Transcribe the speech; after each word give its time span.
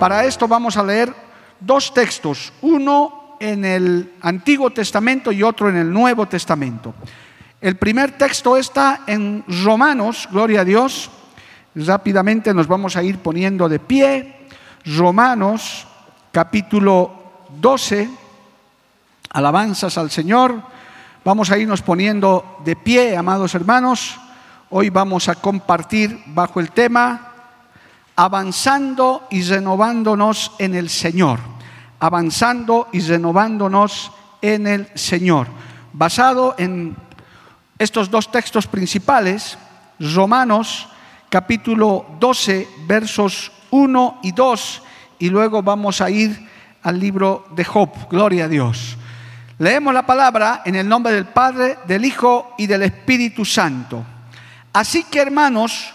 Para 0.00 0.24
esto 0.24 0.48
vamos 0.48 0.78
a 0.78 0.82
leer 0.82 1.14
dos 1.60 1.92
textos, 1.92 2.54
uno 2.62 3.36
en 3.38 3.66
el 3.66 4.14
Antiguo 4.22 4.70
Testamento 4.70 5.30
y 5.30 5.42
otro 5.42 5.68
en 5.68 5.76
el 5.76 5.92
Nuevo 5.92 6.24
Testamento. 6.24 6.94
El 7.60 7.76
primer 7.76 8.12
texto 8.12 8.56
está 8.56 9.00
en 9.06 9.44
Romanos, 9.62 10.26
gloria 10.32 10.62
a 10.62 10.64
Dios. 10.64 11.10
Rápidamente 11.74 12.54
nos 12.54 12.66
vamos 12.66 12.96
a 12.96 13.02
ir 13.02 13.18
poniendo 13.18 13.68
de 13.68 13.78
pie. 13.78 14.46
Romanos 14.86 15.86
capítulo 16.32 17.12
12, 17.60 18.08
alabanzas 19.32 19.98
al 19.98 20.10
Señor. 20.10 20.62
Vamos 21.26 21.50
a 21.50 21.58
irnos 21.58 21.82
poniendo 21.82 22.62
de 22.64 22.74
pie, 22.74 23.18
amados 23.18 23.54
hermanos. 23.54 24.18
Hoy 24.70 24.88
vamos 24.88 25.28
a 25.28 25.34
compartir 25.34 26.22
bajo 26.28 26.58
el 26.58 26.70
tema 26.70 27.29
avanzando 28.20 29.26
y 29.30 29.40
renovándonos 29.40 30.52
en 30.58 30.74
el 30.74 30.90
Señor, 30.90 31.40
avanzando 32.00 32.88
y 32.92 33.00
renovándonos 33.00 34.12
en 34.42 34.66
el 34.66 34.90
Señor. 34.94 35.46
Basado 35.94 36.54
en 36.58 36.94
estos 37.78 38.10
dos 38.10 38.30
textos 38.30 38.66
principales, 38.66 39.56
Romanos 39.98 40.86
capítulo 41.30 42.04
12, 42.20 42.68
versos 42.86 43.52
1 43.70 44.20
y 44.22 44.32
2, 44.32 44.82
y 45.20 45.30
luego 45.30 45.62
vamos 45.62 46.02
a 46.02 46.10
ir 46.10 46.46
al 46.82 47.00
libro 47.00 47.46
de 47.52 47.64
Job, 47.64 47.88
gloria 48.10 48.44
a 48.44 48.48
Dios. 48.48 48.98
Leemos 49.56 49.94
la 49.94 50.04
palabra 50.04 50.60
en 50.66 50.74
el 50.74 50.86
nombre 50.86 51.14
del 51.14 51.24
Padre, 51.24 51.78
del 51.86 52.04
Hijo 52.04 52.52
y 52.58 52.66
del 52.66 52.82
Espíritu 52.82 53.46
Santo. 53.46 54.04
Así 54.74 55.04
que 55.04 55.20
hermanos, 55.20 55.94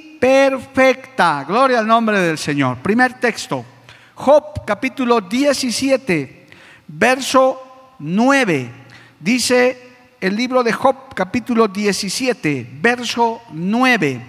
perfecta. 0.21 1.43
Gloria 1.47 1.79
al 1.79 1.87
nombre 1.87 2.19
del 2.19 2.37
Señor. 2.37 2.77
Primer 2.77 3.15
texto, 3.15 3.65
Job 4.13 4.63
capítulo 4.67 5.19
17, 5.19 6.47
verso 6.89 7.95
9. 7.97 8.71
Dice 9.19 9.89
el 10.21 10.35
libro 10.35 10.61
de 10.61 10.73
Job 10.73 11.15
capítulo 11.15 11.67
17, 11.67 12.69
verso 12.79 13.41
9. 13.49 14.21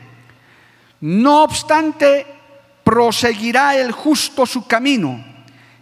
No 1.03 1.43
obstante, 1.43 2.27
proseguirá 2.83 3.77
el 3.77 3.93
justo 3.93 4.47
su 4.47 4.67
camino 4.67 5.23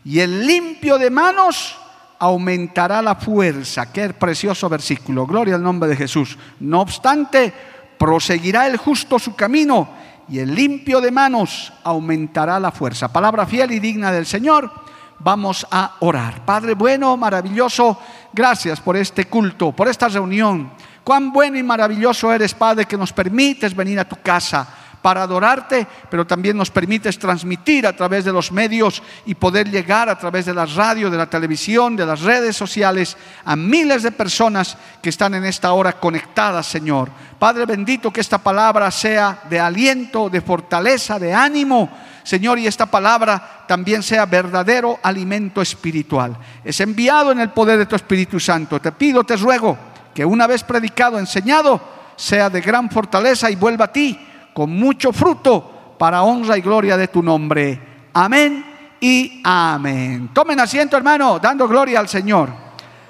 y 0.04 0.18
el 0.18 0.44
limpio 0.44 0.98
de 0.98 1.08
manos 1.08 1.78
aumentará 2.18 3.00
la 3.00 3.14
fuerza. 3.14 3.92
Qué 3.92 4.08
precioso 4.10 4.68
versículo. 4.68 5.24
Gloria 5.24 5.54
al 5.54 5.62
nombre 5.62 5.88
de 5.88 5.94
Jesús. 5.94 6.36
No 6.58 6.80
obstante, 6.80 7.52
proseguirá 7.96 8.66
el 8.66 8.76
justo 8.76 9.16
su 9.16 9.36
camino 9.36 9.99
y 10.30 10.38
el 10.38 10.54
limpio 10.54 11.00
de 11.00 11.10
manos 11.10 11.72
aumentará 11.82 12.60
la 12.60 12.70
fuerza. 12.70 13.12
Palabra 13.12 13.46
fiel 13.46 13.72
y 13.72 13.80
digna 13.80 14.12
del 14.12 14.26
Señor. 14.26 14.70
Vamos 15.18 15.66
a 15.70 15.96
orar. 16.00 16.44
Padre 16.44 16.74
bueno, 16.74 17.16
maravilloso, 17.16 17.98
gracias 18.32 18.80
por 18.80 18.96
este 18.96 19.26
culto, 19.26 19.72
por 19.72 19.88
esta 19.88 20.08
reunión. 20.08 20.70
Cuán 21.02 21.32
bueno 21.32 21.58
y 21.58 21.62
maravilloso 21.62 22.32
eres, 22.32 22.54
Padre, 22.54 22.86
que 22.86 22.96
nos 22.96 23.12
permites 23.12 23.74
venir 23.74 23.98
a 23.98 24.08
tu 24.08 24.16
casa 24.22 24.66
para 25.02 25.22
adorarte, 25.22 25.86
pero 26.10 26.26
también 26.26 26.56
nos 26.56 26.70
permites 26.70 27.18
transmitir 27.18 27.86
a 27.86 27.94
través 27.94 28.24
de 28.24 28.32
los 28.32 28.52
medios 28.52 29.02
y 29.24 29.34
poder 29.34 29.70
llegar 29.70 30.08
a 30.08 30.18
través 30.18 30.46
de 30.46 30.54
la 30.54 30.66
radio, 30.66 31.10
de 31.10 31.16
la 31.16 31.28
televisión, 31.28 31.96
de 31.96 32.06
las 32.06 32.20
redes 32.20 32.56
sociales 32.56 33.16
a 33.44 33.56
miles 33.56 34.02
de 34.02 34.12
personas 34.12 34.76
que 35.02 35.08
están 35.08 35.34
en 35.34 35.44
esta 35.44 35.72
hora 35.72 35.94
conectadas, 35.94 36.66
Señor. 36.66 37.10
Padre 37.38 37.64
bendito, 37.64 38.12
que 38.12 38.20
esta 38.20 38.38
palabra 38.38 38.90
sea 38.90 39.42
de 39.48 39.58
aliento, 39.58 40.28
de 40.28 40.42
fortaleza, 40.42 41.18
de 41.18 41.32
ánimo, 41.32 41.90
Señor, 42.22 42.58
y 42.58 42.66
esta 42.66 42.86
palabra 42.86 43.64
también 43.66 44.02
sea 44.02 44.26
verdadero 44.26 44.98
alimento 45.02 45.62
espiritual. 45.62 46.36
Es 46.62 46.80
enviado 46.80 47.32
en 47.32 47.40
el 47.40 47.50
poder 47.50 47.78
de 47.78 47.86
tu 47.86 47.96
Espíritu 47.96 48.38
Santo. 48.38 48.78
Te 48.80 48.92
pido, 48.92 49.24
te 49.24 49.36
ruego, 49.36 49.78
que 50.14 50.24
una 50.24 50.46
vez 50.46 50.62
predicado, 50.62 51.18
enseñado, 51.18 51.80
sea 52.16 52.50
de 52.50 52.60
gran 52.60 52.90
fortaleza 52.90 53.50
y 53.50 53.56
vuelva 53.56 53.86
a 53.86 53.92
ti 53.92 54.20
con 54.54 54.70
mucho 54.70 55.12
fruto 55.12 55.94
para 55.98 56.22
honra 56.22 56.56
y 56.56 56.60
gloria 56.60 56.96
de 56.96 57.08
tu 57.08 57.22
nombre. 57.22 58.08
Amén 58.12 58.64
y 59.00 59.40
amén. 59.44 60.30
Tomen 60.32 60.60
asiento, 60.60 60.96
hermano, 60.96 61.38
dando 61.38 61.68
gloria 61.68 62.00
al 62.00 62.08
Señor. 62.08 62.50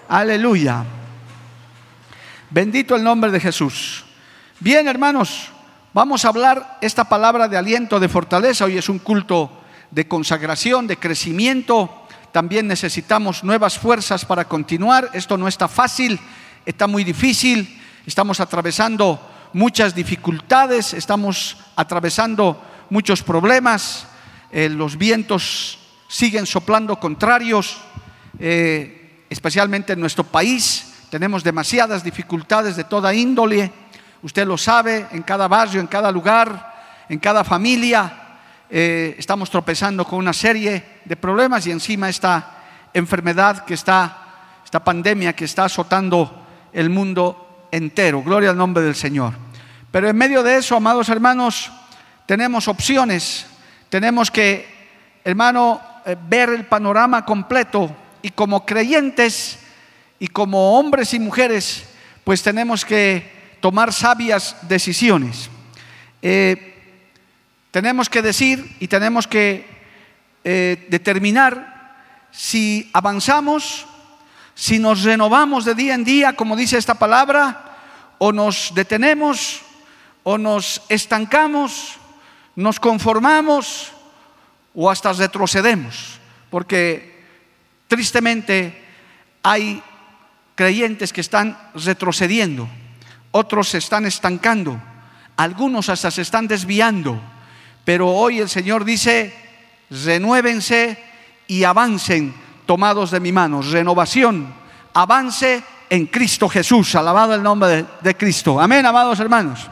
Aleluya. 0.08 0.84
Bendito 2.50 2.96
el 2.96 3.04
nombre 3.04 3.30
de 3.30 3.40
Jesús. 3.40 4.04
Bien, 4.58 4.88
hermanos, 4.88 5.48
vamos 5.92 6.24
a 6.24 6.28
hablar 6.28 6.78
esta 6.80 7.04
palabra 7.08 7.46
de 7.48 7.56
aliento, 7.56 8.00
de 8.00 8.08
fortaleza. 8.08 8.64
Hoy 8.64 8.76
es 8.78 8.88
un 8.88 8.98
culto 8.98 9.50
de 9.90 10.08
consagración, 10.08 10.86
de 10.86 10.96
crecimiento. 10.96 12.06
También 12.32 12.66
necesitamos 12.66 13.44
nuevas 13.44 13.78
fuerzas 13.78 14.24
para 14.24 14.46
continuar. 14.46 15.10
Esto 15.12 15.36
no 15.36 15.48
está 15.48 15.68
fácil, 15.68 16.18
está 16.66 16.86
muy 16.86 17.04
difícil. 17.04 17.80
Estamos 18.06 18.40
atravesando 18.40 19.20
muchas 19.52 19.94
dificultades, 19.94 20.94
estamos 20.94 21.56
atravesando 21.76 22.60
muchos 22.90 23.22
problemas, 23.22 24.06
eh, 24.50 24.68
los 24.68 24.96
vientos 24.96 25.78
siguen 26.08 26.46
soplando 26.46 26.98
contrarios, 26.98 27.80
eh, 28.38 29.24
especialmente 29.30 29.92
en 29.92 30.00
nuestro 30.00 30.24
país, 30.24 31.06
tenemos 31.10 31.42
demasiadas 31.42 32.04
dificultades 32.04 32.76
de 32.76 32.84
toda 32.84 33.14
índole, 33.14 33.72
usted 34.22 34.46
lo 34.46 34.58
sabe, 34.58 35.06
en 35.12 35.22
cada 35.22 35.48
barrio, 35.48 35.80
en 35.80 35.86
cada 35.86 36.10
lugar, 36.10 37.04
en 37.08 37.18
cada 37.18 37.44
familia, 37.44 38.38
eh, 38.68 39.16
estamos 39.18 39.50
tropezando 39.50 40.04
con 40.04 40.20
una 40.20 40.32
serie 40.32 41.00
de 41.04 41.16
problemas 41.16 41.66
y 41.66 41.72
encima 41.72 42.08
esta 42.08 42.58
enfermedad 42.94 43.64
que 43.64 43.74
está, 43.74 44.60
esta 44.64 44.84
pandemia 44.84 45.32
que 45.32 45.44
está 45.44 45.64
azotando 45.64 46.46
el 46.72 46.88
mundo 46.88 47.66
entero. 47.72 48.22
Gloria 48.22 48.50
al 48.50 48.56
nombre 48.56 48.84
del 48.84 48.94
Señor. 48.94 49.49
Pero 49.90 50.08
en 50.08 50.16
medio 50.16 50.42
de 50.42 50.58
eso, 50.58 50.76
amados 50.76 51.08
hermanos, 51.08 51.70
tenemos 52.26 52.68
opciones. 52.68 53.46
Tenemos 53.88 54.30
que, 54.30 54.68
hermano, 55.24 55.80
eh, 56.06 56.16
ver 56.28 56.50
el 56.50 56.66
panorama 56.66 57.24
completo 57.24 57.94
y 58.22 58.30
como 58.30 58.64
creyentes 58.64 59.58
y 60.18 60.28
como 60.28 60.78
hombres 60.78 61.12
y 61.14 61.18
mujeres, 61.18 61.84
pues 62.24 62.42
tenemos 62.42 62.84
que 62.84 63.56
tomar 63.60 63.92
sabias 63.92 64.56
decisiones. 64.62 65.50
Eh, 66.22 66.74
tenemos 67.70 68.08
que 68.08 68.22
decir 68.22 68.76
y 68.80 68.88
tenemos 68.88 69.26
que 69.26 69.66
eh, 70.44 70.86
determinar 70.90 71.96
si 72.30 72.90
avanzamos 72.92 73.86
si 74.60 74.78
nos 74.78 75.04
renovamos 75.04 75.64
de 75.64 75.74
día 75.74 75.94
en 75.94 76.04
día, 76.04 76.34
como 76.34 76.54
dice 76.54 76.76
esta 76.76 76.92
palabra, 76.92 77.78
o 78.18 78.30
nos 78.30 78.72
detenemos, 78.74 79.62
o 80.22 80.38
nos 80.38 80.82
estancamos, 80.88 81.96
nos 82.56 82.78
conformamos, 82.78 83.92
o 84.74 84.90
hasta 84.90 85.12
retrocedemos, 85.12 86.20
porque 86.50 87.24
tristemente 87.88 88.84
hay 89.42 89.82
creyentes 90.54 91.12
que 91.12 91.20
están 91.20 91.58
retrocediendo, 91.74 92.68
otros 93.32 93.68
se 93.68 93.78
están 93.78 94.06
estancando, 94.06 94.80
algunos 95.36 95.88
hasta 95.88 96.10
se 96.10 96.22
están 96.22 96.46
desviando, 96.46 97.20
pero 97.84 98.08
hoy 98.08 98.40
el 98.40 98.48
Señor 98.48 98.84
dice, 98.84 99.34
renuévense 99.90 101.02
y 101.46 101.64
avancen 101.64 102.34
tomados 102.66 103.10
de 103.10 103.20
mi 103.20 103.32
mano, 103.32 103.62
renovación, 103.62 104.52
avance 104.94 105.64
en 105.88 106.06
Cristo 106.06 106.48
Jesús, 106.48 106.94
alabado 106.94 107.34
el 107.34 107.42
nombre 107.42 107.68
de, 107.68 107.86
de 108.00 108.16
Cristo. 108.16 108.60
Amén, 108.60 108.86
amados 108.86 109.18
hermanos. 109.18 109.68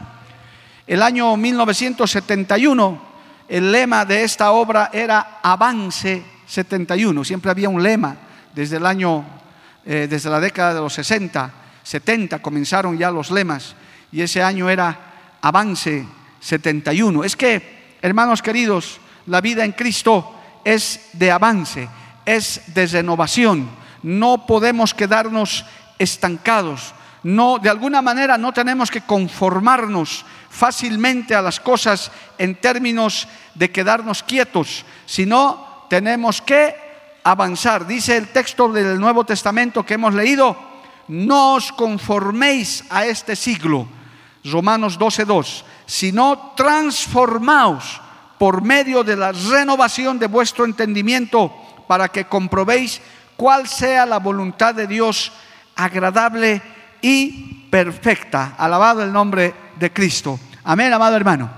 El 0.88 1.02
año 1.02 1.36
1971, 1.36 2.98
el 3.46 3.70
lema 3.70 4.06
de 4.06 4.24
esta 4.24 4.52
obra 4.52 4.88
era 4.90 5.38
Avance 5.42 6.22
71, 6.46 7.24
siempre 7.24 7.50
había 7.50 7.68
un 7.68 7.82
lema 7.82 8.16
desde 8.54 8.78
el 8.78 8.86
año, 8.86 9.22
eh, 9.84 10.06
desde 10.08 10.30
la 10.30 10.40
década 10.40 10.72
de 10.72 10.80
los 10.80 10.94
60, 10.94 11.52
70 11.82 12.40
comenzaron 12.40 12.96
ya 12.96 13.10
los 13.10 13.30
lemas 13.30 13.74
y 14.10 14.22
ese 14.22 14.42
año 14.42 14.70
era 14.70 15.36
Avance 15.42 16.06
71. 16.40 17.22
Es 17.22 17.36
que, 17.36 17.98
hermanos 18.00 18.40
queridos, 18.40 18.98
la 19.26 19.42
vida 19.42 19.66
en 19.66 19.72
Cristo 19.72 20.36
es 20.64 21.10
de 21.12 21.30
avance, 21.30 21.86
es 22.24 22.62
de 22.68 22.86
renovación. 22.86 23.68
No 24.02 24.46
podemos 24.46 24.94
quedarnos 24.94 25.66
estancados. 25.98 26.94
No, 27.28 27.58
de 27.58 27.68
alguna 27.68 28.00
manera 28.00 28.38
no 28.38 28.54
tenemos 28.54 28.90
que 28.90 29.02
conformarnos 29.02 30.24
fácilmente 30.48 31.34
a 31.34 31.42
las 31.42 31.60
cosas 31.60 32.10
en 32.38 32.54
términos 32.54 33.28
de 33.54 33.70
quedarnos 33.70 34.22
quietos, 34.22 34.86
sino 35.04 35.84
tenemos 35.90 36.40
que 36.40 36.74
avanzar. 37.22 37.86
Dice 37.86 38.16
el 38.16 38.28
texto 38.28 38.72
del 38.72 38.98
Nuevo 38.98 39.24
Testamento 39.24 39.84
que 39.84 39.92
hemos 39.92 40.14
leído, 40.14 40.56
no 41.08 41.56
os 41.56 41.70
conforméis 41.70 42.84
a 42.88 43.04
este 43.04 43.36
siglo, 43.36 43.86
Romanos 44.44 44.98
12.2, 44.98 45.64
sino 45.84 46.54
transformaos 46.56 48.00
por 48.38 48.62
medio 48.62 49.04
de 49.04 49.16
la 49.16 49.32
renovación 49.32 50.18
de 50.18 50.28
vuestro 50.28 50.64
entendimiento 50.64 51.52
para 51.86 52.08
que 52.08 52.24
comprobéis 52.24 53.02
cuál 53.36 53.68
sea 53.68 54.06
la 54.06 54.18
voluntad 54.18 54.74
de 54.74 54.86
Dios 54.86 55.30
agradable 55.76 56.77
y 57.02 57.66
perfecta. 57.70 58.54
Alabado 58.58 59.02
el 59.02 59.12
nombre 59.12 59.54
de 59.78 59.92
Cristo. 59.92 60.38
Amén, 60.64 60.92
amado 60.92 61.16
hermano. 61.16 61.50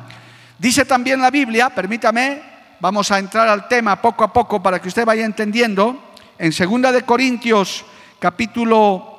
Dice 0.58 0.84
también 0.84 1.20
la 1.20 1.30
Biblia, 1.30 1.70
permítame, 1.70 2.42
vamos 2.80 3.10
a 3.10 3.18
entrar 3.18 3.48
al 3.48 3.66
tema 3.66 4.00
poco 4.00 4.24
a 4.24 4.32
poco 4.32 4.62
para 4.62 4.80
que 4.80 4.88
usted 4.88 5.04
vaya 5.04 5.24
entendiendo. 5.24 6.12
En 6.38 6.50
2 6.50 6.92
de 6.92 7.02
Corintios 7.02 7.84
capítulo 8.18 9.10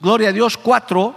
Gloria 0.00 0.30
a 0.30 0.32
Dios 0.32 0.56
4, 0.56 1.14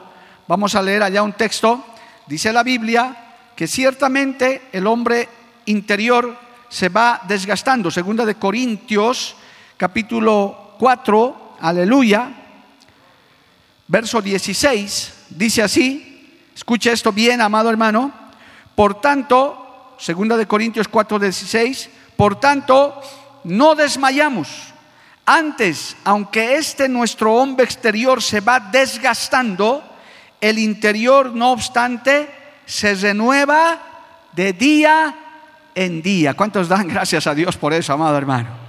vamos 0.48 0.76
a 0.76 0.82
leer 0.82 1.04
allá 1.04 1.24
un 1.24 1.34
texto. 1.34 1.86
Dice 2.28 2.52
la 2.52 2.64
Biblia 2.64 3.16
que 3.56 3.68
ciertamente 3.68 4.64
el 4.72 4.88
hombre 4.88 5.30
interior 5.66 6.36
se 6.68 6.90
va 6.90 7.22
desgastando. 7.28 7.92
Segunda 7.92 8.26
de 8.26 8.36
Corintios 8.36 9.36
capítulo 9.78 10.76
4, 10.80 11.58
aleluya, 11.62 12.43
verso 13.88 14.22
16, 14.22 15.14
dice 15.30 15.62
así, 15.62 16.40
escucha 16.56 16.92
esto 16.92 17.12
bien, 17.12 17.42
amado 17.42 17.70
hermano, 17.70 18.14
por 18.76 19.02
tanto, 19.02 19.96
segunda 19.98 20.38
de 20.38 20.48
Corintios 20.48 20.88
4, 20.88 21.20
16, 21.20 21.90
por 22.16 22.40
tanto, 22.40 23.00
no 23.44 23.76
desmayamos. 23.76 24.74
Antes, 25.26 25.96
aunque 26.04 26.58
este 26.58 26.90
nuestro 26.90 27.34
hombre 27.36 27.66
exterior 27.66 28.22
se 28.22 28.42
va 28.42 28.60
desgastando, 28.60 29.84
el 30.42 30.60
interior, 30.60 31.34
no 31.34 31.52
obstante, 31.52 32.30
se 32.66 32.96
renueva 32.96 33.80
de 34.34 34.52
día 34.52 35.16
en 35.76 36.02
día. 36.02 36.34
¿Cuántos 36.34 36.68
dan 36.68 36.88
gracias 36.90 37.28
a 37.28 37.36
Dios 37.36 37.56
por 37.56 37.74
eso, 37.74 37.94
amado 37.94 38.18
hermano? 38.18 38.63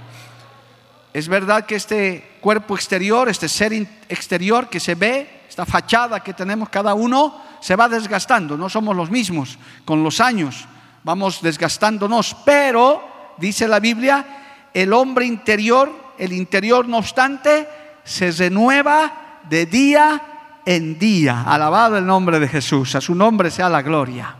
Es 1.15 1.29
verdad 1.29 1.65
que 1.65 1.75
este 1.75 2.39
cuerpo 2.41 2.75
exterior, 2.75 3.29
este 3.29 3.47
ser 3.47 3.71
exterior 4.09 4.67
que 4.67 4.81
se 4.81 4.95
ve, 4.95 5.43
esta 5.47 5.65
fachada 5.65 6.19
que 6.19 6.33
tenemos 6.33 6.67
cada 6.67 6.93
uno, 6.93 7.41
se 7.61 7.77
va 7.77 7.87
desgastando. 7.87 8.57
No 8.57 8.67
somos 8.67 8.93
los 8.93 9.09
mismos 9.09 9.57
con 9.85 10.03
los 10.03 10.19
años, 10.19 10.65
vamos 11.05 11.41
desgastándonos. 11.41 12.35
Pero, 12.43 13.01
dice 13.37 13.65
la 13.65 13.79
Biblia, 13.79 14.25
el 14.73 14.91
hombre 14.91 15.25
interior, 15.25 15.89
el 16.17 16.33
interior 16.33 16.85
no 16.85 16.97
obstante, 16.97 17.65
se 18.03 18.31
renueva 18.31 19.39
de 19.47 19.67
día 19.67 20.21
en 20.65 20.99
día. 20.99 21.43
Alabado 21.43 21.97
el 21.97 22.05
nombre 22.05 22.41
de 22.41 22.49
Jesús, 22.49 22.93
a 22.93 22.99
su 22.99 23.15
nombre 23.15 23.51
sea 23.51 23.69
la 23.69 23.81
gloria. 23.81 24.35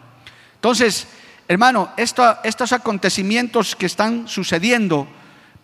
Entonces, 0.56 1.08
hermano, 1.48 1.92
estos 1.96 2.74
acontecimientos 2.74 3.78
que 3.78 3.86
están 3.86 4.28
sucediendo, 4.28 5.08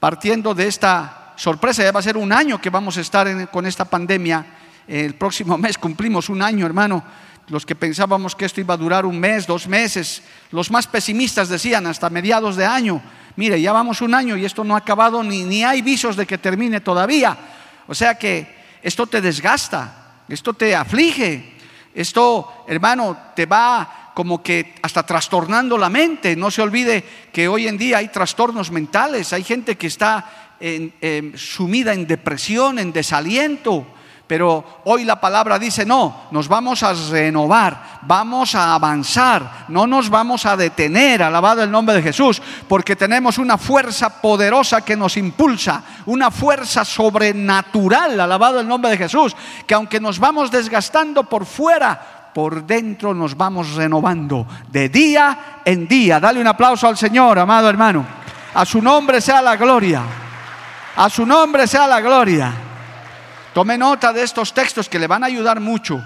partiendo 0.02 0.56
de 0.56 0.66
esta 0.66 1.34
sorpresa, 1.36 1.84
ya 1.84 1.92
va 1.92 2.00
a 2.00 2.04
ser 2.04 2.18
un 2.18 2.34
año 2.34 2.60
que 2.60 2.72
vamos 2.72 2.98
a 2.98 3.02
estar 3.02 3.52
con 3.52 3.68
esta 3.68 3.86
pandemia, 3.86 4.44
el 4.88 5.14
próximo 5.14 5.56
mes 5.60 5.78
cumplimos 5.78 6.28
un 6.28 6.42
año, 6.42 6.66
hermano. 6.66 7.04
Los 7.50 7.68
que 7.68 7.76
pensábamos 7.76 8.36
que 8.36 8.46
esto 8.46 8.60
iba 8.60 8.74
a 8.74 8.78
durar 8.78 9.06
un 9.06 9.20
mes, 9.20 9.46
dos 9.46 9.68
meses, 9.68 10.24
los 10.50 10.72
más 10.72 10.88
pesimistas 10.88 11.50
decían 11.50 11.86
hasta 11.86 12.10
mediados 12.10 12.56
de 12.56 12.66
año, 12.66 13.00
mire, 13.36 13.62
ya 13.62 13.74
vamos 13.74 14.02
un 14.02 14.16
año 14.16 14.36
y 14.36 14.44
esto 14.44 14.64
no 14.64 14.74
ha 14.74 14.80
acabado 14.80 15.22
ni, 15.22 15.44
ni 15.44 15.64
hay 15.64 15.84
visos 15.84 16.16
de 16.16 16.26
que 16.26 16.40
termine 16.40 16.82
todavía. 16.82 17.38
O 17.88 17.94
sea 17.94 18.16
que 18.16 18.56
esto 18.82 19.06
te 19.06 19.22
desgasta, 19.22 20.24
esto 20.28 20.54
te 20.56 20.76
aflige, 20.76 21.58
esto, 21.94 22.66
hermano, 22.68 23.18
te 23.36 23.46
va 23.46 24.01
como 24.14 24.42
que 24.42 24.76
hasta 24.82 25.04
trastornando 25.04 25.78
la 25.78 25.90
mente. 25.90 26.36
No 26.36 26.52
se 26.52 26.62
olvide 26.62 27.04
que 27.32 27.48
hoy 27.48 27.68
en 27.68 27.78
día 27.78 28.00
hay 28.00 28.10
trastornos 28.10 28.72
mentales, 28.72 29.34
hay 29.34 29.44
gente 29.44 29.78
que 29.78 29.88
está 29.88 30.58
sumida 31.36 31.94
en 31.94 32.08
depresión, 32.08 32.80
en 32.80 32.92
desaliento. 32.92 33.86
Pero 34.32 34.82
hoy 34.86 35.04
la 35.04 35.20
palabra 35.20 35.60
dice, 35.60 35.86
no, 35.86 36.28
nos 36.32 36.48
vamos 36.48 36.84
a 36.84 36.94
renovar, 36.94 38.00
vamos 38.04 38.56
a 38.56 38.74
avanzar, 38.74 39.66
no 39.68 39.86
nos 39.86 40.10
vamos 40.10 40.46
a 40.46 40.56
detener, 40.56 41.22
alabado 41.22 41.62
el 41.64 41.70
nombre 41.70 41.96
de 41.96 42.02
Jesús, 42.02 42.42
porque 42.70 42.96
tenemos 42.96 43.38
una 43.38 43.58
fuerza 43.58 44.22
poderosa 44.22 44.86
que 44.86 44.96
nos 44.96 45.18
impulsa, 45.18 45.84
una 46.06 46.32
fuerza 46.32 46.86
sobrenatural, 46.86 48.18
alabado 48.22 48.62
el 48.62 48.70
nombre 48.70 48.92
de 48.92 49.00
Jesús, 49.00 49.36
que 49.68 49.74
aunque 49.74 50.00
nos 50.00 50.18
vamos 50.18 50.50
desgastando 50.50 51.26
por 51.26 51.46
fuera, 51.46 52.21
por 52.34 52.66
dentro 52.66 53.14
nos 53.14 53.36
vamos 53.36 53.74
renovando 53.74 54.48
de 54.70 54.90
día 54.90 55.62
en 55.66 55.88
día. 55.88 56.20
Dale 56.20 56.42
un 56.42 56.48
aplauso 56.48 56.88
al 56.88 56.98
Señor, 56.98 57.40
amado 57.40 57.70
hermano. 57.70 58.06
A 58.54 58.66
su 58.66 58.82
nombre 58.82 59.22
sea 59.22 59.42
la 59.42 59.56
gloria. 59.56 60.04
A 60.96 61.10
su 61.10 61.26
nombre 61.26 61.68
sea 61.68 61.88
la 61.88 62.02
gloria. 62.02 62.54
Tome 63.54 63.78
nota 63.78 64.14
de 64.14 64.24
estos 64.24 64.54
textos 64.54 64.88
que 64.88 65.00
le 65.00 65.08
van 65.08 65.24
a 65.24 65.28
ayudar 65.28 65.60
mucho. 65.60 66.02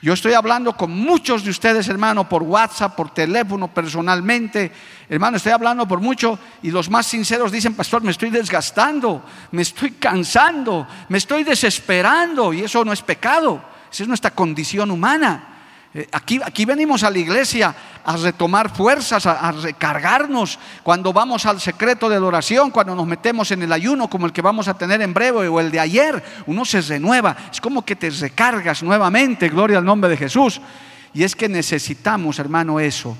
Yo 0.00 0.12
estoy 0.12 0.32
hablando 0.34 0.76
con 0.76 0.92
muchos 0.92 1.42
de 1.42 1.50
ustedes, 1.50 1.88
hermano, 1.88 2.28
por 2.28 2.44
WhatsApp, 2.44 2.94
por 2.94 3.10
teléfono, 3.10 3.66
personalmente. 3.66 4.70
Hermano, 5.08 5.38
estoy 5.38 5.50
hablando 5.50 5.88
por 5.88 6.00
mucho 6.00 6.38
y 6.62 6.70
los 6.70 6.88
más 6.88 7.06
sinceros 7.06 7.50
dicen, 7.50 7.74
pastor, 7.74 8.02
me 8.02 8.12
estoy 8.12 8.30
desgastando, 8.30 9.24
me 9.50 9.62
estoy 9.62 9.92
cansando, 9.92 10.86
me 11.08 11.18
estoy 11.18 11.42
desesperando 11.42 12.52
y 12.52 12.62
eso 12.62 12.84
no 12.84 12.92
es 12.92 13.02
pecado, 13.02 13.60
esa 13.90 14.02
es 14.02 14.08
nuestra 14.08 14.30
condición 14.30 14.90
humana. 14.90 15.58
Eh, 15.94 16.06
aquí, 16.12 16.38
aquí, 16.44 16.66
venimos 16.66 17.02
a 17.02 17.10
la 17.10 17.18
iglesia 17.18 17.74
a 18.04 18.16
retomar 18.16 18.68
fuerzas, 18.74 19.24
a, 19.24 19.50
recargarnos. 19.52 20.58
Cuando 20.82 21.12
vamos 21.14 21.46
al 21.46 21.60
secreto 21.60 22.10
de 22.10 22.20
la 22.20 22.26
oración, 22.26 22.70
cuando 22.70 22.94
nos 22.94 23.06
metemos 23.06 23.50
en 23.52 23.62
el 23.62 23.72
ayuno 23.72 24.08
como 24.08 24.26
el 24.26 24.32
que 24.32 24.42
vamos 24.42 24.68
a 24.68 24.74
tener 24.74 25.00
en 25.00 25.14
breve 25.14 25.48
o 25.48 25.60
el 25.60 25.70
de 25.70 25.80
ayer, 25.80 26.22
uno 26.46 26.64
se 26.64 26.82
renueva. 26.82 27.36
Es 27.50 27.60
como 27.60 27.84
que 27.84 27.96
te 27.96 28.10
recargas 28.10 28.82
nuevamente, 28.82 29.48
gloria 29.48 29.78
al 29.78 29.84
nombre 29.84 30.10
de 30.10 30.18
Jesús. 30.18 30.60
Y 31.14 31.22
es 31.22 31.34
que 31.34 31.48
necesitamos, 31.48 32.38
hermano, 32.38 32.78
eso. 32.78 33.16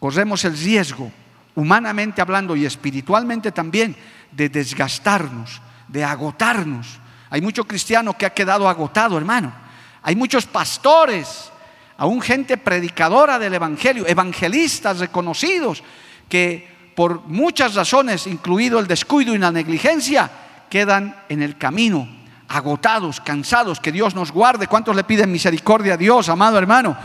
Corremos 0.00 0.44
el 0.44 0.58
riesgo, 0.58 1.12
humanamente 1.54 2.20
hablando 2.20 2.56
y 2.56 2.66
espiritualmente 2.66 3.52
también, 3.52 3.94
de 4.32 4.48
desgastarnos, 4.48 5.62
de 5.86 6.04
agotarnos. 6.04 6.98
Hay 7.30 7.40
mucho 7.40 7.64
cristiano 7.64 8.18
que 8.18 8.26
ha 8.26 8.30
quedado 8.30 8.68
agotado, 8.68 9.16
hermano. 9.16 9.63
Hay 10.04 10.14
muchos 10.14 10.46
pastores 10.46 11.50
aún 11.96 12.20
gente 12.20 12.56
predicadora 12.56 13.38
del 13.38 13.54
Evangelio, 13.54 14.06
evangelistas 14.06 14.98
reconocidos, 14.98 15.82
que 16.28 16.68
por 16.94 17.22
muchas 17.26 17.74
razones, 17.74 18.26
incluido 18.26 18.78
el 18.78 18.86
descuido 18.86 19.34
y 19.34 19.38
la 19.38 19.50
negligencia, 19.50 20.30
quedan 20.68 21.16
en 21.28 21.42
el 21.42 21.56
camino, 21.56 22.06
agotados, 22.48 23.20
cansados, 23.20 23.80
que 23.80 23.92
Dios 23.92 24.14
nos 24.14 24.30
guarde. 24.30 24.66
¿Cuántos 24.66 24.94
le 24.94 25.04
piden 25.04 25.32
misericordia 25.32 25.94
a 25.94 25.96
Dios, 25.96 26.28
amado 26.28 26.58
hermano? 26.58 26.96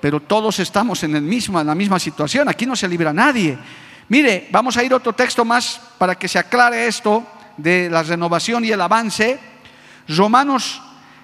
Pero 0.00 0.20
todos 0.20 0.58
estamos 0.58 1.02
en, 1.04 1.16
el 1.16 1.22
mismo, 1.22 1.60
en 1.60 1.66
la 1.66 1.74
misma 1.74 1.98
situación, 1.98 2.48
aquí 2.48 2.66
no 2.66 2.76
se 2.76 2.88
libra 2.88 3.12
nadie. 3.12 3.58
Mire, 4.08 4.48
vamos 4.50 4.76
a 4.76 4.84
ir 4.84 4.92
a 4.92 4.96
otro 4.96 5.12
texto 5.12 5.44
más 5.44 5.80
para 5.98 6.14
que 6.14 6.28
se 6.28 6.38
aclare 6.38 6.86
esto 6.86 7.24
de 7.56 7.90
la 7.90 8.02
renovación 8.02 8.64
y 8.64 8.70
el 8.70 8.80
avance. 8.80 9.38
Romanos, 10.08 10.80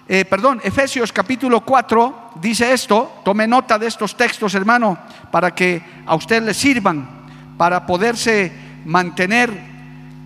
eh, 0.06 0.24
perdón, 0.24 0.60
Efesios 0.62 1.12
capítulo 1.12 1.62
4 1.62 2.32
dice 2.40 2.72
esto, 2.72 3.20
tome 3.24 3.46
nota 3.46 3.78
de 3.78 3.86
estos 3.86 4.16
textos, 4.16 4.54
hermano, 4.54 4.98
para 5.30 5.54
que 5.54 5.82
a 6.04 6.14
usted 6.14 6.42
le 6.42 6.52
sirvan, 6.52 7.08
para 7.56 7.86
poderse 7.86 8.52
mantener 8.84 9.50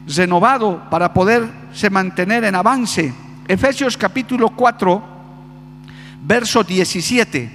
renovado, 0.06 0.82
para 0.90 1.12
poderse 1.12 1.90
mantener 1.90 2.44
en 2.44 2.54
avance. 2.54 3.12
Efesios 3.47 3.97
capítulo 3.97 4.50
4, 4.50 5.02
verso 6.23 6.64
17. 6.64 7.50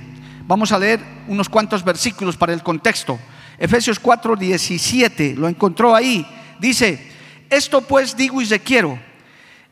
Vamos 0.47 0.71
a 0.71 0.79
leer 0.79 0.99
unos 1.27 1.49
cuantos 1.49 1.83
versículos 1.83 2.37
para 2.37 2.53
el 2.53 2.63
contexto. 2.63 3.19
Efesios 3.57 3.99
4, 3.99 4.35
17, 4.35 5.35
lo 5.35 5.47
encontró 5.47 5.95
ahí. 5.95 6.25
Dice, 6.59 7.11
esto 7.49 7.81
pues 7.81 8.15
digo 8.15 8.41
y 8.41 8.45
requiero 8.45 8.97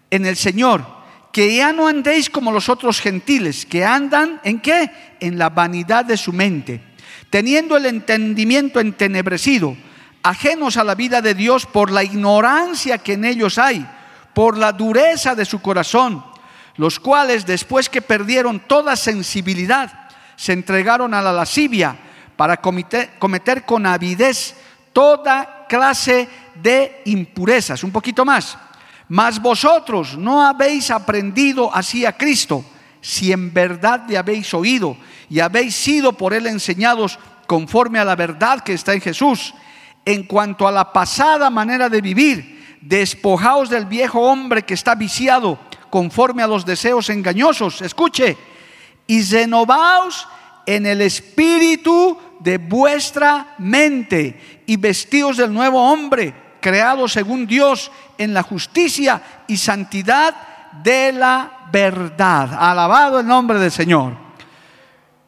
en 0.09 0.25
el 0.25 0.35
Señor, 0.35 1.00
que 1.31 1.55
ya 1.55 1.71
no 1.71 1.87
andéis 1.87 2.29
como 2.29 2.51
los 2.51 2.69
otros 2.69 2.99
gentiles, 2.99 3.65
que 3.65 3.85
andan 3.85 4.41
en 4.43 4.59
qué? 4.59 4.91
En 5.19 5.37
la 5.37 5.49
vanidad 5.49 6.05
de 6.05 6.17
su 6.17 6.33
mente, 6.33 6.81
teniendo 7.29 7.77
el 7.77 7.85
entendimiento 7.85 8.79
entenebrecido, 8.79 9.75
ajenos 10.23 10.77
a 10.77 10.83
la 10.83 10.95
vida 10.95 11.21
de 11.21 11.33
Dios 11.33 11.65
por 11.65 11.91
la 11.91 12.03
ignorancia 12.03 12.97
que 12.97 13.13
en 13.13 13.25
ellos 13.25 13.57
hay, 13.57 13.87
por 14.33 14.57
la 14.57 14.71
dureza 14.71 15.35
de 15.35 15.45
su 15.45 15.61
corazón, 15.61 16.23
los 16.75 16.99
cuales 16.99 17.45
después 17.45 17.89
que 17.89 18.01
perdieron 18.01 18.59
toda 18.59 18.95
sensibilidad, 18.95 20.09
se 20.35 20.53
entregaron 20.53 21.13
a 21.13 21.21
la 21.21 21.31
lascivia 21.31 21.95
para 22.35 22.57
cometer, 22.57 23.11
cometer 23.19 23.65
con 23.65 23.85
avidez 23.85 24.55
toda 24.91 25.65
clase 25.69 26.27
de 26.55 27.01
impurezas. 27.05 27.83
Un 27.83 27.91
poquito 27.91 28.25
más. 28.25 28.57
Mas 29.11 29.41
vosotros 29.41 30.17
no 30.17 30.41
habéis 30.41 30.89
aprendido 30.89 31.69
así 31.75 32.05
a 32.05 32.15
Cristo, 32.15 32.63
si 33.01 33.33
en 33.33 33.53
verdad 33.53 34.05
le 34.07 34.17
habéis 34.17 34.53
oído 34.53 34.95
y 35.29 35.41
habéis 35.41 35.75
sido 35.75 36.13
por 36.13 36.33
él 36.33 36.47
enseñados 36.47 37.19
conforme 37.45 37.99
a 37.99 38.05
la 38.05 38.15
verdad 38.15 38.61
que 38.61 38.71
está 38.71 38.93
en 38.93 39.01
Jesús. 39.01 39.53
En 40.05 40.23
cuanto 40.23 40.65
a 40.65 40.71
la 40.71 40.93
pasada 40.93 41.49
manera 41.49 41.89
de 41.89 41.99
vivir, 41.99 42.77
despojaos 42.79 43.69
del 43.69 43.85
viejo 43.85 44.21
hombre 44.21 44.63
que 44.63 44.75
está 44.75 44.95
viciado 44.95 45.59
conforme 45.89 46.41
a 46.41 46.47
los 46.47 46.65
deseos 46.65 47.09
engañosos. 47.09 47.81
Escuche, 47.81 48.37
y 49.07 49.23
renovaos 49.23 50.25
en 50.65 50.85
el 50.85 51.01
espíritu 51.01 52.17
de 52.39 52.59
vuestra 52.59 53.55
mente 53.57 54.63
y 54.65 54.77
vestidos 54.77 55.35
del 55.35 55.51
nuevo 55.51 55.83
hombre, 55.91 56.33
creado 56.61 57.07
según 57.07 57.47
Dios 57.47 57.91
en 58.17 58.33
la 58.33 58.43
justicia 58.43 59.21
y 59.47 59.57
santidad 59.57 60.35
de 60.83 61.11
la 61.11 61.67
verdad. 61.71 62.57
Alabado 62.57 63.19
el 63.19 63.27
nombre 63.27 63.59
del 63.59 63.71
Señor. 63.71 64.13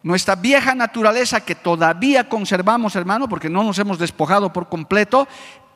Nuestra 0.04 0.36
vieja 0.36 0.76
naturaleza 0.76 1.42
que 1.42 1.56
todavía 1.56 2.28
conservamos, 2.28 2.96
hermano, 2.96 3.28
porque 3.28 3.50
no 3.50 3.64
nos 3.64 3.80
hemos 3.80 3.98
despojado 3.98 4.52
por 4.52 4.68
completo, 4.68 5.28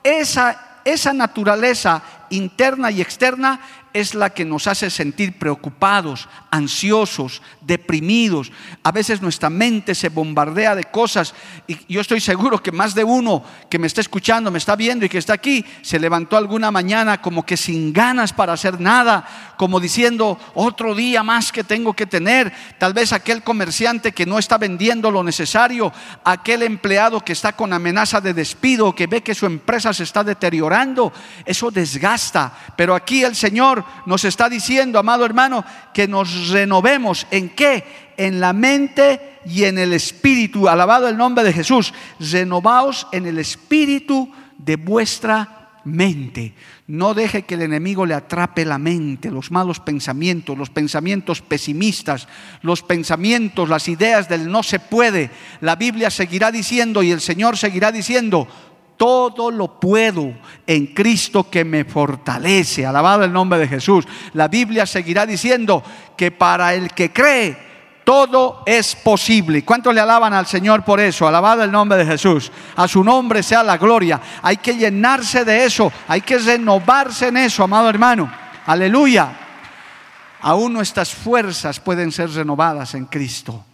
esa, 0.03 0.81
esa 0.83 1.13
naturaleza 1.13 2.01
interna 2.29 2.91
y 2.91 3.01
externa 3.01 3.59
es 3.99 4.13
la 4.13 4.29
que 4.29 4.45
nos 4.45 4.67
hace 4.67 4.89
sentir 4.89 5.37
preocupados, 5.39 6.29
ansiosos, 6.51 7.41
deprimidos. 7.61 8.51
A 8.83 8.91
veces 8.91 9.21
nuestra 9.21 9.49
mente 9.49 9.95
se 9.95 10.09
bombardea 10.09 10.75
de 10.75 10.85
cosas 10.85 11.33
y 11.67 11.77
yo 11.91 12.01
estoy 12.01 12.21
seguro 12.21 12.61
que 12.61 12.71
más 12.71 12.93
de 12.93 13.03
uno 13.03 13.43
que 13.69 13.79
me 13.79 13.87
está 13.87 14.01
escuchando, 14.01 14.51
me 14.51 14.59
está 14.59 14.75
viendo 14.75 15.05
y 15.05 15.09
que 15.09 15.17
está 15.17 15.33
aquí, 15.33 15.65
se 15.81 15.99
levantó 15.99 16.37
alguna 16.37 16.69
mañana 16.69 17.21
como 17.21 17.45
que 17.45 17.57
sin 17.57 17.91
ganas 17.91 18.33
para 18.33 18.53
hacer 18.53 18.79
nada, 18.79 19.55
como 19.57 19.79
diciendo, 19.79 20.39
otro 20.53 20.93
día 20.93 21.23
más 21.23 21.51
que 21.51 21.63
tengo 21.63 21.93
que 21.93 22.05
tener. 22.05 22.53
Tal 22.77 22.93
vez 22.93 23.13
aquel 23.13 23.43
comerciante 23.43 24.11
que 24.11 24.25
no 24.25 24.37
está 24.37 24.57
vendiendo 24.57 25.09
lo 25.09 25.23
necesario, 25.23 25.91
aquel 26.23 26.63
empleado 26.63 27.21
que 27.21 27.33
está 27.33 27.53
con 27.53 27.73
amenaza 27.73 28.21
de 28.21 28.33
despido, 28.33 28.93
que 28.93 29.07
ve 29.07 29.23
que 29.23 29.35
su 29.35 29.45
empresa 29.45 29.93
se 29.93 30.03
está 30.03 30.23
deteriorando, 30.23 31.11
eso 31.45 31.71
desgasta. 31.71 32.53
Pero 32.75 32.93
aquí 32.93 33.23
el 33.23 33.35
Señor 33.35 33.83
nos 34.05 34.25
está 34.25 34.49
diciendo, 34.49 34.99
amado 34.99 35.25
hermano, 35.25 35.63
que 35.93 36.07
nos 36.07 36.49
renovemos. 36.49 37.27
¿En 37.31 37.49
qué? 37.49 38.13
En 38.17 38.39
la 38.39 38.53
mente 38.53 39.39
y 39.45 39.65
en 39.65 39.77
el 39.77 39.93
espíritu. 39.93 40.67
Alabado 40.67 41.07
el 41.07 41.17
nombre 41.17 41.43
de 41.43 41.53
Jesús. 41.53 41.93
Renovaos 42.19 43.07
en 43.11 43.25
el 43.25 43.39
espíritu 43.39 44.31
de 44.57 44.75
vuestra 44.75 45.57
mente. 45.87 46.53
No 46.87 47.13
deje 47.13 47.43
que 47.43 47.55
el 47.55 47.63
enemigo 47.63 48.05
le 48.05 48.13
atrape 48.13 48.63
la 48.65 48.77
mente, 48.77 49.31
los 49.31 49.51
malos 49.51 49.79
pensamientos, 49.79 50.57
los 50.57 50.69
pensamientos 50.69 51.41
pesimistas, 51.41 52.27
los 52.61 52.81
pensamientos, 52.83 53.67
las 53.67 53.87
ideas 53.87 54.29
del 54.29 54.51
no 54.51 54.63
se 54.63 54.79
puede. 54.79 55.31
La 55.61 55.75
Biblia 55.75 56.09
seguirá 56.09 56.51
diciendo 56.51 57.03
y 57.03 57.11
el 57.11 57.21
Señor 57.21 57.57
seguirá 57.57 57.91
diciendo, 57.91 58.47
todo 58.97 59.51
lo 59.51 59.79
puedo 59.79 60.33
en 60.65 60.87
Cristo 60.87 61.49
que 61.49 61.63
me 61.63 61.85
fortalece. 61.85 62.85
Alabado 62.85 63.23
el 63.23 63.31
nombre 63.31 63.59
de 63.59 63.67
Jesús. 63.67 64.05
La 64.33 64.47
Biblia 64.47 64.85
seguirá 64.85 65.25
diciendo 65.25 65.83
que 66.17 66.31
para 66.31 66.73
el 66.73 66.91
que 66.91 67.13
cree, 67.13 67.57
todo 68.03 68.63
es 68.65 68.95
posible. 68.95 69.63
¿Cuánto 69.63 69.93
le 69.93 70.01
alaban 70.01 70.33
al 70.33 70.47
Señor 70.47 70.83
por 70.83 70.99
eso? 70.99 71.27
Alabado 71.27 71.63
el 71.63 71.71
nombre 71.71 71.97
de 71.99 72.05
Jesús. 72.05 72.51
A 72.75 72.87
su 72.87 73.03
nombre 73.03 73.43
sea 73.43 73.63
la 73.63 73.77
gloria. 73.77 74.19
Hay 74.41 74.57
que 74.57 74.75
llenarse 74.75 75.45
de 75.45 75.65
eso. 75.65 75.91
Hay 76.07 76.21
que 76.21 76.39
renovarse 76.39 77.27
en 77.27 77.37
eso, 77.37 77.63
amado 77.63 77.89
hermano. 77.89 78.31
Aleluya. 78.65 79.29
Aún 80.41 80.73
nuestras 80.73 81.13
fuerzas 81.13 81.79
pueden 81.79 82.11
ser 82.11 82.29
renovadas 82.31 82.93
en 82.95 83.05
Cristo. 83.05 83.65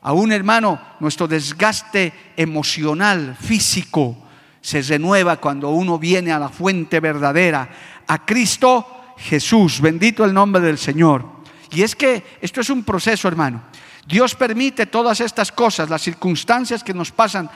Aún, 0.00 0.32
hermano, 0.32 0.80
nuestro 1.00 1.26
desgaste 1.26 2.32
emocional, 2.36 3.36
físico, 3.40 4.23
se 4.64 4.80
renueva 4.80 5.36
cuando 5.36 5.68
uno 5.68 5.98
viene 5.98 6.32
a 6.32 6.38
la 6.38 6.48
fuente 6.48 6.98
verdadera, 6.98 7.68
a 8.06 8.24
Cristo 8.24 9.14
Jesús. 9.18 9.78
Bendito 9.78 10.24
el 10.24 10.32
nombre 10.32 10.62
del 10.62 10.78
Señor. 10.78 11.22
Y 11.70 11.82
es 11.82 11.94
que 11.94 12.38
esto 12.40 12.62
es 12.62 12.70
un 12.70 12.82
proceso, 12.82 13.28
hermano. 13.28 13.62
Dios 14.06 14.34
permite 14.34 14.86
todas 14.86 15.20
estas 15.20 15.52
cosas, 15.52 15.90
las 15.90 16.00
circunstancias 16.00 16.82
que 16.82 16.94
nos 16.94 17.10
pasan, 17.12 17.50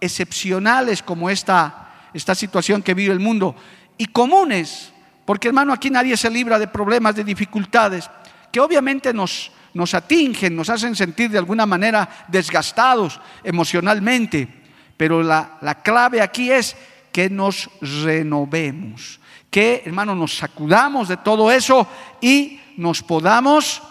excepcionales 0.00 1.02
como 1.02 1.28
esta, 1.28 1.94
esta 2.14 2.36
situación 2.36 2.80
que 2.80 2.94
vive 2.94 3.12
el 3.12 3.18
mundo, 3.18 3.56
y 3.98 4.06
comunes, 4.06 4.92
porque 5.24 5.48
hermano, 5.48 5.72
aquí 5.72 5.90
nadie 5.90 6.16
se 6.16 6.30
libra 6.30 6.60
de 6.60 6.68
problemas, 6.68 7.16
de 7.16 7.24
dificultades, 7.24 8.08
que 8.52 8.60
obviamente 8.60 9.12
nos, 9.12 9.50
nos 9.74 9.94
atingen, 9.94 10.54
nos 10.54 10.70
hacen 10.70 10.94
sentir 10.94 11.28
de 11.28 11.38
alguna 11.38 11.66
manera 11.66 12.08
desgastados 12.28 13.20
emocionalmente. 13.42 14.61
Pero 14.96 15.22
la, 15.22 15.80
clave 15.82 16.20
aquí 16.20 16.50
es 16.50 16.76
que 17.10 17.28
nos 17.28 17.68
renovemos, 17.80 19.20
que 19.50 19.82
hermano 19.84 20.14
nos 20.14 20.36
sacudamos 20.36 21.08
de 21.08 21.18
todo 21.18 21.50
eso 21.50 21.86
y 22.20 22.60
nos 22.76 23.02
podamos 23.02 23.82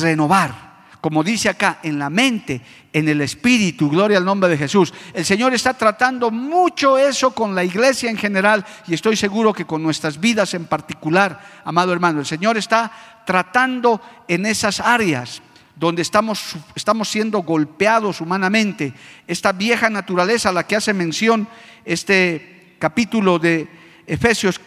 renovar. 0.00 0.64
Como 1.00 1.22
dice 1.22 1.50
acá, 1.50 1.80
en 1.82 1.98
la 1.98 2.08
mente, 2.08 2.62
en 2.92 3.08
el 3.08 3.20
espíritu, 3.20 3.90
gloria 3.90 4.16
al 4.16 4.24
nombre 4.24 4.48
de 4.48 4.56
Jesús. 4.56 4.94
El 5.12 5.24
Señor 5.24 5.52
está 5.52 5.74
tratando 5.74 6.30
mucho 6.30 6.96
eso 6.96 7.32
con 7.32 7.54
la 7.54 7.62
iglesia 7.62 8.08
en 8.08 8.16
general 8.16 8.64
y 8.86 8.94
estoy 8.94 9.16
seguro 9.16 9.52
que 9.52 9.66
con 9.66 9.82
nuestras 9.82 10.18
vidas 10.18 10.54
en 10.54 10.64
particular, 10.64 11.62
amado 11.64 11.92
hermano. 11.92 12.20
El 12.20 12.26
Señor 12.26 12.56
está 12.56 12.90
tratando 13.26 14.00
en 14.28 14.46
esas 14.46 14.80
áreas 14.80 15.42
donde 15.76 16.02
estamos, 16.02 16.56
estamos 16.74 17.08
siendo 17.08 17.42
golpeados 17.42 18.20
humanamente, 18.20 18.92
esta 19.26 19.52
vieja 19.52 19.90
naturaleza 19.90 20.50
a 20.50 20.52
la 20.52 20.66
que 20.66 20.76
hace 20.76 20.92
mención 20.92 21.48
este 21.84 22.76
capítulo 22.78 23.38
de 23.38 23.68
Efesios 24.06 24.60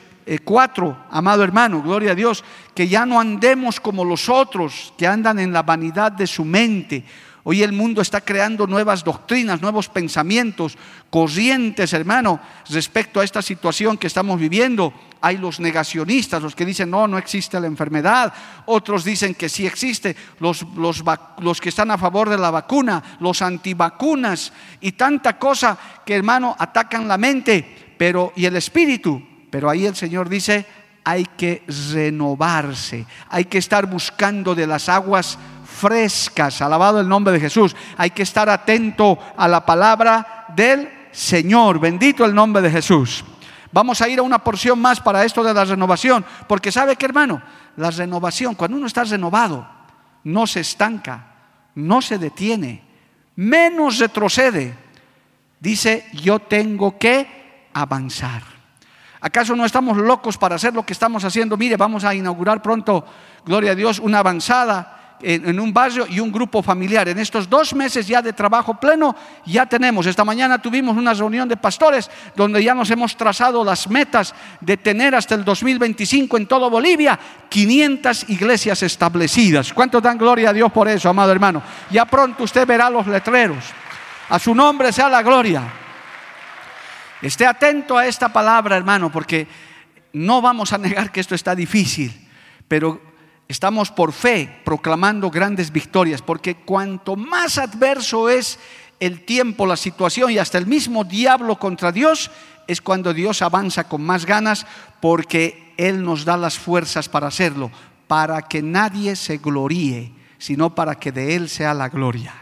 4, 0.43 0.89
eh, 0.89 1.05
amado 1.09 1.43
hermano, 1.43 1.81
gloria 1.81 2.11
a 2.11 2.15
Dios, 2.15 2.43
que 2.75 2.87
ya 2.87 3.05
no 3.05 3.19
andemos 3.19 3.79
como 3.79 4.03
los 4.03 4.27
otros 4.27 4.93
que 4.97 5.07
andan 5.07 5.39
en 5.39 5.53
la 5.53 5.63
vanidad 5.63 6.11
de 6.11 6.27
su 6.27 6.43
mente 6.43 7.03
Hoy 7.49 7.63
el 7.63 7.71
mundo 7.71 8.01
está 8.01 8.19
creando 8.19 8.67
nuevas 8.67 9.05
doctrinas, 9.05 9.61
nuevos 9.61 9.87
pensamientos, 9.87 10.77
corrientes, 11.09 11.93
hermano, 11.93 12.41
respecto 12.69 13.21
a 13.21 13.23
esta 13.23 13.41
situación 13.41 13.97
que 13.97 14.07
estamos 14.07 14.37
viviendo. 14.37 14.93
Hay 15.21 15.37
los 15.37 15.61
negacionistas, 15.61 16.43
los 16.43 16.57
que 16.57 16.65
dicen, 16.65 16.89
no, 16.89 17.07
no 17.07 17.17
existe 17.17 17.57
la 17.57 17.67
enfermedad. 17.67 18.33
Otros 18.65 19.05
dicen 19.05 19.33
que 19.33 19.47
sí 19.47 19.65
existe. 19.65 20.13
Los, 20.41 20.63
los, 20.75 21.01
los 21.39 21.61
que 21.61 21.69
están 21.69 21.89
a 21.89 21.97
favor 21.97 22.27
de 22.27 22.37
la 22.37 22.51
vacuna, 22.51 23.01
los 23.21 23.41
antivacunas 23.41 24.51
y 24.81 24.91
tanta 24.91 25.39
cosa 25.39 25.77
que, 26.05 26.15
hermano, 26.15 26.53
atacan 26.59 27.07
la 27.07 27.17
mente 27.17 27.93
pero, 27.97 28.33
y 28.35 28.43
el 28.43 28.57
espíritu. 28.57 29.23
Pero 29.49 29.69
ahí 29.69 29.85
el 29.85 29.95
Señor 29.95 30.27
dice, 30.27 30.65
hay 31.05 31.25
que 31.37 31.63
renovarse, 31.93 33.05
hay 33.29 33.45
que 33.45 33.59
estar 33.59 33.85
buscando 33.85 34.53
de 34.53 34.67
las 34.67 34.89
aguas 34.89 35.39
frescas. 35.77 36.61
Alabado 36.61 36.99
el 36.99 37.07
nombre 37.07 37.33
de 37.33 37.39
Jesús. 37.39 37.75
Hay 37.97 38.09
que 38.09 38.23
estar 38.23 38.49
atento 38.49 39.17
a 39.37 39.47
la 39.47 39.65
palabra 39.65 40.45
del 40.55 40.89
Señor. 41.11 41.79
Bendito 41.79 42.25
el 42.25 42.33
nombre 42.33 42.61
de 42.61 42.71
Jesús. 42.71 43.23
Vamos 43.71 44.01
a 44.01 44.09
ir 44.09 44.19
a 44.19 44.23
una 44.23 44.39
porción 44.39 44.79
más 44.79 44.99
para 44.99 45.23
esto 45.23 45.43
de 45.43 45.53
la 45.53 45.65
renovación, 45.65 46.25
porque 46.47 46.71
sabe 46.71 46.95
que 46.95 47.05
hermano, 47.05 47.41
la 47.75 47.91
renovación, 47.91 48.55
cuando 48.55 48.77
uno 48.77 48.87
está 48.87 49.03
renovado, 49.03 49.67
no 50.23 50.47
se 50.47 50.61
estanca, 50.61 51.25
no 51.75 52.01
se 52.01 52.17
detiene, 52.17 52.83
menos 53.35 53.99
retrocede. 53.99 54.75
Dice, 55.59 56.05
yo 56.13 56.39
tengo 56.39 56.97
que 56.97 57.69
avanzar. 57.73 58.41
¿Acaso 59.19 59.55
no 59.55 59.65
estamos 59.65 59.97
locos 59.97 60.37
para 60.37 60.55
hacer 60.55 60.73
lo 60.73 60.85
que 60.85 60.93
estamos 60.93 61.23
haciendo? 61.23 61.57
Mire, 61.57 61.75
vamos 61.75 62.03
a 62.03 62.15
inaugurar 62.15 62.61
pronto, 62.61 63.05
gloria 63.45 63.71
a 63.71 63.75
Dios, 63.75 63.99
una 63.99 64.19
avanzada 64.19 64.96
en, 65.21 65.59
un 65.59 65.73
barrio 65.73 66.05
y 66.09 66.19
un 66.19 66.31
grupo 66.31 66.61
familiar. 66.61 67.07
En 67.07 67.19
estos 67.19 67.49
dos 67.49 67.73
meses 67.73 68.07
ya 68.07 68.21
de 68.21 68.33
trabajo 68.33 68.79
pleno 68.79 69.15
ya 69.45 69.65
tenemos. 69.65 70.05
Esta 70.05 70.23
mañana 70.23 70.61
tuvimos 70.61 70.95
una 70.95 71.13
reunión 71.13 71.47
de 71.47 71.57
pastores 71.57 72.09
donde 72.35 72.63
ya 72.63 72.73
nos 72.73 72.89
hemos 72.91 73.15
trazado 73.15 73.63
las 73.63 73.89
metas 73.89 74.33
de 74.61 74.77
tener 74.77 75.15
hasta 75.15 75.35
el 75.35 75.43
2025 75.43 76.37
en 76.37 76.47
todo 76.47 76.69
Bolivia 76.69 77.19
500 77.49 78.29
iglesias 78.29 78.83
establecidas. 78.83 79.73
¿Cuánto 79.73 80.01
dan 80.01 80.17
gloria 80.17 80.49
a 80.49 80.53
Dios 80.53 80.71
por 80.71 80.87
eso, 80.87 81.09
amado 81.09 81.31
hermano? 81.31 81.61
Ya 81.89 82.05
pronto 82.05 82.43
usted 82.43 82.67
verá 82.67 82.89
los 82.89 83.07
letreros. 83.07 83.63
A 84.29 84.39
su 84.39 84.53
nombre 84.53 84.91
sea 84.91 85.09
la 85.09 85.23
gloria. 85.23 85.63
Esté 87.21 87.47
atento 87.47 87.97
a 87.97 88.05
esta 88.05 88.29
palabra, 88.29 88.77
hermano, 88.77 89.11
porque 89.11 89.47
no 90.13 90.41
vamos 90.41 90.73
a 90.73 90.77
negar 90.77 91.11
que 91.11 91.19
esto 91.19 91.33
está 91.33 91.55
difícil, 91.55 92.13
pero 92.67 93.01
estamos 93.47 93.91
por 93.91 94.11
fe 94.11 94.61
proclamando 94.63 95.29
grandes 95.29 95.71
victorias, 95.71 96.21
porque 96.21 96.55
cuanto 96.55 97.15
más 97.15 97.57
adverso 97.57 98.29
es 98.29 98.59
el 98.99 99.25
tiempo, 99.25 99.65
la 99.65 99.77
situación 99.77 100.31
y 100.31 100.37
hasta 100.37 100.57
el 100.57 100.67
mismo 100.67 101.03
diablo 101.03 101.57
contra 101.57 101.91
Dios, 101.91 102.31
es 102.67 102.81
cuando 102.81 103.13
Dios 103.13 103.41
avanza 103.41 103.87
con 103.87 104.01
más 104.01 104.25
ganas, 104.25 104.65
porque 104.99 105.73
Él 105.77 106.03
nos 106.03 106.25
da 106.25 106.35
las 106.35 106.57
fuerzas 106.57 107.07
para 107.07 107.27
hacerlo, 107.27 107.71
para 108.07 108.41
que 108.41 108.61
nadie 108.61 109.15
se 109.15 109.37
gloríe, 109.37 110.11
sino 110.37 110.75
para 110.75 110.95
que 110.95 111.11
de 111.11 111.35
Él 111.35 111.49
sea 111.49 111.73
la 111.73 111.89
gloria. 111.89 112.33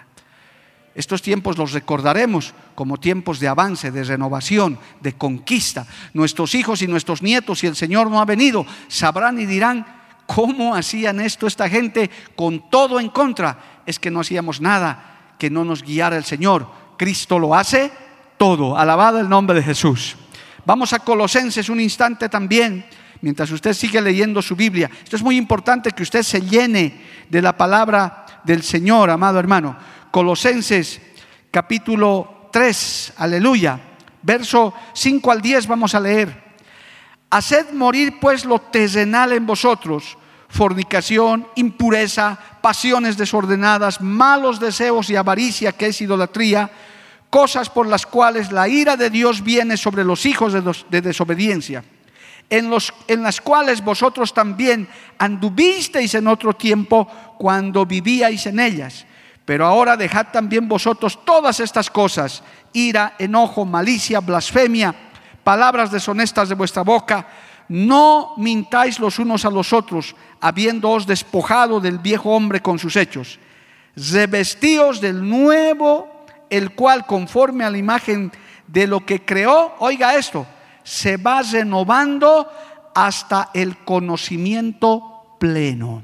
Estos 0.95 1.21
tiempos 1.21 1.57
los 1.57 1.73
recordaremos 1.73 2.53
como 2.73 2.97
tiempos 2.97 3.39
de 3.41 3.49
avance, 3.49 3.91
de 3.91 4.05
renovación, 4.05 4.79
de 5.01 5.13
conquista. 5.13 5.85
Nuestros 6.13 6.55
hijos 6.55 6.81
y 6.81 6.87
nuestros 6.87 7.21
nietos, 7.21 7.59
si 7.59 7.67
el 7.67 7.75
Señor 7.75 8.09
no 8.09 8.21
ha 8.21 8.25
venido, 8.25 8.65
sabrán 8.87 9.37
y 9.39 9.45
dirán, 9.45 9.85
¿Cómo 10.25 10.75
hacían 10.75 11.19
esto 11.19 11.47
esta 11.47 11.69
gente 11.69 12.09
con 12.35 12.69
todo 12.69 12.99
en 12.99 13.09
contra? 13.09 13.81
Es 13.85 13.99
que 13.99 14.11
no 14.11 14.21
hacíamos 14.21 14.61
nada 14.61 15.33
que 15.37 15.49
no 15.49 15.63
nos 15.63 15.83
guiara 15.83 16.17
el 16.17 16.23
Señor. 16.23 16.67
Cristo 16.97 17.39
lo 17.39 17.55
hace 17.55 17.91
todo. 18.37 18.77
Alabado 18.77 19.19
el 19.19 19.29
nombre 19.29 19.55
de 19.57 19.63
Jesús. 19.63 20.15
Vamos 20.65 20.93
a 20.93 20.99
Colosenses 20.99 21.69
un 21.69 21.79
instante 21.79 22.27
también, 22.27 22.85
mientras 23.21 23.51
usted 23.51 23.73
sigue 23.73 24.01
leyendo 24.01 24.41
su 24.41 24.55
Biblia. 24.55 24.89
Esto 25.03 25.15
es 25.15 25.21
muy 25.21 25.37
importante 25.37 25.91
que 25.91 26.03
usted 26.03 26.23
se 26.23 26.41
llene 26.41 27.01
de 27.29 27.41
la 27.41 27.55
palabra 27.55 28.25
del 28.43 28.63
Señor, 28.63 29.11
amado 29.11 29.37
hermano. 29.37 29.77
Colosenses 30.09 31.01
capítulo 31.51 32.49
3, 32.51 33.13
aleluya. 33.17 33.79
Verso 34.23 34.73
5 34.93 35.31
al 35.31 35.41
10 35.41 35.67
vamos 35.67 35.93
a 35.93 35.99
leer. 35.99 36.44
Haced 37.29 37.71
morir 37.73 38.19
pues 38.19 38.45
lo 38.45 38.59
terrenal 38.59 39.33
en 39.33 39.45
vosotros, 39.45 40.17
fornicación, 40.47 41.47
impureza, 41.55 42.37
pasiones 42.61 43.17
desordenadas, 43.17 43.99
malos 43.99 44.59
deseos 44.59 45.09
y 45.09 45.15
avaricia 45.15 45.71
que 45.71 45.87
es 45.87 46.01
idolatría, 46.01 46.71
cosas 47.29 47.69
por 47.69 47.87
las 47.87 48.05
cuales 48.05 48.51
la 48.51 48.67
ira 48.69 48.95
de 48.95 49.09
Dios 49.09 49.43
viene 49.43 49.75
sobre 49.75 50.05
los 50.05 50.25
hijos 50.25 50.53
de, 50.53 51.01
desobediencia, 51.01 51.83
en, 52.49 52.71
las 53.21 53.41
cuales 53.41 53.83
vosotros 53.83 54.33
también 54.33 54.87
anduvisteis 55.17 56.15
en 56.15 56.27
otro 56.27 56.53
tiempo 56.53 57.05
cuando 57.37 57.85
vivíais 57.85 58.45
en 58.45 58.59
ellas. 58.59 59.05
Pero 59.43 59.65
ahora 59.65 59.97
dejad 59.97 60.27
también 60.31 60.69
vosotros 60.69 61.25
todas 61.25 61.59
estas 61.59 61.89
cosas, 61.89 62.41
ira, 62.71 63.15
enojo, 63.19 63.65
malicia, 63.65 64.21
blasfemia, 64.21 64.95
palabras 65.45 65.91
deshonestas 65.91 66.49
de 66.49 66.55
vuestra 66.55 66.81
boca. 66.81 67.27
No 67.69 68.33
mintáis 68.37 68.99
los 68.99 69.19
unos 69.19 69.45
a 69.45 69.51
los 69.51 69.71
otros, 69.71 70.15
habiéndoos 70.41 71.05
despojado 71.05 71.79
del 71.79 71.99
viejo 71.99 72.31
hombre 72.31 72.61
con 72.61 72.79
sus 72.79 72.95
hechos. 72.95 73.39
Revestíos 73.95 74.99
del 74.99 75.27
nuevo, 75.27 76.25
el 76.49 76.71
cual 76.71 77.05
conforme 77.05 77.63
a 77.63 77.69
la 77.69 77.77
imagen 77.77 78.31
de 78.67 78.87
lo 78.87 79.05
que 79.05 79.23
creó, 79.23 79.75
oiga 79.79 80.15
esto, 80.15 80.47
se 80.83 81.17
va 81.17 81.41
renovando 81.43 82.51
hasta 82.95 83.51
el 83.53 83.77
conocimiento 83.77 85.37
pleno. 85.39 86.03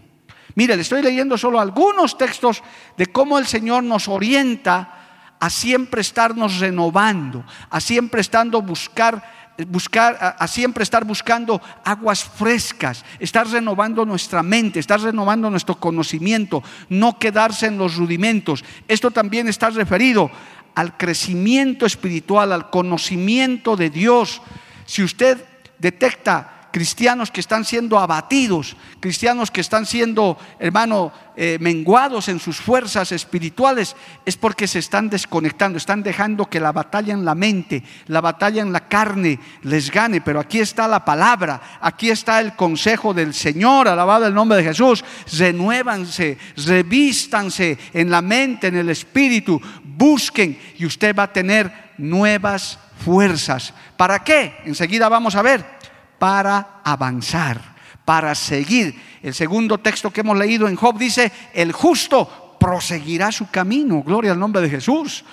Mire, 0.54 0.76
le 0.76 0.84
estoy 0.84 1.02
leyendo 1.02 1.38
solo 1.38 1.60
algunos 1.60 2.18
textos 2.18 2.62
de 2.96 3.08
cómo 3.08 3.40
el 3.40 3.48
Señor 3.48 3.84
nos 3.84 4.08
orienta 4.08 5.01
a 5.42 5.50
siempre 5.50 6.02
estarnos 6.02 6.60
renovando, 6.60 7.44
a 7.70 7.82
siempre 7.82 8.22
estando 8.22 8.62
buscar 8.62 9.42
buscar, 9.68 10.38
a, 10.40 10.48
siempre 10.48 10.84
estar 10.84 11.04
buscando 11.04 11.62
aguas 11.84 12.24
frescas, 12.24 13.04
estar 13.20 13.48
renovando 13.48 14.06
nuestra 14.06 14.44
mente, 14.44 14.80
estar 14.80 15.00
renovando 15.02 15.50
nuestro 15.50 15.76
conocimiento, 15.76 16.64
no 16.90 17.20
quedarse 17.20 17.68
en 17.68 17.78
los 17.78 17.96
rudimentos. 17.96 18.64
Esto 18.88 19.12
también 19.12 19.48
está 19.48 19.70
referido 19.70 20.32
al 20.76 20.96
crecimiento 20.98 21.86
espiritual, 21.86 22.52
al 22.52 22.70
conocimiento 22.70 23.76
de 23.76 23.90
Dios. 23.90 24.42
Si 24.86 25.04
usted 25.04 25.44
detecta 25.80 26.61
cristianos 26.72 27.32
que 27.32 27.42
están 27.42 27.66
siendo 27.66 28.00
abatidos, 28.00 28.76
cristianos 29.00 29.52
que 29.52 29.62
están 29.62 29.86
siendo, 29.86 30.38
hermano, 30.60 31.12
eh, 31.36 31.58
menguados 31.60 32.30
en 32.30 32.40
sus 32.40 32.60
fuerzas 32.60 33.12
espirituales, 33.12 33.96
es 34.26 34.38
porque 34.38 34.68
se 34.68 34.80
están 34.80 35.10
desconectando, 35.10 35.78
están 35.78 36.04
dejando 36.04 36.50
que 36.50 36.60
la 36.60 36.72
batalla 36.72 37.14
en 37.14 37.26
la 37.26 37.36
mente, 37.36 37.84
la 38.08 38.22
batalla 38.22 38.62
en 38.62 38.72
la 38.72 38.88
carne 38.88 39.40
les 39.64 39.92
gane. 39.92 40.22
Pero 40.22 40.40
aquí 40.40 40.60
está 40.60 40.88
la 40.88 41.06
palabra, 41.06 41.80
aquí 41.82 42.10
está 42.10 42.40
el 42.40 42.56
consejo 42.56 43.14
del 43.14 43.34
Señor, 43.34 43.88
alabado 43.88 44.26
el 44.26 44.34
nombre 44.34 44.58
de 44.58 44.64
Jesús. 44.64 45.04
Renuévanse, 45.38 46.38
revístanse 46.66 47.78
en 47.94 48.10
la 48.10 48.22
mente, 48.22 48.68
en 48.68 48.78
el 48.78 48.90
espíritu, 48.90 49.62
busquen 49.84 50.58
y 50.78 50.86
usted 50.86 51.16
va 51.16 51.24
a 51.24 51.34
tener 51.34 51.92
nuevas 51.98 52.80
fuerzas. 53.04 53.74
¿Para 53.98 54.24
qué? 54.24 54.58
Enseguida 54.66 55.10
vamos 55.10 55.36
a 55.36 55.42
ver 55.42 55.81
para 56.22 56.82
avanzar, 56.84 57.60
para 58.06 58.36
seguir. 58.36 58.94
El 59.24 59.34
segundo 59.34 59.80
texto 59.80 60.12
que 60.12 60.22
hemos 60.22 60.38
leído 60.38 60.68
en 60.68 60.76
Job 60.76 61.00
dice, 61.00 61.32
el 61.52 61.72
justo 61.72 62.58
proseguirá 62.60 63.32
su 63.32 63.50
camino. 63.50 64.04
Gloria 64.04 64.34
al 64.34 64.40
nombre 64.40 64.62
de 64.62 64.70
Jesús. 64.70 65.26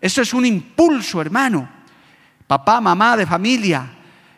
Eso 0.00 0.22
es 0.22 0.32
un 0.32 0.46
impulso, 0.46 1.20
hermano. 1.20 1.68
Papá, 2.46 2.80
mamá 2.80 3.16
de 3.16 3.26
familia, 3.26 3.90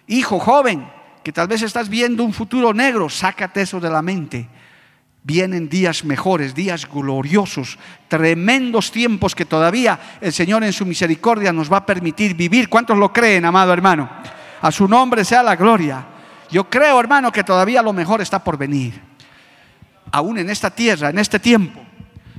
hijo 0.06 0.38
joven, 0.38 0.90
que 1.22 1.34
tal 1.34 1.48
vez 1.48 1.60
estás 1.60 1.90
viendo 1.90 2.24
un 2.24 2.32
futuro 2.32 2.72
negro, 2.72 3.10
sácate 3.10 3.60
eso 3.60 3.78
de 3.78 3.90
la 3.90 4.00
mente. 4.00 4.48
Vienen 5.22 5.68
días 5.68 6.02
mejores, 6.02 6.54
días 6.54 6.88
gloriosos, 6.88 7.78
tremendos 8.08 8.90
tiempos 8.90 9.34
que 9.34 9.44
todavía 9.44 10.00
el 10.22 10.32
Señor 10.32 10.64
en 10.64 10.72
su 10.72 10.86
misericordia 10.86 11.52
nos 11.52 11.70
va 11.70 11.76
a 11.76 11.86
permitir 11.86 12.34
vivir. 12.34 12.70
¿Cuántos 12.70 12.96
lo 12.96 13.12
creen, 13.12 13.44
amado 13.44 13.74
hermano? 13.74 14.08
A 14.60 14.70
su 14.70 14.86
nombre 14.86 15.24
sea 15.24 15.42
la 15.42 15.56
gloria. 15.56 16.04
Yo 16.50 16.68
creo, 16.68 16.98
hermano, 17.00 17.32
que 17.32 17.44
todavía 17.44 17.82
lo 17.82 17.92
mejor 17.92 18.20
está 18.20 18.42
por 18.42 18.58
venir. 18.58 19.00
Aún 20.12 20.38
en 20.38 20.50
esta 20.50 20.70
tierra, 20.70 21.10
en 21.10 21.18
este 21.18 21.38
tiempo. 21.38 21.80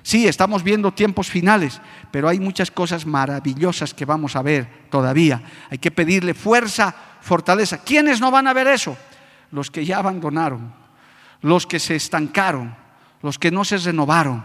Sí, 0.04 0.28
estamos 0.28 0.64
viendo 0.64 0.92
tiempos 0.92 1.30
finales, 1.30 1.80
pero 2.10 2.28
hay 2.28 2.40
muchas 2.40 2.72
cosas 2.72 3.06
maravillosas 3.06 3.94
que 3.94 4.06
vamos 4.06 4.36
a 4.36 4.42
ver 4.42 4.68
todavía. 4.90 5.42
Hay 5.70 5.78
que 5.78 5.92
pedirle 5.92 6.34
fuerza, 6.34 6.94
fortaleza. 7.22 7.84
¿Quiénes 7.84 8.20
no 8.20 8.32
van 8.32 8.48
a 8.48 8.54
ver 8.54 8.68
eso? 8.68 8.98
Los 9.52 9.70
que 9.70 9.86
ya 9.86 9.98
abandonaron, 9.98 10.74
los 11.42 11.68
que 11.68 11.80
se 11.80 11.96
estancaron, 11.96 12.76
los 13.22 13.38
que 13.38 13.52
no 13.52 13.64
se 13.64 13.78
renovaron, 13.78 14.44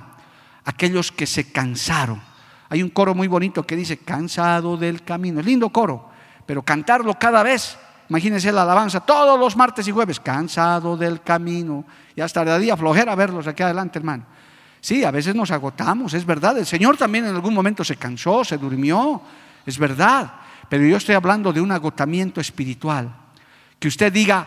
aquellos 0.64 1.10
que 1.10 1.26
se 1.26 1.50
cansaron. 1.50 2.20
Hay 2.68 2.82
un 2.82 2.90
coro 2.90 3.14
muy 3.14 3.28
bonito 3.28 3.66
que 3.66 3.76
dice, 3.76 3.98
cansado 3.98 4.76
del 4.76 5.02
camino. 5.02 5.40
Lindo 5.40 5.70
coro 5.70 6.15
pero 6.46 6.62
cantarlo 6.62 7.18
cada 7.18 7.42
vez, 7.42 7.76
imagínense 8.08 8.52
la 8.52 8.62
alabanza 8.62 9.00
todos 9.00 9.38
los 9.38 9.56
martes 9.56 9.86
y 9.88 9.90
jueves, 9.90 10.20
cansado 10.20 10.96
del 10.96 11.20
camino, 11.20 11.84
y 12.14 12.20
hasta 12.20 12.44
de 12.44 12.58
día 12.60 12.76
flojera 12.76 13.14
verlos 13.14 13.46
aquí 13.46 13.62
adelante, 13.62 13.98
hermano. 13.98 14.24
Sí, 14.80 15.02
a 15.02 15.10
veces 15.10 15.34
nos 15.34 15.50
agotamos, 15.50 16.14
es 16.14 16.24
verdad. 16.24 16.56
El 16.58 16.66
Señor 16.66 16.96
también 16.96 17.26
en 17.26 17.34
algún 17.34 17.52
momento 17.52 17.82
se 17.82 17.96
cansó, 17.96 18.44
se 18.44 18.56
durmió, 18.56 19.20
es 19.66 19.78
verdad. 19.78 20.34
Pero 20.68 20.86
yo 20.86 20.96
estoy 20.96 21.16
hablando 21.16 21.52
de 21.52 21.60
un 21.60 21.72
agotamiento 21.72 22.40
espiritual. 22.40 23.12
Que 23.80 23.88
usted 23.88 24.12
diga, 24.12 24.46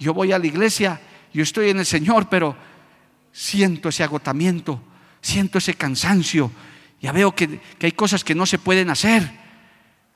yo 0.00 0.12
voy 0.12 0.32
a 0.32 0.40
la 0.40 0.46
iglesia, 0.46 1.00
yo 1.32 1.44
estoy 1.44 1.70
en 1.70 1.78
el 1.78 1.86
Señor, 1.86 2.28
pero 2.28 2.56
siento 3.30 3.90
ese 3.90 4.02
agotamiento, 4.02 4.80
siento 5.20 5.58
ese 5.58 5.74
cansancio. 5.74 6.50
Ya 7.00 7.12
veo 7.12 7.34
que 7.34 7.60
hay 7.80 7.92
cosas 7.92 8.24
que 8.24 8.34
no 8.34 8.44
se 8.44 8.58
pueden 8.58 8.90
hacer. 8.90 9.45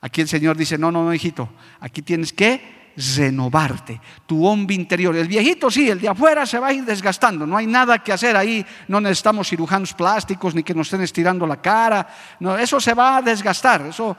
Aquí 0.01 0.21
el 0.21 0.27
Señor 0.27 0.57
dice, 0.57 0.77
no, 0.77 0.91
no, 0.91 1.03
no, 1.03 1.13
hijito, 1.13 1.49
aquí 1.79 2.01
tienes 2.01 2.33
que 2.33 2.81
renovarte, 3.15 4.01
tu 4.25 4.45
hombre 4.45 4.75
interior. 4.75 5.15
El 5.15 5.27
viejito 5.27 5.69
sí, 5.69 5.89
el 5.89 6.01
de 6.01 6.09
afuera 6.09 6.45
se 6.45 6.59
va 6.59 6.67
a 6.67 6.73
ir 6.73 6.83
desgastando, 6.83 7.45
no 7.45 7.55
hay 7.55 7.67
nada 7.67 7.99
que 7.99 8.11
hacer 8.11 8.35
ahí, 8.35 8.65
no 8.87 8.99
necesitamos 8.99 9.47
cirujanos 9.47 9.93
plásticos 9.93 10.55
ni 10.55 10.63
que 10.63 10.73
nos 10.73 10.87
estén 10.87 11.01
estirando 11.01 11.45
la 11.47 11.61
cara, 11.61 12.07
no, 12.39 12.57
eso 12.57 12.79
se 12.79 12.93
va 12.93 13.17
a 13.17 13.21
desgastar, 13.21 13.85
eso 13.87 14.17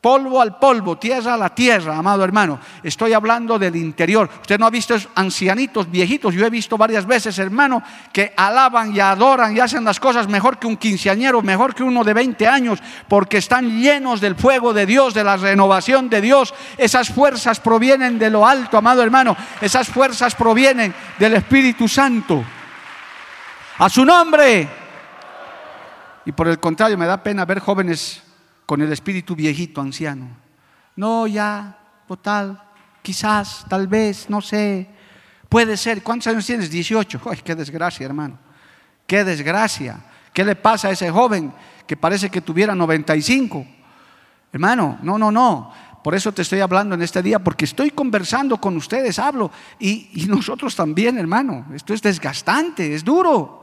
Polvo 0.00 0.40
al 0.40 0.58
polvo, 0.58 0.96
tierra 0.96 1.34
a 1.34 1.36
la 1.36 1.52
tierra, 1.52 1.96
amado 1.96 2.22
hermano. 2.22 2.60
Estoy 2.84 3.12
hablando 3.14 3.58
del 3.58 3.74
interior. 3.74 4.30
Usted 4.40 4.58
no 4.58 4.66
ha 4.66 4.70
visto 4.70 4.94
ancianitos, 5.16 5.90
viejitos. 5.90 6.34
Yo 6.34 6.46
he 6.46 6.50
visto 6.50 6.78
varias 6.78 7.04
veces, 7.04 7.36
hermano, 7.40 7.82
que 8.12 8.32
alaban 8.36 8.94
y 8.94 9.00
adoran 9.00 9.56
y 9.56 9.60
hacen 9.60 9.82
las 9.82 9.98
cosas 9.98 10.28
mejor 10.28 10.58
que 10.58 10.68
un 10.68 10.76
quinceañero, 10.76 11.42
mejor 11.42 11.74
que 11.74 11.82
uno 11.82 12.04
de 12.04 12.14
20 12.14 12.46
años, 12.46 12.80
porque 13.08 13.38
están 13.38 13.80
llenos 13.80 14.20
del 14.20 14.36
fuego 14.36 14.72
de 14.72 14.86
Dios, 14.86 15.14
de 15.14 15.24
la 15.24 15.36
renovación 15.36 16.08
de 16.08 16.20
Dios. 16.20 16.54
Esas 16.78 17.08
fuerzas 17.08 17.58
provienen 17.58 18.20
de 18.20 18.30
lo 18.30 18.46
alto, 18.46 18.78
amado 18.78 19.02
hermano. 19.02 19.36
Esas 19.60 19.88
fuerzas 19.88 20.36
provienen 20.36 20.94
del 21.18 21.34
Espíritu 21.34 21.88
Santo. 21.88 22.44
A 23.78 23.88
su 23.88 24.04
nombre. 24.04 24.68
Y 26.24 26.30
por 26.30 26.46
el 26.46 26.60
contrario, 26.60 26.96
me 26.96 27.06
da 27.06 27.20
pena 27.20 27.44
ver 27.44 27.58
jóvenes 27.58 28.22
con 28.66 28.80
el 28.80 28.92
espíritu 28.92 29.34
viejito, 29.34 29.80
anciano. 29.80 30.28
No, 30.96 31.26
ya, 31.26 31.78
total, 32.06 32.62
quizás, 33.02 33.64
tal 33.68 33.86
vez, 33.86 34.28
no 34.28 34.40
sé. 34.40 34.88
Puede 35.48 35.76
ser. 35.76 36.02
¿Cuántos 36.02 36.28
años 36.28 36.46
tienes? 36.46 36.70
18. 36.70 37.20
Ay, 37.30 37.40
qué 37.44 37.54
desgracia, 37.54 38.06
hermano. 38.06 38.38
Qué 39.06 39.24
desgracia. 39.24 40.00
¿Qué 40.32 40.44
le 40.44 40.56
pasa 40.56 40.88
a 40.88 40.92
ese 40.92 41.10
joven 41.10 41.52
que 41.86 41.96
parece 41.96 42.30
que 42.30 42.40
tuviera 42.40 42.74
95? 42.74 43.66
Hermano, 44.52 44.98
no, 45.02 45.18
no, 45.18 45.30
no. 45.30 45.72
Por 46.02 46.14
eso 46.14 46.32
te 46.32 46.42
estoy 46.42 46.60
hablando 46.60 46.94
en 46.94 47.02
este 47.02 47.22
día, 47.22 47.38
porque 47.38 47.64
estoy 47.64 47.90
conversando 47.90 48.56
con 48.58 48.76
ustedes, 48.76 49.18
hablo. 49.18 49.50
Y, 49.78 50.10
y 50.14 50.26
nosotros 50.26 50.74
también, 50.74 51.18
hermano. 51.18 51.66
Esto 51.74 51.94
es 51.94 52.02
desgastante, 52.02 52.94
es 52.94 53.04
duro. 53.04 53.61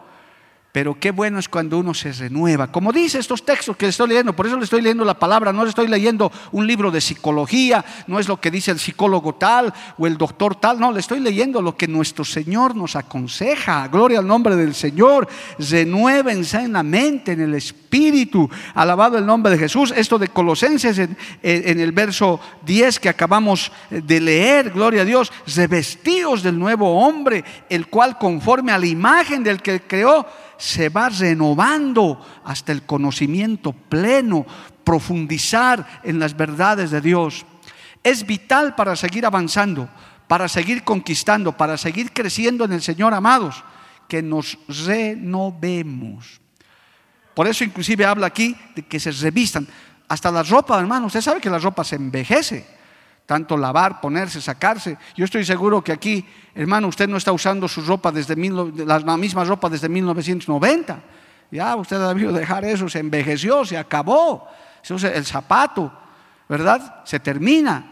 Pero 0.71 0.99
qué 0.99 1.09
bueno 1.09 1.39
es 1.39 1.49
cuando 1.49 1.79
uno 1.79 1.95
se 1.95 2.11
renueva. 2.11 2.71
Como 2.71 2.91
dice 2.91 3.17
estos 3.17 3.43
textos 3.43 3.75
que 3.75 3.87
estoy 3.87 4.09
leyendo, 4.09 4.35
por 4.35 4.45
eso 4.45 4.55
le 4.55 4.65
estoy 4.65 4.83
leyendo 4.83 5.03
la 5.03 5.17
palabra, 5.17 5.51
no 5.51 5.63
le 5.63 5.69
estoy 5.69 5.87
leyendo 5.87 6.31
un 6.51 6.67
libro 6.67 6.91
de 6.91 7.01
psicología, 7.01 7.83
no 8.05 8.19
es 8.19 8.27
lo 8.27 8.39
que 8.39 8.51
dice 8.51 8.69
el 8.69 8.77
psicólogo 8.77 9.33
tal 9.33 9.73
o 9.97 10.05
el 10.05 10.15
doctor 10.15 10.55
tal, 10.55 10.79
no, 10.79 10.91
le 10.91 10.99
estoy 10.99 11.21
leyendo 11.21 11.59
lo 11.63 11.75
que 11.75 11.87
nuestro 11.87 12.23
Señor 12.23 12.75
nos 12.75 12.95
aconseja. 12.95 13.87
Gloria 13.87 14.19
al 14.19 14.27
nombre 14.27 14.55
del 14.55 14.75
Señor. 14.75 15.27
Renuévense 15.57 16.57
en 16.57 16.73
la 16.73 16.83
mente, 16.83 17.31
en 17.31 17.41
el 17.41 17.55
espíritu. 17.55 18.47
Alabado 18.75 19.17
el 19.17 19.25
nombre 19.25 19.51
de 19.51 19.57
Jesús. 19.57 19.91
Esto 19.97 20.19
de 20.19 20.27
Colosenses 20.27 20.99
en, 20.99 21.17
en 21.41 21.79
el 21.79 21.91
verso 21.91 22.39
10 22.67 22.99
que 22.99 23.09
acabamos 23.09 23.71
de 23.89 24.21
leer, 24.21 24.69
gloria 24.69 25.01
a 25.01 25.05
Dios, 25.05 25.31
revestidos 25.55 26.43
del 26.43 26.59
nuevo 26.59 27.03
hombre, 27.03 27.43
el 27.69 27.87
cual 27.87 28.19
conforme 28.19 28.71
a 28.71 28.77
la 28.77 28.85
imagen 28.85 29.43
del 29.43 29.63
que 29.63 29.81
creó, 29.81 30.27
se 30.59 30.89
va 30.89 31.09
renovando 31.09 32.23
hasta 32.43 32.71
el 32.71 32.83
conocimiento 32.83 33.71
pleno, 33.71 34.45
profundizar 34.83 36.01
en 36.03 36.19
las 36.19 36.35
verdades 36.35 36.91
de 36.91 37.01
Dios. 37.01 37.45
Es 38.03 38.27
vital 38.27 38.75
para 38.75 38.95
seguir 38.95 39.25
avanzando, 39.25 39.89
para 40.27 40.47
seguir 40.47 40.83
conquistando, 40.83 41.55
para 41.55 41.77
seguir 41.77 42.11
creciendo 42.11 42.65
en 42.65 42.73
el 42.73 42.81
Señor, 42.81 43.13
amados, 43.13 43.63
que 44.07 44.21
nos 44.21 44.57
renovemos. 44.85 46.41
Por 47.33 47.47
eso 47.47 47.63
inclusive 47.63 48.05
habla 48.05 48.27
aquí 48.27 48.55
de 48.75 48.85
que 48.85 48.99
se 48.99 49.11
revistan. 49.11 49.65
Hasta 50.09 50.29
la 50.29 50.43
ropa, 50.43 50.77
hermano, 50.77 51.07
usted 51.07 51.21
sabe 51.21 51.39
que 51.39 51.49
la 51.49 51.59
ropa 51.59 51.83
se 51.85 51.95
envejece 51.95 52.78
tanto 53.29 53.55
lavar, 53.55 54.01
ponerse, 54.01 54.41
sacarse. 54.41 54.97
Yo 55.15 55.23
estoy 55.23 55.45
seguro 55.45 55.83
que 55.83 55.91
aquí, 55.91 56.25
hermano, 56.55 56.87
usted 56.87 57.07
no 57.07 57.17
está 57.17 57.31
usando 57.31 57.67
su 57.67 57.81
ropa 57.81 58.11
desde 58.11 58.35
la 58.35 59.17
misma 59.17 59.43
ropa 59.43 59.69
desde 59.69 59.87
1990. 59.87 60.99
Ya 61.51 61.75
usted 61.75 61.97
ha 61.97 62.07
debido 62.07 62.33
dejar 62.33 62.65
eso, 62.65 62.89
se 62.89 62.97
envejeció, 62.97 63.63
se 63.65 63.77
acabó. 63.77 64.47
El 64.89 65.25
zapato, 65.27 65.93
¿verdad? 66.47 67.03
Se 67.05 67.19
termina. 67.19 67.83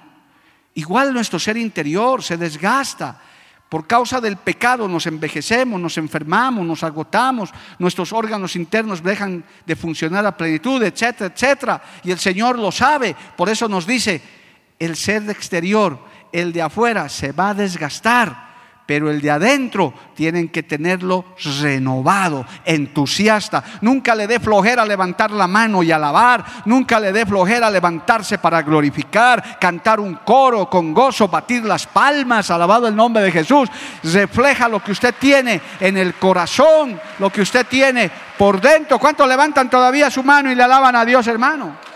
Igual 0.73 1.13
nuestro 1.13 1.37
ser 1.37 1.55
interior 1.57 2.23
se 2.23 2.35
desgasta. 2.35 3.21
Por 3.69 3.85
causa 3.85 4.19
del 4.19 4.37
pecado 4.37 4.87
nos 4.87 5.05
envejecemos, 5.05 5.79
nos 5.79 5.99
enfermamos, 5.99 6.65
nos 6.65 6.81
agotamos, 6.81 7.51
nuestros 7.77 8.11
órganos 8.11 8.55
internos 8.55 9.03
dejan 9.03 9.43
de 9.67 9.75
funcionar 9.75 10.25
a 10.25 10.35
plenitud, 10.35 10.81
etcétera, 10.81 11.31
etcétera. 11.31 11.83
Y 12.03 12.09
el 12.09 12.17
Señor 12.17 12.57
lo 12.57 12.71
sabe, 12.71 13.15
por 13.35 13.49
eso 13.49 13.69
nos 13.69 13.85
dice, 13.85 14.36
el 14.79 14.95
ser 14.95 15.29
exterior, 15.29 15.99
el 16.31 16.53
de 16.53 16.61
afuera, 16.61 17.09
se 17.09 17.31
va 17.31 17.49
a 17.49 17.53
desgastar, 17.53 18.47
pero 18.87 19.11
el 19.11 19.19
de 19.19 19.29
adentro 19.29 19.93
tienen 20.15 20.47
que 20.47 20.63
tenerlo 20.63 21.25
renovado, 21.61 22.45
entusiasta. 22.63 23.61
Nunca 23.81 24.15
le 24.15 24.27
dé 24.27 24.39
flojera 24.39 24.85
levantar 24.85 25.29
la 25.29 25.45
mano 25.45 25.83
y 25.83 25.91
alabar, 25.91 26.43
nunca 26.65 26.97
le 26.97 27.11
dé 27.11 27.25
flojera 27.25 27.69
levantarse 27.69 28.37
para 28.37 28.61
glorificar, 28.61 29.59
cantar 29.59 29.99
un 29.99 30.15
coro 30.15 30.69
con 30.69 30.93
gozo, 30.93 31.27
batir 31.27 31.65
las 31.65 31.85
palmas, 31.85 32.49
alabado 32.49 32.87
el 32.87 32.95
nombre 32.95 33.21
de 33.23 33.31
Jesús. 33.31 33.69
Refleja 34.03 34.69
lo 34.69 34.81
que 34.81 34.93
usted 34.93 35.13
tiene 35.19 35.59
en 35.81 35.97
el 35.97 36.13
corazón, 36.13 36.99
lo 37.19 37.29
que 37.29 37.41
usted 37.41 37.67
tiene 37.67 38.09
por 38.37 38.61
dentro. 38.61 38.99
¿Cuántos 38.99 39.27
levantan 39.27 39.69
todavía 39.69 40.09
su 40.09 40.23
mano 40.23 40.49
y 40.49 40.55
le 40.55 40.63
alaban 40.63 40.95
a 40.95 41.03
Dios, 41.03 41.27
hermano? 41.27 41.86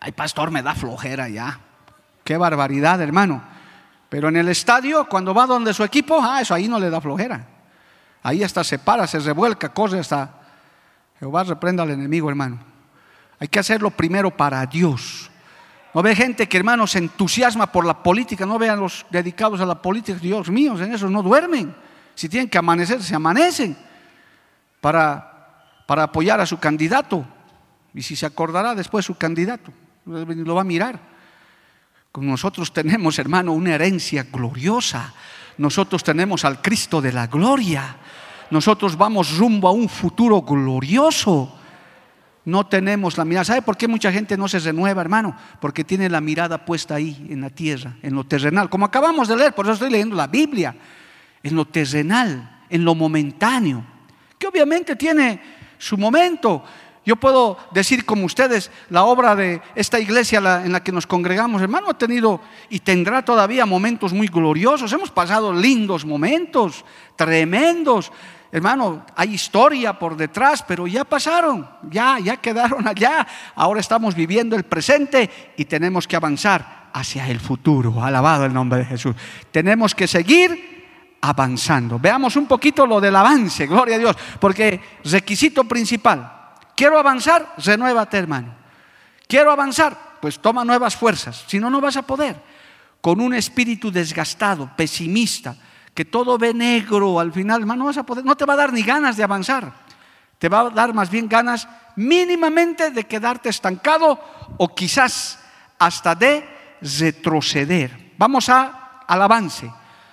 Ay, 0.00 0.12
pastor, 0.12 0.50
me 0.50 0.62
da 0.62 0.74
flojera 0.74 1.28
ya. 1.28 1.58
Qué 2.24 2.36
barbaridad, 2.36 3.00
hermano. 3.00 3.42
Pero 4.08 4.28
en 4.28 4.36
el 4.36 4.48
estadio, 4.48 5.06
cuando 5.08 5.34
va 5.34 5.46
donde 5.46 5.74
su 5.74 5.84
equipo, 5.84 6.20
ah, 6.22 6.40
eso 6.40 6.54
ahí 6.54 6.68
no 6.68 6.78
le 6.78 6.90
da 6.90 7.00
flojera. 7.00 7.46
Ahí 8.22 8.42
hasta 8.42 8.64
se 8.64 8.78
para, 8.78 9.06
se 9.06 9.18
revuelca, 9.18 9.70
corre 9.70 9.98
hasta. 9.98 10.34
Jehová 11.18 11.44
reprenda 11.44 11.82
al 11.82 11.90
enemigo, 11.90 12.28
hermano. 12.28 12.58
Hay 13.40 13.48
que 13.48 13.58
hacerlo 13.58 13.90
primero 13.90 14.30
para 14.36 14.64
Dios. 14.66 15.30
No 15.94 16.02
ve 16.02 16.14
gente 16.14 16.48
que, 16.48 16.56
hermano, 16.56 16.86
se 16.86 16.98
entusiasma 16.98 17.72
por 17.72 17.84
la 17.84 18.02
política. 18.02 18.46
No 18.46 18.58
vean 18.58 18.78
los 18.78 19.04
dedicados 19.10 19.60
a 19.60 19.66
la 19.66 19.80
política. 19.82 20.18
Dios 20.20 20.48
mío, 20.50 20.80
en 20.80 20.92
eso 20.92 21.10
no 21.10 21.22
duermen. 21.22 21.74
Si 22.14 22.28
tienen 22.28 22.48
que 22.48 22.58
amanecer, 22.58 23.02
se 23.02 23.14
amanecen 23.14 23.76
para, 24.80 25.82
para 25.86 26.04
apoyar 26.04 26.40
a 26.40 26.46
su 26.46 26.58
candidato. 26.58 27.24
Y 27.94 28.02
si 28.02 28.14
se 28.16 28.26
acordará 28.26 28.74
después 28.74 29.04
su 29.04 29.16
candidato 29.16 29.72
lo 30.08 30.54
va 30.54 30.62
a 30.62 30.64
mirar. 30.64 31.00
Nosotros 32.16 32.72
tenemos, 32.72 33.18
hermano, 33.18 33.52
una 33.52 33.74
herencia 33.74 34.24
gloriosa. 34.24 35.12
Nosotros 35.58 36.02
tenemos 36.02 36.44
al 36.44 36.60
Cristo 36.60 37.00
de 37.00 37.12
la 37.12 37.26
gloria. 37.26 37.96
Nosotros 38.50 38.96
vamos 38.96 39.36
rumbo 39.36 39.68
a 39.68 39.72
un 39.72 39.88
futuro 39.88 40.42
glorioso. 40.42 41.54
No 42.44 42.66
tenemos 42.66 43.18
la 43.18 43.24
mirada. 43.24 43.44
¿Sabe 43.44 43.62
por 43.62 43.76
qué 43.76 43.88
mucha 43.88 44.10
gente 44.10 44.36
no 44.36 44.48
se 44.48 44.58
renueva, 44.58 45.02
hermano? 45.02 45.36
Porque 45.60 45.84
tiene 45.84 46.08
la 46.08 46.20
mirada 46.20 46.64
puesta 46.64 46.94
ahí, 46.94 47.26
en 47.28 47.42
la 47.42 47.50
tierra, 47.50 47.96
en 48.02 48.14
lo 48.14 48.24
terrenal. 48.24 48.70
Como 48.70 48.86
acabamos 48.86 49.28
de 49.28 49.36
leer, 49.36 49.54
por 49.54 49.66
eso 49.66 49.74
estoy 49.74 49.90
leyendo 49.90 50.16
la 50.16 50.26
Biblia. 50.26 50.74
En 51.42 51.54
lo 51.54 51.66
terrenal, 51.66 52.62
en 52.70 52.84
lo 52.84 52.94
momentáneo. 52.94 53.84
Que 54.38 54.46
obviamente 54.46 54.96
tiene 54.96 55.40
su 55.76 55.98
momento. 55.98 56.64
Yo 57.08 57.16
puedo 57.16 57.56
decir 57.70 58.04
como 58.04 58.26
ustedes, 58.26 58.70
la 58.90 59.04
obra 59.04 59.34
de 59.34 59.62
esta 59.74 59.98
iglesia 59.98 60.40
en 60.62 60.72
la 60.72 60.84
que 60.84 60.92
nos 60.92 61.06
congregamos, 61.06 61.62
hermano, 61.62 61.88
ha 61.88 61.96
tenido 61.96 62.38
y 62.68 62.80
tendrá 62.80 63.24
todavía 63.24 63.64
momentos 63.64 64.12
muy 64.12 64.26
gloriosos. 64.26 64.92
Hemos 64.92 65.10
pasado 65.10 65.54
lindos 65.54 66.04
momentos, 66.04 66.84
tremendos. 67.16 68.12
Hermano, 68.52 69.06
hay 69.16 69.32
historia 69.32 69.98
por 69.98 70.18
detrás, 70.18 70.62
pero 70.68 70.86
ya 70.86 71.06
pasaron, 71.06 71.66
ya, 71.90 72.18
ya 72.18 72.36
quedaron 72.36 72.86
allá. 72.86 73.26
Ahora 73.54 73.80
estamos 73.80 74.14
viviendo 74.14 74.54
el 74.54 74.64
presente 74.64 75.54
y 75.56 75.64
tenemos 75.64 76.06
que 76.06 76.16
avanzar 76.16 76.90
hacia 76.92 77.26
el 77.26 77.40
futuro. 77.40 78.04
Alabado 78.04 78.44
el 78.44 78.52
nombre 78.52 78.80
de 78.80 78.84
Jesús. 78.84 79.16
Tenemos 79.50 79.94
que 79.94 80.06
seguir 80.06 81.16
avanzando. 81.22 81.98
Veamos 81.98 82.36
un 82.36 82.46
poquito 82.46 82.86
lo 82.86 83.00
del 83.00 83.16
avance, 83.16 83.66
gloria 83.66 83.96
a 83.96 83.98
Dios, 83.98 84.16
porque 84.38 84.78
requisito 85.04 85.64
principal, 85.64 86.37
Quiero 86.78 86.96
avanzar, 86.96 87.54
renuévate, 87.58 88.16
hermano. 88.16 88.54
Quiero 89.26 89.50
avanzar, 89.50 89.98
pues 90.20 90.38
toma 90.38 90.64
nuevas 90.64 90.94
fuerzas. 90.94 91.42
Si 91.48 91.58
no, 91.58 91.70
no 91.70 91.80
vas 91.80 91.96
a 91.96 92.02
poder. 92.02 92.40
Con 93.00 93.20
un 93.20 93.34
espíritu 93.34 93.90
desgastado, 93.90 94.70
pesimista, 94.76 95.56
que 95.92 96.04
todo 96.04 96.38
ve 96.38 96.54
negro 96.54 97.18
al 97.18 97.32
final, 97.32 97.62
hermano, 97.62 97.80
no 97.80 97.86
vas 97.86 97.98
a 97.98 98.04
poder. 98.04 98.24
No 98.24 98.36
te 98.36 98.44
va 98.44 98.52
a 98.52 98.58
dar 98.58 98.72
ni 98.72 98.84
ganas 98.84 99.16
de 99.16 99.24
avanzar. 99.24 99.72
Te 100.38 100.48
va 100.48 100.60
a 100.60 100.70
dar 100.70 100.94
más 100.94 101.10
bien 101.10 101.28
ganas 101.28 101.66
mínimamente 101.96 102.92
de 102.92 103.08
quedarte 103.08 103.48
estancado 103.48 104.20
o 104.56 104.72
quizás 104.72 105.40
hasta 105.80 106.14
de 106.14 106.48
retroceder. 106.80 108.12
Vamos 108.18 108.48
a, 108.50 109.02
al 109.04 109.20
avance. 109.20 109.68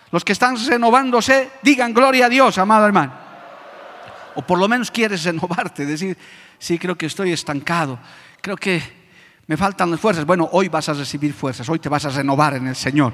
Los 0.10 0.26
que 0.26 0.32
están 0.34 0.58
renovándose, 0.66 1.52
digan 1.62 1.94
gloria 1.94 2.26
a 2.26 2.30
Dios, 2.30 2.58
amado 2.58 2.88
hermano. 2.88 3.14
O 4.34 4.42
por 4.42 4.58
lo 4.58 4.68
menos 4.68 4.90
quieres 4.90 5.24
renovarte, 5.24 5.86
decir, 5.86 6.18
sí, 6.60 6.78
creo 6.80 6.98
que 6.98 7.06
estoy 7.06 7.32
estancado, 7.32 8.00
creo 8.42 8.58
que 8.58 9.06
Me 9.48 9.58
faltan 9.58 9.92
las 9.92 10.00
fuerzas. 10.00 10.26
Bueno, 10.26 10.50
hoy 10.54 10.70
vas 10.70 10.90
a 10.90 10.94
recibir 10.94 11.34
fuerzas, 11.34 11.70
hoy 11.70 11.80
te 11.80 11.90
vas 11.90 12.06
a 12.06 12.10
renovar 12.10 12.56
en 12.56 12.68
el 12.68 12.76
Señor. 12.76 13.14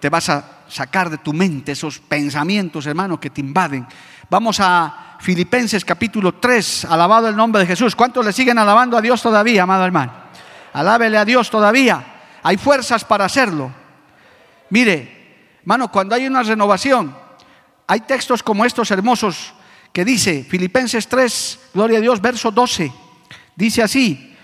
Te 0.00 0.08
vas 0.08 0.28
a 0.28 0.62
sacar 0.68 1.10
de 1.10 1.18
tu 1.18 1.32
mente 1.32 1.72
esos 1.72 1.98
pensamientos, 1.98 2.86
hermano, 2.86 3.20
que 3.20 3.30
te 3.30 3.40
invaden. 3.40 3.86
Vamos 4.30 4.58
a 4.60 5.16
Filipenses 5.20 5.84
capítulo 5.84 6.34
3, 6.34 6.86
alabado 6.86 7.28
el 7.28 7.36
nombre 7.36 7.60
de 7.60 7.66
Jesús. 7.66 7.94
¿Cuántos 7.94 8.24
le 8.24 8.32
siguen 8.32 8.58
alabando 8.58 8.96
a 8.96 9.02
Dios 9.02 9.22
todavía, 9.22 9.62
amado 9.62 9.84
hermano? 9.84 10.12
Alábele 10.72 11.18
a 11.18 11.24
Dios 11.24 11.50
todavía. 11.50 12.04
Hay 12.42 12.56
fuerzas 12.56 13.04
para 13.04 13.24
hacerlo. 13.24 13.70
Mire, 14.70 15.58
hermano, 15.60 15.90
cuando 15.90 16.14
hay 16.14 16.26
una 16.26 16.42
renovación, 16.42 17.14
hay 17.86 18.00
textos 18.00 18.42
como 18.42 18.64
estos 18.64 18.90
hermosos 18.90 19.54
que 19.96 20.04
dice 20.04 20.44
Filipenses 20.44 21.08
3, 21.08 21.70
gloria 21.72 21.96
a 21.96 22.00
Dios, 22.02 22.20
verso 22.20 22.50
12. 22.50 22.92
Dice 23.54 23.82
así, 23.82 24.36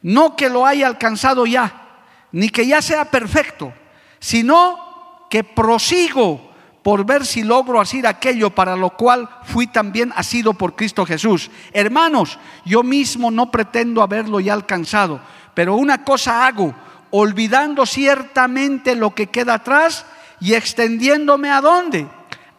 no 0.00 0.36
que 0.36 0.48
lo 0.48 0.64
haya 0.64 0.86
alcanzado 0.86 1.44
ya, 1.44 2.04
ni 2.30 2.48
que 2.48 2.68
ya 2.68 2.80
sea 2.80 3.06
perfecto, 3.06 3.72
sino 4.20 5.26
que 5.28 5.42
prosigo 5.42 6.52
por 6.84 7.04
ver 7.04 7.26
si 7.26 7.42
logro 7.42 7.80
hacer 7.80 8.06
aquello 8.06 8.50
para 8.50 8.76
lo 8.76 8.90
cual 8.90 9.28
fui 9.42 9.66
también 9.66 10.12
asido 10.14 10.54
por 10.54 10.76
Cristo 10.76 11.04
Jesús. 11.04 11.50
Hermanos, 11.72 12.38
yo 12.64 12.84
mismo 12.84 13.32
no 13.32 13.50
pretendo 13.50 14.02
haberlo 14.02 14.38
ya 14.38 14.52
alcanzado, 14.52 15.20
pero 15.52 15.74
una 15.74 16.04
cosa 16.04 16.46
hago, 16.46 16.76
olvidando 17.10 17.86
ciertamente 17.86 18.94
lo 18.94 19.16
que 19.16 19.26
queda 19.26 19.54
atrás 19.54 20.06
y 20.38 20.54
extendiéndome 20.54 21.50
a 21.50 21.60
dónde? 21.60 22.06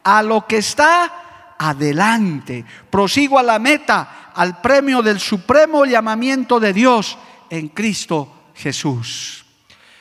A 0.04 0.22
lo 0.22 0.46
que 0.46 0.58
está 0.58 1.23
adelante. 1.70 2.66
Prosigo 2.90 3.40
a 3.40 3.44
la 3.44 3.60
meta, 3.60 4.32
al 4.34 4.60
premio 4.62 5.02
del 5.02 5.20
supremo 5.20 5.86
llamamiento 5.86 6.60
de 6.60 6.74
Dios 6.74 7.18
en 7.50 7.70
Cristo 7.70 8.52
Jesús. 8.56 9.46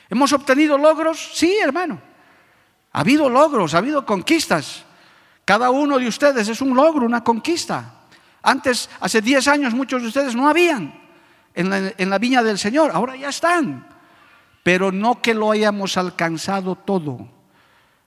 ¿Hemos 0.09 0.33
obtenido 0.33 0.77
logros? 0.77 1.31
Sí, 1.33 1.57
hermano. 1.61 1.99
Ha 2.91 2.99
habido 2.99 3.29
logros, 3.29 3.73
ha 3.73 3.79
habido 3.79 4.05
conquistas. 4.05 4.83
Cada 5.45 5.71
uno 5.71 5.97
de 5.97 6.07
ustedes 6.07 6.47
es 6.47 6.61
un 6.61 6.75
logro, 6.75 7.05
una 7.05 7.23
conquista. 7.23 8.01
Antes, 8.43 8.89
hace 8.99 9.21
10 9.21 9.47
años, 9.47 9.73
muchos 9.73 10.01
de 10.01 10.09
ustedes 10.09 10.35
no 10.35 10.47
habían 10.47 11.01
en 11.53 11.69
la, 11.69 11.93
en 11.97 12.09
la 12.09 12.17
viña 12.17 12.43
del 12.43 12.59
Señor, 12.59 12.91
ahora 12.93 13.15
ya 13.15 13.29
están. 13.29 13.87
Pero 14.63 14.91
no 14.91 15.21
que 15.21 15.33
lo 15.33 15.51
hayamos 15.51 15.97
alcanzado 15.97 16.75
todo. 16.75 17.27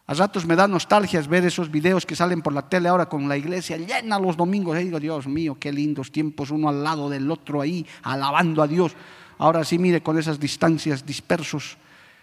A 0.08 0.14
ratos 0.14 0.46
me 0.46 0.54
da 0.54 0.68
nostalgias 0.68 1.26
ver 1.26 1.44
esos 1.44 1.68
videos 1.68 2.06
que 2.06 2.14
salen 2.14 2.40
por 2.40 2.52
la 2.52 2.62
tele 2.62 2.88
ahora 2.88 3.06
con 3.06 3.28
la 3.28 3.36
iglesia 3.36 3.76
llena 3.76 4.20
los 4.20 4.36
domingos. 4.36 4.78
Y 4.78 4.84
digo, 4.84 5.00
Dios 5.00 5.26
mío, 5.26 5.56
qué 5.58 5.72
lindos 5.72 6.12
tiempos, 6.12 6.52
uno 6.52 6.68
al 6.68 6.84
lado 6.84 7.10
del 7.10 7.28
otro 7.28 7.60
ahí, 7.60 7.84
alabando 8.04 8.62
a 8.62 8.68
Dios. 8.68 8.94
Ahora 9.38 9.64
sí, 9.64 9.78
mire, 9.78 10.02
con 10.02 10.16
esas 10.16 10.38
distancias 10.38 11.04
dispersos. 11.04 11.76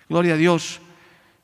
Gloria 0.08 0.36
a 0.36 0.38
Dios. 0.38 0.80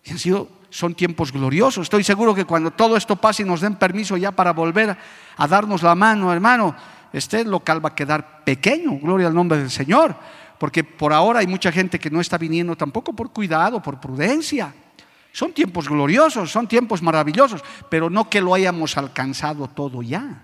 Y 0.06 0.12
han 0.12 0.18
sido, 0.18 0.48
son 0.70 0.96
tiempos 0.96 1.34
gloriosos. 1.34 1.84
Estoy 1.84 2.06
seguro 2.06 2.34
que 2.34 2.46
cuando 2.46 2.72
todo 2.72 2.96
esto 2.96 3.18
pase 3.18 3.44
y 3.44 3.46
nos 3.46 3.60
den 3.60 3.76
permiso 3.76 4.16
ya 4.16 4.32
para 4.32 4.54
volver 4.54 4.96
a 5.36 5.48
darnos 5.48 5.84
la 5.84 5.94
mano, 5.94 6.32
hermano, 6.32 6.74
este 7.12 7.44
local 7.44 7.84
va 7.84 7.90
a 7.90 7.96
quedar 7.96 8.46
pequeño. 8.46 8.98
Gloria 9.00 9.28
al 9.28 9.36
nombre 9.36 9.58
del 9.58 9.70
Señor. 9.70 10.16
Porque 10.58 10.86
por 10.86 11.12
ahora 11.12 11.40
hay 11.40 11.48
mucha 11.48 11.70
gente 11.70 12.00
que 12.00 12.10
no 12.10 12.22
está 12.22 12.38
viniendo 12.38 12.78
tampoco 12.78 13.12
por 13.12 13.34
cuidado, 13.34 13.82
por 13.82 14.00
prudencia. 14.00 14.74
Son 15.32 15.54
tiempos 15.54 15.88
gloriosos, 15.88 16.52
son 16.52 16.68
tiempos 16.68 17.02
maravillosos, 17.02 17.64
pero 17.90 18.10
no 18.10 18.30
que 18.30 18.42
lo 18.42 18.54
hayamos 18.54 18.98
alcanzado 18.98 19.68
todo 19.68 20.02
ya. 20.02 20.44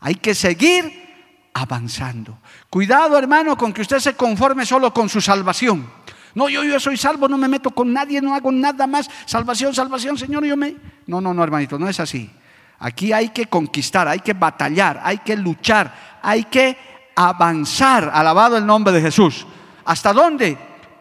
Hay 0.00 0.14
que 0.14 0.34
seguir 0.34 1.10
avanzando. 1.52 2.38
Cuidado, 2.68 3.18
hermano, 3.18 3.56
con 3.56 3.72
que 3.72 3.82
usted 3.82 3.98
se 3.98 4.14
conforme 4.14 4.64
solo 4.64 4.94
con 4.94 5.08
su 5.08 5.20
salvación. 5.20 5.90
No, 6.34 6.48
yo, 6.48 6.62
yo 6.62 6.78
soy 6.78 6.96
salvo, 6.96 7.28
no 7.28 7.36
me 7.36 7.48
meto 7.48 7.70
con 7.72 7.92
nadie, 7.92 8.20
no 8.20 8.34
hago 8.34 8.52
nada 8.52 8.86
más. 8.86 9.10
Salvación, 9.26 9.74
salvación, 9.74 10.16
Señor, 10.16 10.44
yo 10.44 10.56
me... 10.56 10.76
No, 11.06 11.20
no, 11.20 11.34
no, 11.34 11.42
hermanito, 11.42 11.78
no 11.78 11.88
es 11.88 11.98
así. 11.98 12.30
Aquí 12.78 13.12
hay 13.12 13.30
que 13.30 13.46
conquistar, 13.46 14.08
hay 14.08 14.20
que 14.20 14.32
batallar, 14.32 15.00
hay 15.02 15.18
que 15.18 15.36
luchar, 15.36 16.20
hay 16.22 16.44
que 16.44 16.78
avanzar. 17.16 18.10
Alabado 18.14 18.56
el 18.56 18.64
nombre 18.64 18.92
de 18.92 19.02
Jesús. 19.02 19.46
¿Hasta 19.84 20.12
dónde? 20.12 20.56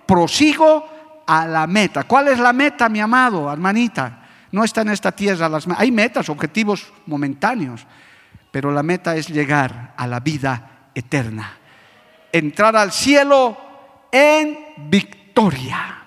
Prosigo 0.05 0.98
a 1.29 1.45
la 1.45 1.67
meta. 1.67 2.03
¿Cuál 2.03 2.29
es 2.29 2.39
la 2.39 2.53
meta, 2.53 2.89
mi 2.89 2.99
amado, 2.99 3.51
hermanita? 3.51 4.23
No 4.51 4.63
está 4.63 4.81
en 4.81 4.89
esta 4.89 5.11
tierra. 5.11 5.47
Las... 5.47 5.67
Hay 5.77 5.91
metas, 5.91 6.29
objetivos 6.29 6.91
momentáneos 7.05 7.85
pero 8.51 8.71
la 8.71 8.83
meta 8.83 9.15
es 9.15 9.27
llegar 9.29 9.93
a 9.95 10.07
la 10.07 10.19
vida 10.19 10.89
eterna, 10.95 11.57
entrar 12.31 12.75
al 12.75 12.91
cielo 12.91 13.57
en 14.11 14.57
victoria, 14.89 15.97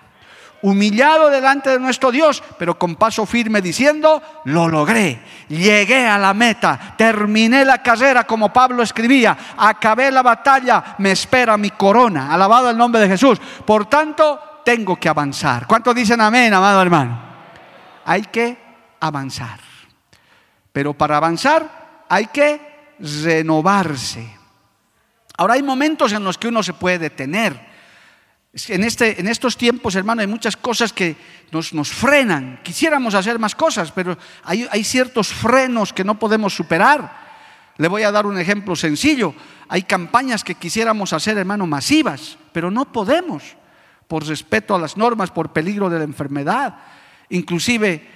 humillado 0.62 1.30
delante 1.30 1.70
de 1.70 1.78
nuestro 1.78 2.10
Dios, 2.10 2.42
pero 2.58 2.78
con 2.78 2.96
paso 2.96 3.26
firme 3.26 3.62
diciendo, 3.62 4.22
lo 4.44 4.68
logré, 4.68 5.20
llegué 5.48 6.06
a 6.06 6.18
la 6.18 6.34
meta, 6.34 6.94
terminé 6.96 7.64
la 7.64 7.82
carrera 7.82 8.24
como 8.24 8.52
Pablo 8.52 8.82
escribía, 8.82 9.36
acabé 9.56 10.10
la 10.10 10.22
batalla, 10.22 10.96
me 10.98 11.12
espera 11.12 11.56
mi 11.56 11.70
corona, 11.70 12.32
alabado 12.32 12.70
el 12.70 12.76
nombre 12.76 13.00
de 13.00 13.08
Jesús. 13.08 13.40
Por 13.64 13.86
tanto, 13.86 14.40
tengo 14.64 14.96
que 14.96 15.08
avanzar. 15.08 15.66
¿Cuántos 15.66 15.94
dicen 15.94 16.20
amén, 16.20 16.52
amado 16.52 16.80
hermano? 16.82 17.20
Hay 18.04 18.22
que 18.22 18.56
avanzar. 19.00 19.60
Pero 20.72 20.94
para 20.94 21.16
avanzar 21.16 22.04
hay 22.08 22.26
que 22.26 22.94
renovarse. 22.98 24.26
Ahora 25.36 25.54
hay 25.54 25.62
momentos 25.62 26.12
en 26.12 26.24
los 26.24 26.38
que 26.38 26.48
uno 26.48 26.62
se 26.62 26.72
puede 26.72 26.98
detener. 26.98 27.72
En, 28.68 28.84
este, 28.84 29.18
en 29.18 29.28
estos 29.28 29.56
tiempos, 29.56 29.94
hermano, 29.94 30.20
hay 30.20 30.26
muchas 30.26 30.56
cosas 30.56 30.92
que 30.92 31.16
nos, 31.50 31.72
nos 31.72 31.90
frenan. 31.90 32.60
Quisiéramos 32.62 33.14
hacer 33.14 33.38
más 33.38 33.54
cosas, 33.54 33.90
pero 33.92 34.18
hay, 34.44 34.68
hay 34.70 34.84
ciertos 34.84 35.28
frenos 35.28 35.92
que 35.92 36.04
no 36.04 36.18
podemos 36.18 36.54
superar. 36.54 37.22
Le 37.78 37.88
voy 37.88 38.02
a 38.02 38.12
dar 38.12 38.26
un 38.26 38.38
ejemplo 38.38 38.76
sencillo. 38.76 39.34
Hay 39.68 39.84
campañas 39.84 40.44
que 40.44 40.54
quisiéramos 40.54 41.14
hacer, 41.14 41.38
hermano, 41.38 41.66
masivas, 41.66 42.36
pero 42.52 42.70
no 42.70 42.92
podemos 42.92 43.56
por 44.12 44.26
respeto 44.26 44.74
a 44.74 44.78
las 44.78 44.98
normas, 44.98 45.30
por 45.30 45.54
peligro 45.54 45.88
de 45.88 45.96
la 45.96 46.04
enfermedad. 46.04 46.76
Inclusive 47.30 48.06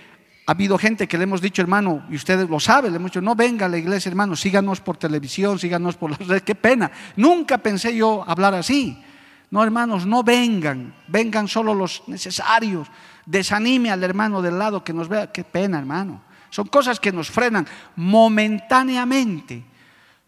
ha 0.45 0.51
habido 0.51 0.77
gente 0.77 1.09
que 1.09 1.17
le 1.17 1.25
hemos 1.25 1.41
dicho, 1.41 1.63
hermano, 1.63 2.05
y 2.11 2.17
ustedes 2.17 2.51
lo 2.51 2.61
saben, 2.61 2.93
le 2.93 2.97
hemos 2.97 3.13
dicho, 3.13 3.23
no 3.23 3.35
venga 3.35 3.65
a 3.65 3.69
la 3.71 3.79
iglesia, 3.79 4.11
hermano, 4.11 4.37
síganos 4.37 4.83
por 4.83 4.99
televisión, 4.99 5.59
síganos 5.59 5.97
por 5.97 6.11
las 6.11 6.19
redes. 6.19 6.43
Qué 6.43 6.55
pena. 6.55 6.91
Nunca 7.17 7.57
pensé 7.57 7.97
yo 7.97 8.23
hablar 8.29 8.53
así. 8.53 9.03
No, 9.51 9.65
hermanos, 9.65 10.05
no 10.05 10.23
vengan, 10.23 10.95
vengan 11.09 11.49
solo 11.49 11.73
los 11.73 12.03
necesarios. 12.09 12.89
Desanime 13.25 13.91
al 13.91 14.05
hermano 14.05 14.43
del 14.43 14.59
lado 14.59 14.85
que 14.85 14.93
nos 14.93 15.09
vea. 15.09 15.33
Qué 15.33 15.45
pena, 15.45 15.79
hermano. 15.79 16.21
Son 16.51 16.67
cosas 16.67 17.01
que 17.01 17.11
nos 17.11 17.31
frenan 17.31 17.67
momentáneamente. 17.97 19.65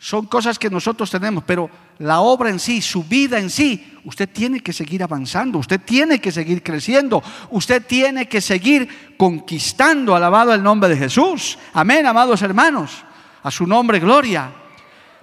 Son 0.00 0.26
cosas 0.26 0.61
que 0.61 0.70
nosotros 0.70 1.11
tenemos, 1.11 1.42
pero 1.44 1.68
la 1.98 2.20
obra 2.20 2.50
en 2.50 2.61
sí, 2.61 2.80
su 2.80 3.02
vida 3.02 3.37
en 3.38 3.50
sí, 3.50 3.98
usted 4.04 4.28
tiene 4.28 4.61
que 4.61 4.72
seguir 4.72 5.02
avanzando, 5.02 5.58
usted 5.58 5.80
tiene 5.80 6.20
que 6.20 6.30
seguir 6.30 6.62
creciendo, 6.62 7.20
usted 7.50 7.84
tiene 7.84 8.28
que 8.28 8.40
seguir 8.40 9.16
conquistando, 9.16 10.14
alabado 10.14 10.54
el 10.54 10.62
nombre 10.62 10.88
de 10.88 10.96
Jesús. 10.96 11.58
Amén, 11.72 12.06
amados 12.06 12.42
hermanos, 12.42 13.04
a 13.42 13.50
su 13.50 13.66
nombre 13.66 13.98
gloria. 13.98 14.52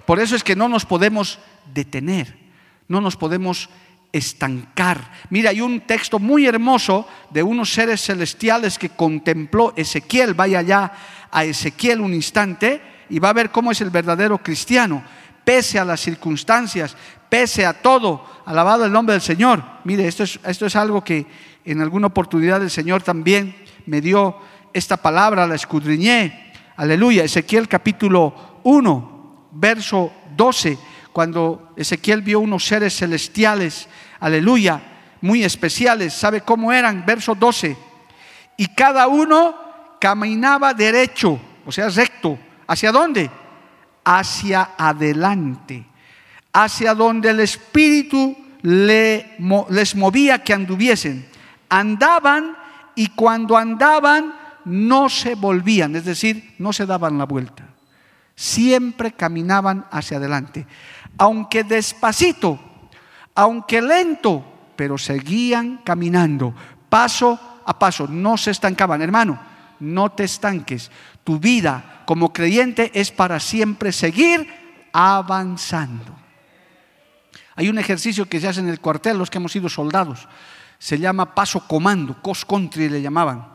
Por 0.04 0.20
eso 0.20 0.36
es 0.36 0.44
que 0.44 0.54
no 0.54 0.68
nos 0.68 0.84
podemos 0.84 1.38
detener, 1.72 2.36
no 2.86 3.00
nos 3.00 3.16
podemos 3.16 3.70
estancar. 4.12 5.10
Mira, 5.30 5.50
hay 5.50 5.62
un 5.62 5.80
texto 5.80 6.18
muy 6.18 6.46
hermoso 6.46 7.08
de 7.30 7.42
unos 7.42 7.72
seres 7.72 8.02
celestiales 8.02 8.78
que 8.78 8.90
contempló 8.90 9.72
Ezequiel, 9.74 10.34
vaya 10.34 10.60
ya 10.60 10.92
a 11.30 11.44
Ezequiel 11.44 12.02
un 12.02 12.12
instante 12.12 12.95
y 13.08 13.18
va 13.18 13.30
a 13.30 13.34
ver 13.34 13.50
cómo 13.50 13.70
es 13.70 13.80
el 13.80 13.90
verdadero 13.90 14.38
cristiano, 14.38 15.02
pese 15.44 15.78
a 15.78 15.84
las 15.84 16.00
circunstancias, 16.00 16.96
pese 17.28 17.64
a 17.64 17.74
todo. 17.74 18.24
Alabado 18.44 18.84
el 18.84 18.92
nombre 18.92 19.14
del 19.14 19.22
Señor. 19.22 19.62
Mire, 19.84 20.06
esto 20.08 20.24
es, 20.24 20.40
esto 20.44 20.66
es 20.66 20.76
algo 20.76 21.04
que 21.04 21.26
en 21.64 21.80
alguna 21.80 22.08
oportunidad 22.08 22.62
el 22.62 22.70
Señor 22.70 23.02
también 23.02 23.54
me 23.86 24.00
dio 24.00 24.36
esta 24.72 24.96
palabra, 24.96 25.46
la 25.46 25.54
escudriñé. 25.54 26.52
Aleluya. 26.76 27.24
Ezequiel 27.24 27.68
capítulo 27.68 28.60
1, 28.64 29.48
verso 29.52 30.12
12, 30.36 30.78
cuando 31.12 31.72
Ezequiel 31.76 32.22
vio 32.22 32.40
unos 32.40 32.66
seres 32.66 32.96
celestiales, 32.96 33.88
aleluya, 34.20 34.82
muy 35.20 35.44
especiales. 35.44 36.12
¿Sabe 36.12 36.40
cómo 36.40 36.72
eran? 36.72 37.06
Verso 37.06 37.34
12. 37.34 37.76
Y 38.56 38.66
cada 38.68 39.06
uno 39.06 39.54
caminaba 40.00 40.74
derecho, 40.74 41.38
o 41.64 41.72
sea, 41.72 41.88
recto 41.88 42.38
¿Hacia 42.66 42.92
dónde? 42.92 43.30
Hacia 44.04 44.70
adelante, 44.76 45.86
hacia 46.52 46.94
donde 46.94 47.30
el 47.30 47.40
Espíritu 47.40 48.36
les 48.62 49.94
movía 49.94 50.42
que 50.42 50.52
anduviesen. 50.52 51.26
Andaban 51.68 52.56
y 52.94 53.08
cuando 53.08 53.56
andaban 53.56 54.34
no 54.64 55.08
se 55.08 55.34
volvían, 55.34 55.94
es 55.94 56.04
decir, 56.04 56.54
no 56.58 56.72
se 56.72 56.86
daban 56.86 57.18
la 57.18 57.24
vuelta. 57.24 57.64
Siempre 58.34 59.12
caminaban 59.12 59.86
hacia 59.90 60.16
adelante. 60.16 60.66
Aunque 61.18 61.64
despacito, 61.64 62.58
aunque 63.34 63.80
lento, 63.80 64.44
pero 64.74 64.98
seguían 64.98 65.78
caminando, 65.84 66.54
paso 66.88 67.38
a 67.64 67.78
paso, 67.78 68.06
no 68.08 68.36
se 68.36 68.50
estancaban. 68.50 69.02
Hermano, 69.02 69.38
no 69.80 70.10
te 70.10 70.24
estanques. 70.24 70.90
Tu 71.24 71.38
vida 71.38 71.95
como 72.06 72.32
creyente 72.32 72.90
es 72.94 73.10
para 73.10 73.40
siempre 73.40 73.92
seguir 73.92 74.48
avanzando. 74.92 76.16
Hay 77.56 77.68
un 77.68 77.78
ejercicio 77.78 78.26
que 78.26 78.40
se 78.40 78.48
hace 78.48 78.60
en 78.60 78.68
el 78.68 78.80
cuartel, 78.80 79.18
los 79.18 79.28
que 79.28 79.38
hemos 79.38 79.52
sido 79.52 79.68
soldados, 79.68 80.28
se 80.78 80.98
llama 80.98 81.34
paso 81.34 81.66
comando, 81.66 82.20
cos 82.22 82.44
country 82.44 82.88
le 82.88 83.02
llamaban, 83.02 83.46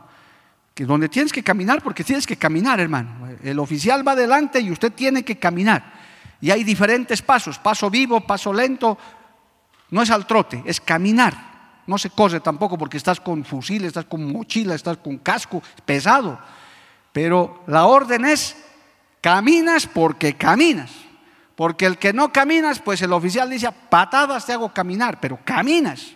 que 0.74 0.84
donde 0.84 1.08
tienes 1.08 1.32
que 1.32 1.42
caminar 1.42 1.82
porque 1.82 2.04
tienes 2.04 2.26
que 2.26 2.36
caminar, 2.36 2.80
hermano. 2.80 3.28
El 3.42 3.58
oficial 3.58 4.06
va 4.06 4.12
adelante 4.12 4.60
y 4.60 4.70
usted 4.70 4.92
tiene 4.92 5.24
que 5.24 5.38
caminar. 5.38 5.92
Y 6.40 6.50
hay 6.50 6.64
diferentes 6.64 7.22
pasos, 7.22 7.58
paso 7.58 7.88
vivo, 7.88 8.20
paso 8.20 8.52
lento, 8.52 8.98
no 9.90 10.02
es 10.02 10.10
al 10.10 10.26
trote, 10.26 10.62
es 10.66 10.80
caminar. 10.80 11.52
No 11.86 11.98
se 11.98 12.10
corre 12.10 12.40
tampoco 12.40 12.78
porque 12.78 12.96
estás 12.96 13.20
con 13.20 13.44
fusil, 13.44 13.84
estás 13.84 14.04
con 14.06 14.30
mochila, 14.32 14.74
estás 14.74 14.96
con 14.96 15.18
casco, 15.18 15.62
pesado. 15.84 16.40
Pero 17.12 17.62
la 17.66 17.86
orden 17.86 18.24
es, 18.24 18.56
caminas 19.20 19.86
porque 19.86 20.34
caminas. 20.34 20.90
Porque 21.54 21.86
el 21.86 21.98
que 21.98 22.12
no 22.12 22.32
caminas, 22.32 22.80
pues 22.80 23.02
el 23.02 23.12
oficial 23.12 23.50
dice, 23.50 23.68
patadas 23.90 24.46
te 24.46 24.52
hago 24.52 24.72
caminar, 24.72 25.20
pero 25.20 25.38
caminas. 25.44 26.12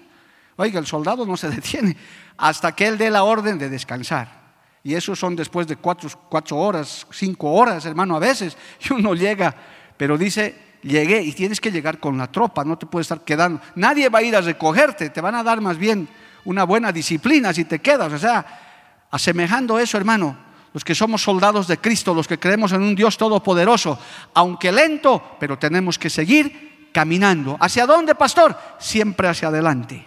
Oiga, 0.56 0.80
el 0.80 0.86
soldado 0.86 1.26
no 1.26 1.36
se 1.36 1.50
detiene 1.50 1.96
hasta 2.36 2.72
que 2.72 2.86
él 2.86 2.98
dé 2.98 3.10
la 3.10 3.24
orden 3.24 3.58
de 3.58 3.68
descansar. 3.68 4.46
Y 4.82 4.94
eso 4.94 5.16
son 5.16 5.34
después 5.34 5.66
de 5.66 5.76
cuatro, 5.76 6.08
cuatro 6.28 6.56
horas, 6.56 7.06
cinco 7.10 7.52
horas, 7.52 7.84
hermano, 7.86 8.16
a 8.16 8.20
veces. 8.20 8.56
Y 8.88 8.92
uno 8.92 9.14
llega, 9.14 9.54
pero 9.96 10.16
dice, 10.16 10.78
llegué 10.82 11.20
y 11.20 11.32
tienes 11.32 11.60
que 11.60 11.72
llegar 11.72 11.98
con 11.98 12.16
la 12.16 12.30
tropa, 12.30 12.64
no 12.64 12.78
te 12.78 12.86
puedes 12.86 13.06
estar 13.06 13.24
quedando. 13.24 13.60
Nadie 13.74 14.08
va 14.08 14.20
a 14.20 14.22
ir 14.22 14.36
a 14.36 14.40
recogerte, 14.40 15.10
te 15.10 15.20
van 15.20 15.34
a 15.34 15.42
dar 15.42 15.60
más 15.60 15.76
bien 15.76 16.08
una 16.44 16.64
buena 16.64 16.92
disciplina 16.92 17.52
si 17.52 17.64
te 17.64 17.80
quedas. 17.80 18.12
O 18.12 18.18
sea, 18.18 19.06
asemejando 19.10 19.78
eso, 19.78 19.98
hermano, 19.98 20.45
los 20.76 20.84
que 20.84 20.94
somos 20.94 21.22
soldados 21.22 21.66
de 21.68 21.78
Cristo, 21.78 22.12
los 22.12 22.28
que 22.28 22.38
creemos 22.38 22.70
en 22.72 22.82
un 22.82 22.94
Dios 22.94 23.16
todopoderoso, 23.16 23.98
aunque 24.34 24.70
lento, 24.70 25.38
pero 25.40 25.58
tenemos 25.58 25.98
que 25.98 26.10
seguir 26.10 26.90
caminando. 26.92 27.56
¿Hacia 27.58 27.86
dónde, 27.86 28.14
pastor? 28.14 28.54
Siempre 28.78 29.26
hacia 29.26 29.48
adelante. 29.48 30.06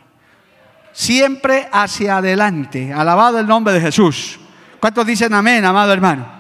Siempre 0.94 1.68
hacia 1.72 2.18
adelante. 2.18 2.94
Alabado 2.94 3.40
el 3.40 3.48
nombre 3.48 3.74
de 3.74 3.82
Jesús. 3.82 4.40
¿Cuántos 4.80 5.08
dicen 5.08 5.34
amén, 5.34 5.66
amado 5.66 5.92
hermano? 5.92 6.32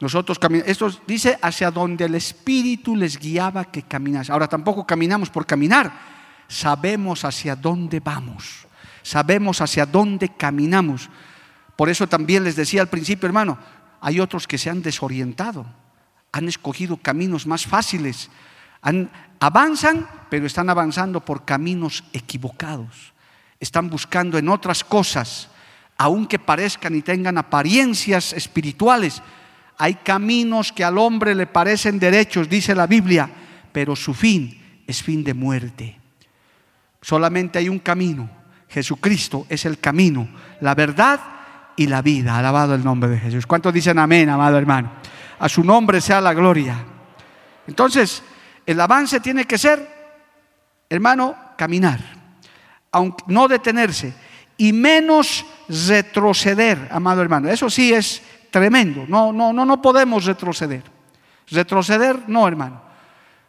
Nosotros 0.00 0.38
caminamos, 0.38 0.70
esto 0.70 0.90
dice 1.06 1.38
hacia 1.42 1.70
donde 1.70 2.06
el 2.06 2.14
Espíritu 2.14 2.96
les 2.96 3.18
guiaba 3.18 3.66
que 3.66 3.82
caminas. 3.82 4.30
Ahora 4.30 4.48
tampoco 4.48 4.86
caminamos 4.86 5.28
por 5.28 5.44
caminar, 5.44 5.92
sabemos 6.48 7.26
hacia 7.26 7.56
dónde 7.56 8.00
vamos, 8.00 8.66
sabemos 9.02 9.60
hacia 9.60 9.84
dónde 9.84 10.30
caminamos. 10.30 11.10
Por 11.82 11.90
eso 11.90 12.06
también 12.06 12.44
les 12.44 12.54
decía 12.54 12.80
al 12.80 12.88
principio, 12.88 13.26
hermano, 13.26 13.58
hay 14.00 14.20
otros 14.20 14.46
que 14.46 14.56
se 14.56 14.70
han 14.70 14.82
desorientado, 14.82 15.66
han 16.30 16.46
escogido 16.46 16.96
caminos 16.96 17.44
más 17.44 17.66
fáciles, 17.66 18.30
avanzan, 19.40 20.08
pero 20.30 20.46
están 20.46 20.70
avanzando 20.70 21.24
por 21.24 21.44
caminos 21.44 22.04
equivocados, 22.12 23.12
están 23.58 23.90
buscando 23.90 24.38
en 24.38 24.48
otras 24.48 24.84
cosas, 24.84 25.48
aunque 25.98 26.38
parezcan 26.38 26.94
y 26.94 27.02
tengan 27.02 27.36
apariencias 27.36 28.32
espirituales 28.32 29.20
hay 29.76 29.94
caminos 29.94 30.70
que 30.70 30.84
al 30.84 30.98
hombre 30.98 31.34
le 31.34 31.48
parecen 31.48 31.98
derechos, 31.98 32.48
dice 32.48 32.76
la 32.76 32.86
Biblia, 32.86 33.28
pero 33.72 33.96
su 33.96 34.14
fin 34.14 34.84
es 34.86 35.02
fin 35.02 35.24
de 35.24 35.34
muerte. 35.34 35.98
Solamente 37.00 37.58
hay 37.58 37.68
un 37.68 37.80
camino. 37.80 38.30
Jesucristo 38.68 39.46
es 39.48 39.64
el 39.64 39.80
camino, 39.80 40.28
la 40.60 40.76
verdad 40.76 41.31
y 41.76 41.86
la 41.86 42.02
vida. 42.02 42.38
Alabado 42.38 42.74
el 42.74 42.84
nombre 42.84 43.10
de 43.10 43.18
Jesús. 43.18 43.46
¿Cuántos 43.46 43.72
dicen 43.72 43.98
amén, 43.98 44.28
amado 44.28 44.58
hermano? 44.58 44.92
A 45.38 45.48
su 45.48 45.64
nombre 45.64 46.00
sea 46.00 46.20
la 46.20 46.34
gloria. 46.34 46.76
Entonces, 47.66 48.22
el 48.66 48.80
avance 48.80 49.20
tiene 49.20 49.44
que 49.44 49.58
ser, 49.58 49.88
hermano, 50.88 51.34
caminar, 51.56 52.00
aunque 52.90 53.24
no 53.26 53.48
detenerse 53.48 54.14
y 54.56 54.72
menos 54.72 55.44
retroceder, 55.68 56.88
amado 56.90 57.22
hermano. 57.22 57.48
Eso 57.48 57.68
sí 57.70 57.92
es 57.92 58.22
tremendo. 58.50 59.04
No, 59.08 59.32
no, 59.32 59.52
no, 59.52 59.64
no 59.64 59.82
podemos 59.82 60.24
retroceder. 60.24 60.82
Retroceder, 61.50 62.28
no, 62.28 62.46
hermano. 62.46 62.82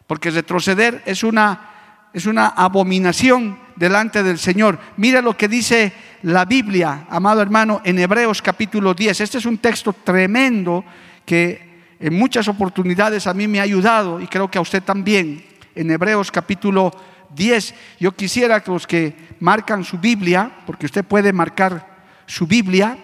Porque 0.06 0.30
retroceder 0.30 1.02
es 1.06 1.22
una, 1.22 2.08
es 2.12 2.26
una 2.26 2.48
abominación 2.48 3.58
delante 3.76 4.22
del 4.22 4.38
Señor. 4.38 4.78
Mira 4.96 5.22
lo 5.22 5.36
que 5.36 5.48
dice 5.48 5.92
la 6.24 6.46
Biblia, 6.46 7.06
amado 7.10 7.42
hermano, 7.42 7.82
en 7.84 7.98
Hebreos 7.98 8.40
capítulo 8.40 8.94
10. 8.94 9.20
Este 9.20 9.36
es 9.36 9.44
un 9.44 9.58
texto 9.58 9.92
tremendo 9.92 10.82
que 11.26 11.84
en 12.00 12.18
muchas 12.18 12.48
oportunidades 12.48 13.26
a 13.26 13.34
mí 13.34 13.46
me 13.46 13.60
ha 13.60 13.64
ayudado 13.64 14.18
y 14.20 14.26
creo 14.26 14.50
que 14.50 14.56
a 14.56 14.62
usted 14.62 14.82
también. 14.82 15.44
En 15.74 15.90
Hebreos 15.90 16.30
capítulo 16.30 16.92
10, 17.34 17.74
yo 18.00 18.12
quisiera 18.12 18.62
que 18.62 18.70
los 18.70 18.86
que 18.86 19.14
marcan 19.40 19.84
su 19.84 19.98
Biblia, 19.98 20.50
porque 20.64 20.86
usted 20.86 21.04
puede 21.04 21.32
marcar 21.32 21.86
su 22.26 22.46
Biblia, 22.46 22.96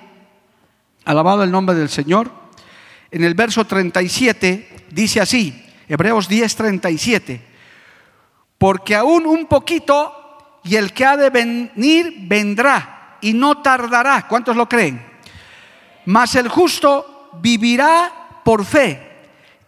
Alabado 1.05 1.43
el 1.43 1.51
nombre 1.51 1.75
del 1.75 1.89
Señor. 1.89 2.31
En 3.11 3.25
el 3.25 3.35
verso 3.35 3.67
37 3.67 4.87
dice 4.91 5.21
así, 5.21 5.67
Hebreos 5.89 6.29
10, 6.29 6.57
37, 6.57 7.41
porque 8.57 8.95
aún 8.95 9.27
un 9.27 9.47
poquito 9.47 10.61
y 10.65 10.77
el 10.77 10.93
que 10.93 11.05
ha 11.05 11.17
de 11.17 11.31
venir 11.31 12.15
vendrá 12.21 13.00
y 13.21 13.33
no 13.33 13.59
tardará. 13.59 14.27
¿Cuántos 14.29 14.57
lo 14.57 14.69
creen? 14.69 15.05
Mas 16.07 16.35
el 16.35 16.49
justo 16.49 17.31
vivirá 17.41 18.13
por 18.45 18.65
fe 18.65 19.11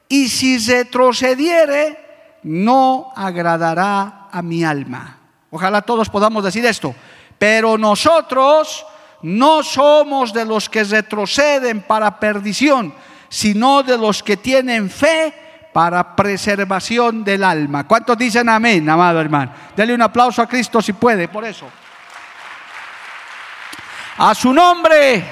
y 0.08 0.28
si 0.28 0.58
retrocediere 0.58 1.98
no 2.42 3.12
agradará 3.14 4.28
a 4.30 4.42
mi 4.42 4.64
alma. 4.64 5.18
Ojalá 5.50 5.82
todos 5.82 6.08
podamos 6.08 6.42
decir 6.44 6.64
esto, 6.66 6.94
pero 7.38 7.78
nosotros 7.78 8.84
no 9.22 9.62
somos 9.62 10.32
de 10.32 10.44
los 10.44 10.68
que 10.68 10.84
retroceden 10.84 11.82
para 11.82 12.18
perdición, 12.18 12.92
sino 13.28 13.82
de 13.82 13.96
los 13.96 14.22
que 14.22 14.36
tienen 14.36 14.90
fe 14.90 15.32
para 15.72 16.14
preservación 16.14 17.24
del 17.24 17.44
alma. 17.44 17.86
¿Cuántos 17.86 18.18
dicen 18.18 18.48
amén, 18.48 18.88
amado 18.88 19.20
hermano? 19.20 19.52
Dele 19.76 19.94
un 19.94 20.02
aplauso 20.02 20.42
a 20.42 20.46
Cristo 20.46 20.82
si 20.82 20.92
puede, 20.92 21.28
por 21.28 21.44
eso. 21.44 21.66
A 24.18 24.34
su 24.34 24.52
nombre. 24.52 25.24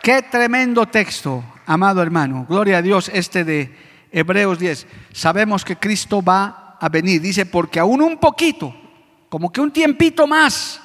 Qué 0.00 0.22
tremendo 0.22 0.86
texto, 0.86 1.44
amado 1.66 2.00
hermano. 2.00 2.46
Gloria 2.48 2.78
a 2.78 2.82
Dios 2.82 3.10
este 3.12 3.44
de 3.44 3.74
Hebreos 4.12 4.58
10. 4.58 4.86
Sabemos 5.12 5.64
que 5.64 5.76
Cristo 5.76 6.22
va 6.22 6.76
a 6.80 6.88
venir. 6.88 7.20
Dice, 7.20 7.44
porque 7.44 7.80
aún 7.80 8.02
un 8.02 8.18
poquito, 8.18 8.74
como 9.28 9.50
que 9.50 9.60
un 9.60 9.72
tiempito 9.72 10.26
más 10.28 10.80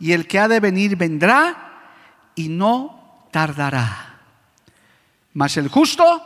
y 0.00 0.12
el 0.12 0.26
que 0.26 0.40
ha 0.40 0.48
de 0.48 0.58
venir 0.58 0.96
vendrá 0.96 2.32
y 2.34 2.48
no 2.48 3.28
tardará. 3.30 4.18
Mas 5.34 5.56
el 5.56 5.68
justo 5.68 6.20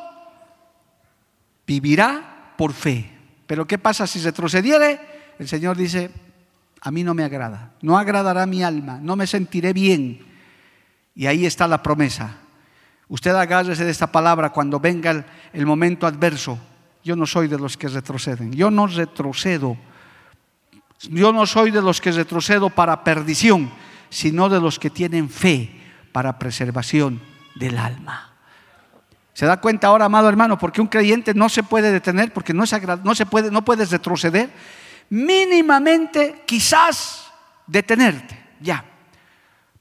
vivirá 1.66 2.54
por 2.56 2.72
fe. 2.72 3.10
Pero 3.46 3.66
¿qué 3.66 3.76
pasa 3.76 4.06
si 4.06 4.20
retrocediere? 4.20 5.34
El 5.38 5.48
Señor 5.48 5.76
dice, 5.76 6.10
a 6.80 6.90
mí 6.90 7.04
no 7.04 7.14
me 7.14 7.24
agrada, 7.24 7.72
no 7.82 7.98
agradará 7.98 8.46
mi 8.46 8.62
alma, 8.62 8.98
no 9.02 9.16
me 9.16 9.26
sentiré 9.26 9.72
bien. 9.72 10.26
Y 11.14 11.26
ahí 11.26 11.44
está 11.44 11.68
la 11.68 11.82
promesa. 11.82 12.36
Usted 13.08 13.34
agárrese 13.34 13.84
de 13.84 13.90
esta 13.90 14.10
palabra 14.10 14.50
cuando 14.50 14.80
venga 14.80 15.26
el, 15.52 15.66
momento 15.66 16.06
adverso. 16.06 16.58
Yo 17.02 17.16
no 17.16 17.26
soy 17.26 17.48
de 17.48 17.58
los 17.58 17.76
que 17.76 17.88
retroceden, 17.88 18.52
yo 18.52 18.70
no 18.70 18.86
retrocedo 18.86 19.76
yo 21.08 21.32
no 21.32 21.46
soy 21.46 21.70
de 21.70 21.80
los 21.80 22.00
que 22.00 22.12
retrocedo 22.12 22.68
para 22.68 23.02
perdición, 23.04 23.70
sino 24.10 24.48
de 24.48 24.60
los 24.60 24.78
que 24.78 24.90
tienen 24.90 25.30
fe 25.30 25.70
para 26.12 26.38
preservación 26.38 27.20
del 27.54 27.78
alma. 27.78 28.34
¿Se 29.32 29.46
da 29.46 29.60
cuenta 29.60 29.86
ahora, 29.86 30.04
amado 30.04 30.28
hermano, 30.28 30.58
porque 30.58 30.82
un 30.82 30.88
creyente 30.88 31.32
no 31.32 31.48
se 31.48 31.62
puede 31.62 31.90
detener, 31.90 32.32
porque 32.32 32.52
no, 32.52 32.64
no 33.04 33.14
se 33.14 33.26
puede, 33.26 33.50
no 33.50 33.64
puedes 33.64 33.90
retroceder? 33.90 34.50
Mínimamente, 35.10 36.42
quizás 36.46 37.30
detenerte, 37.66 38.38
ya, 38.60 38.84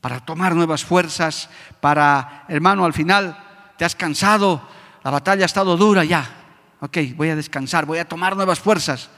para 0.01 0.19
tomar 0.19 0.55
nuevas 0.55 0.83
fuerzas, 0.83 1.49
para, 1.79 2.45
hermano, 2.47 2.85
al 2.85 2.93
final 2.93 3.37
te 3.77 3.85
has 3.85 3.95
cansado, 3.95 4.67
la 5.03 5.11
batalla 5.11 5.43
ha 5.43 5.45
estado 5.45 5.77
dura, 5.77 6.03
ya, 6.03 6.27
ok, 6.81 6.97
voy 7.15 7.29
a 7.29 7.35
descansar, 7.35 7.85
voy 7.85 7.99
a 7.99 8.07
tomar 8.07 8.35
nuevas 8.35 8.59
fuerzas 8.59 9.09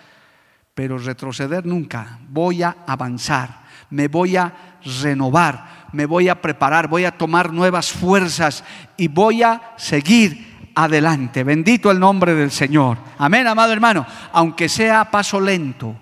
pero 0.73 0.97
retroceder 0.97 1.65
nunca. 1.65 2.19
Voy 2.29 2.63
a 2.63 2.77
avanzar, 2.87 3.63
me 3.89 4.07
voy 4.07 4.37
a 4.37 4.79
renovar, 5.01 5.87
me 5.91 6.05
voy 6.05 6.29
a 6.29 6.41
preparar, 6.41 6.87
voy 6.87 7.05
a 7.05 7.17
tomar 7.17 7.51
nuevas 7.51 7.91
fuerzas 7.91 8.63
y 8.97 9.07
voy 9.07 9.43
a 9.43 9.73
seguir 9.77 10.71
adelante. 10.73 11.43
Bendito 11.43 11.91
el 11.91 11.99
nombre 11.99 12.33
del 12.33 12.51
Señor. 12.51 12.97
Amén, 13.17 13.47
amado 13.47 13.73
hermano. 13.73 14.05
Aunque 14.31 14.69
sea 14.69 15.01
a 15.01 15.11
paso 15.11 15.39
lento, 15.39 15.95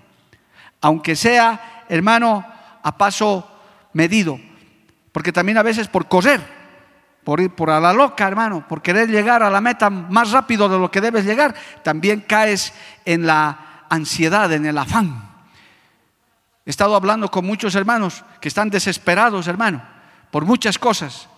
aunque 0.80 1.16
sea, 1.16 1.84
hermano, 1.88 2.44
a 2.82 2.96
paso 2.96 3.46
medido, 3.92 4.40
porque 5.12 5.32
también 5.32 5.58
a 5.58 5.62
veces 5.62 5.88
por 5.88 6.08
correr, 6.08 6.40
por 7.24 7.40
ir 7.40 7.50
por 7.50 7.70
a 7.70 7.80
la 7.80 7.92
loca, 7.92 8.26
hermano, 8.26 8.66
por 8.66 8.80
querer 8.82 9.08
llegar 9.08 9.42
a 9.42 9.50
la 9.50 9.60
meta 9.60 9.90
más 9.90 10.30
rápido 10.30 10.68
de 10.68 10.78
lo 10.78 10.90
que 10.90 11.00
debes 11.00 11.24
llegar, 11.24 11.54
también 11.82 12.20
caes 12.20 12.72
en 13.04 13.26
la 13.26 13.84
ansiedad, 13.88 14.52
en 14.52 14.66
el 14.66 14.78
afán. 14.78 15.28
He 16.64 16.70
estado 16.70 16.94
hablando 16.94 17.30
con 17.30 17.44
muchos 17.44 17.74
hermanos 17.74 18.24
que 18.40 18.48
están 18.48 18.70
desesperados, 18.70 19.48
hermano, 19.48 19.82
por 20.30 20.44
muchas 20.44 20.78
cosas. 20.78 21.28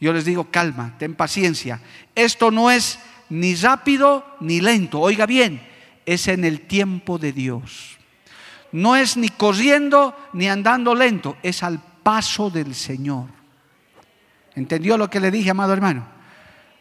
Yo 0.00 0.12
les 0.12 0.24
digo, 0.24 0.50
calma, 0.50 0.94
ten 0.98 1.14
paciencia. 1.14 1.80
Esto 2.14 2.50
no 2.50 2.70
es 2.70 2.98
ni 3.28 3.54
rápido 3.54 4.36
ni 4.40 4.60
lento. 4.60 5.00
Oiga 5.00 5.26
bien, 5.26 5.66
es 6.04 6.28
en 6.28 6.44
el 6.44 6.62
tiempo 6.62 7.18
de 7.18 7.32
Dios. 7.32 7.98
No 8.72 8.96
es 8.96 9.16
ni 9.16 9.28
corriendo 9.28 10.14
ni 10.32 10.48
andando 10.48 10.94
lento, 10.94 11.36
es 11.42 11.62
al 11.62 11.80
paso 12.02 12.50
del 12.50 12.74
Señor. 12.74 13.26
¿Entendió 14.54 14.96
lo 14.96 15.08
que 15.08 15.20
le 15.20 15.30
dije, 15.30 15.50
amado 15.50 15.72
hermano? 15.72 16.06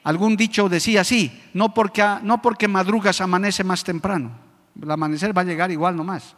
Algún 0.04 0.36
dicho 0.36 0.68
decía 0.68 1.02
así, 1.02 1.32
no 1.54 1.74
porque, 1.74 2.04
no 2.24 2.42
porque 2.42 2.68
madrugas 2.68 3.22
amanece 3.22 3.64
más 3.64 3.84
temprano, 3.84 4.32
el 4.82 4.90
amanecer 4.90 5.38
va 5.38 5.42
a 5.42 5.46
llegar 5.46 5.70
igual 5.72 5.96
nomás. 5.96 6.36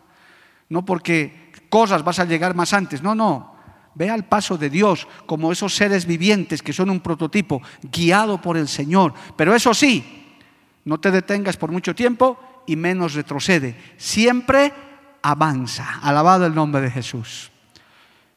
No 0.70 0.84
porque 0.84 1.52
cosas 1.70 2.04
vas 2.04 2.20
a 2.20 2.26
llegar 2.26 2.56
más 2.56 2.74
antes, 2.74 3.02
no, 3.02 3.16
no. 3.16 3.54
Ve 3.96 4.10
al 4.10 4.26
paso 4.26 4.58
de 4.58 4.72
Dios 4.72 5.08
como 5.28 5.52
esos 5.52 5.76
seres 5.76 6.06
vivientes 6.06 6.64
que 6.64 6.74
son 6.74 6.90
un 6.90 7.00
prototipo 7.00 7.62
guiado 7.84 8.42
por 8.42 8.58
el 8.58 8.68
Señor. 8.68 9.14
Pero 9.36 9.54
eso 9.54 9.74
sí, 9.74 10.36
no 10.86 11.00
te 11.00 11.12
detengas 11.12 11.58
por 11.58 11.72
mucho 11.72 11.94
tiempo 11.94 12.40
y 12.66 12.76
menos 12.76 13.14
retrocede. 13.14 13.78
Siempre 13.98 14.74
avanza. 15.24 16.00
Alabado 16.04 16.46
el 16.46 16.54
nombre 16.54 16.82
de 16.82 16.92
Jesús. 16.92 17.52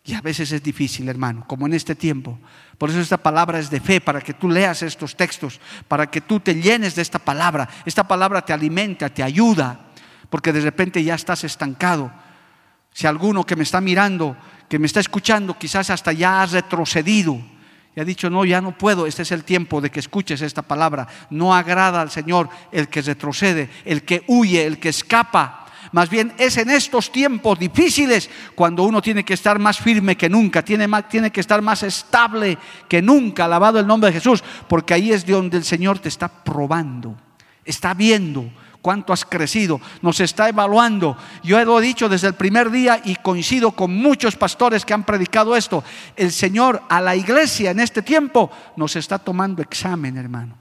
Y 0.05 0.15
a 0.15 0.21
veces 0.21 0.53
es 0.53 0.63
difícil, 0.63 1.09
hermano, 1.09 1.45
como 1.47 1.67
en 1.67 1.75
este 1.75 1.95
tiempo. 1.95 2.39
Por 2.79 2.91
eso 2.91 3.01
esta 3.01 3.19
palabra 3.19 3.59
es 3.59 3.69
de 3.69 3.81
fe, 3.81 4.01
para 4.01 4.21
que 4.21 4.33
tú 4.33 4.49
leas 4.49 4.83
estos 4.83 5.17
textos, 5.17 5.61
para 5.89 6.09
que 6.09 6.21
tú 6.21 6.41
te 6.41 6.55
llenes 6.55 6.95
de 6.95 7.03
esta 7.03 7.19
palabra. 7.19 7.69
Esta 7.85 8.07
palabra 8.07 8.41
te 8.43 8.53
alimenta, 8.53 9.09
te 9.09 9.23
ayuda, 9.23 9.81
porque 10.31 10.53
de 10.53 10.61
repente 10.61 11.03
ya 11.03 11.17
estás 11.17 11.45
estancado. 11.45 12.13
Si 12.93 13.07
alguno 13.07 13.45
que 13.45 13.57
me 13.57 13.65
está 13.65 13.81
mirando, 13.81 14.37
que 14.69 14.79
me 14.79 14.87
está 14.87 15.01
escuchando, 15.01 15.59
quizás 15.59 15.91
hasta 15.91 16.13
ya 16.13 16.43
has 16.43 16.53
retrocedido 16.53 17.39
y 17.97 18.01
ha 18.01 18.05
dicho, 18.05 18.29
no, 18.29 18.45
ya 18.45 18.61
no 18.61 18.77
puedo, 18.77 19.07
este 19.07 19.23
es 19.23 19.33
el 19.33 19.43
tiempo 19.43 19.81
de 19.81 19.91
que 19.91 20.01
escuches 20.01 20.43
esta 20.43 20.61
palabra. 20.61 21.09
No 21.31 21.55
agrada 21.55 22.03
al 22.03 22.11
Señor 22.11 22.51
el 22.71 22.89
que 22.89 23.01
retrocede, 23.01 23.71
el 23.87 24.05
que 24.05 24.23
huye, 24.29 24.67
el 24.67 24.79
que 24.79 24.91
escapa. 24.91 25.66
Más 25.97 26.11
bien 26.11 26.35
es 26.37 26.59
en 26.59 26.69
estos 26.69 27.11
tiempos 27.11 27.59
difíciles 27.59 28.29
cuando 28.55 28.83
uno 28.83 29.01
tiene 29.01 29.25
que 29.25 29.33
estar 29.33 29.59
más 29.59 29.79
firme 29.79 30.15
que 30.15 30.29
nunca, 30.29 30.63
tiene, 30.63 30.87
tiene 31.09 31.33
que 31.33 31.41
estar 31.41 31.63
más 31.63 31.83
estable 31.85 32.59
que 32.87 33.01
nunca, 33.01 33.47
alabado 33.47 33.81
el 33.81 33.87
nombre 33.87 34.11
de 34.11 34.19
Jesús, 34.19 34.45
porque 34.69 34.93
ahí 34.93 35.11
es 35.11 35.25
de 35.25 35.33
donde 35.33 35.57
el 35.57 35.65
Señor 35.65 35.99
te 35.99 36.11
está 36.11 36.29
probando, 36.29 37.17
está 37.65 37.95
viendo 37.95 38.45
cuánto 38.83 39.15
has 39.15 39.25
crecido, 39.25 39.81
nos 40.03 40.21
está 40.21 40.51
evaluando. 40.51 41.17
Yo 41.43 41.65
lo 41.65 41.79
he 41.81 41.83
dicho 41.83 42.11
desde 42.11 42.29
el 42.29 42.35
primer 42.35 42.71
día 42.71 43.01
y 43.03 43.17
coincido 43.17 43.71
con 43.71 43.91
muchos 43.97 44.37
pastores 44.37 44.85
que 44.85 44.93
han 44.93 45.05
predicado 45.05 45.57
esto. 45.57 45.83
El 46.15 46.31
Señor 46.31 46.83
a 46.91 47.01
la 47.01 47.17
iglesia 47.17 47.71
en 47.71 47.81
este 47.81 48.03
tiempo 48.03 48.51
nos 48.77 48.97
está 48.97 49.19
tomando 49.19 49.63
examen, 49.63 50.19
hermano. 50.19 50.59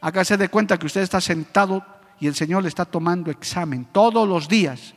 Hágase 0.00 0.38
de 0.38 0.48
cuenta 0.48 0.78
que 0.78 0.86
usted 0.86 1.02
está 1.02 1.20
sentado 1.20 1.84
y 2.20 2.26
el 2.26 2.34
Señor 2.34 2.62
le 2.62 2.68
está 2.68 2.84
tomando 2.84 3.30
examen 3.30 3.86
todos 3.92 4.28
los 4.28 4.48
días. 4.48 4.94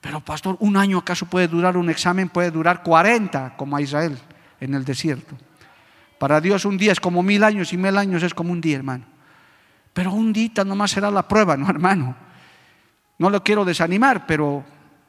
Pero 0.00 0.20
pastor, 0.20 0.56
¿un 0.60 0.76
año 0.76 0.98
acaso 0.98 1.26
puede 1.26 1.48
durar 1.48 1.76
un 1.76 1.90
examen? 1.90 2.28
Puede 2.28 2.50
durar 2.50 2.82
40 2.82 3.56
como 3.56 3.76
a 3.76 3.82
Israel 3.82 4.18
en 4.60 4.74
el 4.74 4.84
desierto. 4.84 5.36
Para 6.18 6.40
Dios 6.40 6.64
un 6.64 6.76
día 6.76 6.92
es 6.92 7.00
como 7.00 7.22
mil 7.22 7.44
años 7.44 7.72
y 7.72 7.76
mil 7.76 7.96
años 7.96 8.22
es 8.22 8.34
como 8.34 8.52
un 8.52 8.60
día, 8.60 8.76
hermano. 8.76 9.04
Pero 9.92 10.12
un 10.12 10.32
día 10.32 10.64
nomás 10.64 10.90
será 10.90 11.10
la 11.10 11.26
prueba, 11.26 11.56
¿no, 11.56 11.68
hermano? 11.68 12.14
No 13.18 13.30
lo 13.30 13.42
quiero 13.42 13.64
desanimar, 13.64 14.26
pero 14.26 14.64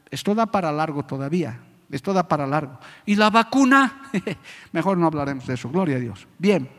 esto 0.10 0.36
da 0.36 0.46
para 0.46 0.72
largo 0.72 1.04
todavía. 1.04 1.60
Esto 1.92 2.14
da 2.14 2.28
para 2.28 2.48
largo. 2.48 2.80
Y 3.06 3.16
la 3.16 3.30
vacuna, 3.30 4.04
mejor 4.72 4.98
no 4.98 5.08
hablaremos 5.08 5.46
de 5.46 5.56
eso, 5.56 5.70
gloria 5.70 5.98
a 5.98 6.00
Dios. 6.00 6.28
Bien, 6.38 6.70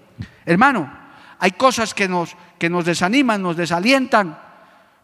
hermano, 0.47 0.91
hay 1.39 1.53
cosas 1.53 1.93
que 1.93 2.09
nos, 2.09 2.37
que 2.59 2.71
nos 2.71 2.85
desaniman, 2.85 3.43
nos 3.43 3.57
desalientan, 3.57 4.39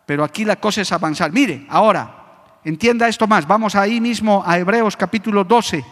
pero 0.09 0.25
aquí 0.25 0.43
la 0.47 0.57
cosa 0.57 0.81
es 0.81 0.91
avanzar. 0.91 1.31
Mire, 1.31 1.67
ahora, 1.69 2.61
entienda 2.65 3.07
esto 3.09 3.27
más. 3.27 3.47
Vamos 3.47 3.75
ahí 3.75 4.01
mismo 4.01 4.43
a 4.47 4.59
Hebreos 4.59 4.97
capítulo 4.97 5.45
12, 5.45 5.85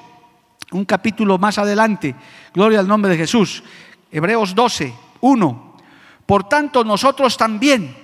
un 0.70 0.86
capítulo 0.86 1.36
más 1.36 1.58
adelante. 1.58 2.14
Gloria 2.54 2.80
al 2.80 2.88
nombre 2.88 3.10
de 3.10 3.18
Jesús. 3.18 3.62
Hebreos 4.10 4.54
12, 4.54 4.94
1. 5.20 5.76
Por 6.24 6.48
tanto, 6.48 6.82
nosotros 6.82 7.36
también, 7.36 7.94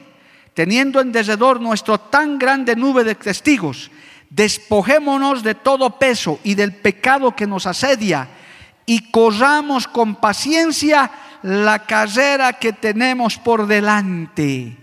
teniendo 0.53 1.01
en 1.01 1.13
derredor 1.13 1.63
nuestro 1.63 1.97
tan 1.97 2.39
grande 2.39 2.77
nube 2.77 3.05
de 3.05 3.15
testigos, 3.15 3.91
despojémonos 4.29 5.43
de 5.43 5.55
todo 5.55 5.99
peso 5.99 6.41
y 6.45 6.57
del 6.57 6.75
pecado 6.75 7.35
que 7.35 7.47
nos 7.47 7.65
asedia 7.65 8.29
y 8.85 9.11
corramos 9.11 9.89
con 9.89 10.17
paciencia 10.17 11.11
la 11.43 11.87
carrera 11.87 12.53
que 12.53 12.75
tenemos 12.75 13.39
por 13.39 13.67
delante. 13.67 14.82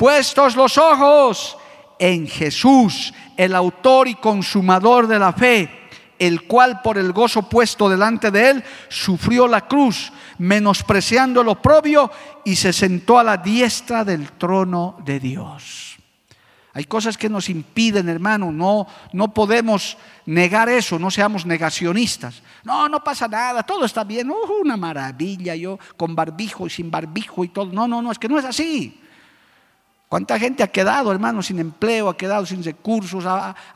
Puestos 0.00 0.56
los 0.56 0.78
ojos 0.78 1.58
en 1.98 2.26
Jesús, 2.26 3.12
el 3.36 3.54
autor 3.54 4.08
y 4.08 4.14
consumador 4.14 5.06
de 5.06 5.18
la 5.18 5.34
fe 5.34 5.68
el 6.18 6.44
cual 6.44 6.80
por 6.80 6.96
el 6.96 7.12
gozo 7.12 7.42
puesto 7.50 7.86
delante 7.86 8.30
de 8.30 8.48
él 8.50 8.64
sufrió 8.88 9.46
la 9.46 9.66
cruz, 9.66 10.10
menospreciando 10.38 11.42
lo 11.42 11.60
propio 11.60 12.10
y 12.46 12.56
se 12.56 12.72
sentó 12.72 13.18
a 13.18 13.24
la 13.24 13.36
diestra 13.36 14.02
del 14.02 14.32
trono 14.32 14.96
de 15.04 15.20
Dios. 15.20 15.98
Hay 16.72 16.84
cosas 16.84 17.18
que 17.18 17.28
nos 17.28 17.50
impiden, 17.50 18.08
hermano, 18.08 18.50
no, 18.50 18.86
no 19.12 19.34
podemos 19.34 19.98
negar 20.24 20.70
eso, 20.70 20.98
no 20.98 21.10
seamos 21.10 21.44
negacionistas. 21.44 22.42
No, 22.64 22.88
no 22.88 23.04
pasa 23.04 23.28
nada, 23.28 23.62
todo 23.64 23.84
está 23.84 24.04
bien, 24.04 24.30
uh, 24.30 24.60
una 24.62 24.78
maravilla, 24.78 25.54
yo 25.54 25.78
con 25.98 26.14
barbijo 26.14 26.66
y 26.66 26.70
sin 26.70 26.90
barbijo 26.90 27.44
y 27.44 27.48
todo. 27.48 27.66
No, 27.70 27.86
no, 27.86 28.00
no, 28.00 28.10
es 28.10 28.18
que 28.18 28.30
no 28.30 28.38
es 28.38 28.46
así. 28.46 28.99
¿Cuánta 30.10 30.40
gente 30.40 30.64
ha 30.64 30.66
quedado, 30.66 31.12
hermano, 31.12 31.40
sin 31.40 31.60
empleo, 31.60 32.08
ha 32.08 32.16
quedado 32.16 32.44
sin 32.44 32.64
recursos? 32.64 33.24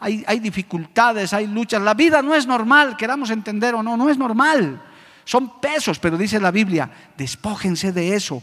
Hay, 0.00 0.24
hay, 0.26 0.40
dificultades, 0.40 1.32
hay 1.32 1.46
luchas. 1.46 1.80
La 1.80 1.94
vida 1.94 2.22
no 2.22 2.34
es 2.34 2.44
normal, 2.44 2.96
queramos 2.96 3.30
entender 3.30 3.72
o 3.76 3.84
no, 3.84 3.96
no 3.96 4.10
es 4.10 4.18
normal. 4.18 4.82
Son 5.24 5.60
pesos, 5.60 6.00
pero 6.00 6.18
dice 6.18 6.40
la 6.40 6.50
Biblia, 6.50 6.90
despójense 7.16 7.92
de 7.92 8.16
eso, 8.16 8.42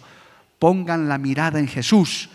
pongan 0.58 1.10
la 1.10 1.18
mirada 1.18 1.60
en 1.60 1.68
Jesús 1.68 2.30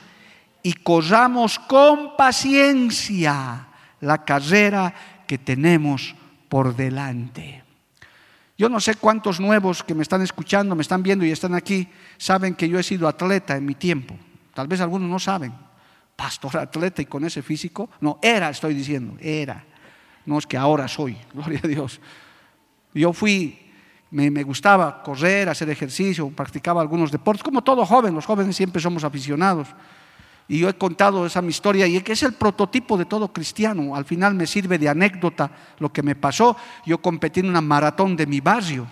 y 0.63 0.75
corramos 0.75 1.59
con 1.59 2.19
paciencia 2.19 3.69
la 4.03 4.27
carrera 4.27 4.93
que 5.27 5.39
tenemos 5.39 6.15
por 6.51 6.77
delante. 6.77 7.65
Yo 8.59 8.69
no 8.69 8.79
sé 8.79 8.97
cuántos 8.97 9.41
nuevos 9.41 9.83
que 9.83 9.95
me 9.95 10.03
están 10.03 10.21
escuchando, 10.21 10.77
me 10.77 10.83
están 10.83 11.03
viendo 11.03 11.25
y 11.25 11.31
están 11.31 11.55
aquí, 11.55 11.89
saben 12.19 12.55
que 12.55 12.69
yo 12.69 12.79
he 12.79 12.83
sido 12.83 13.09
atleta 13.09 13.57
en 13.57 13.65
mi 13.65 13.75
tiempo. 13.75 14.19
Tal 14.57 14.69
vez 14.69 14.81
algunos 14.81 15.11
no 15.11 15.19
saben. 15.19 15.53
Pastor 16.17 16.57
atleta 16.57 17.03
y 17.03 17.05
con 17.05 17.23
ese 17.27 17.43
físico. 17.43 17.91
No, 18.01 18.19
era, 18.23 18.49
estoy 18.49 18.73
diciendo, 18.73 19.15
era. 19.21 19.63
No 20.25 20.39
es 20.39 20.47
que 20.47 20.57
ahora 20.57 20.89
soy, 20.89 21.15
gloria 21.35 21.61
a 21.63 21.69
Dios. 21.69 22.01
Yo 22.95 23.13
fui, 23.13 23.71
me, 24.11 24.43
gustaba 24.45 25.03
correr, 25.03 25.51
hacer 25.51 25.69
ejercicio, 25.69 26.31
practicaba 26.31 26.81
algunos 26.81 27.13
deportes, 27.13 27.43
como 27.43 27.63
todo 27.63 27.85
joven, 27.85 28.15
los 28.15 28.25
jóvenes 28.25 28.57
siempre 28.57 28.81
somos 28.81 29.05
aficionados. 29.05 29.69
Y 30.49 30.61
yo 30.61 30.71
he 30.71 30.75
contado 30.75 31.27
esa 31.27 31.43
mi 31.43 31.51
historia 31.51 31.87
y 31.87 32.01
que 32.01 32.13
es 32.13 32.23
el 32.23 32.33
prototipo 32.33 32.97
de 32.97 33.05
todo 33.05 33.31
cristiano. 33.31 33.95
Al 33.95 34.07
final 34.07 34.33
me 34.33 34.47
sirve 34.47 34.79
de 34.79 34.89
anécdota 34.89 35.51
lo 35.81 35.93
que 35.93 36.03
me 36.03 36.15
pasó. 36.15 36.57
Yo 36.87 36.97
competí 37.03 37.41
en 37.41 37.51
una 37.51 37.61
maratón 37.61 38.17
de 38.17 38.27
mi 38.27 38.41
barrio. 38.41 38.87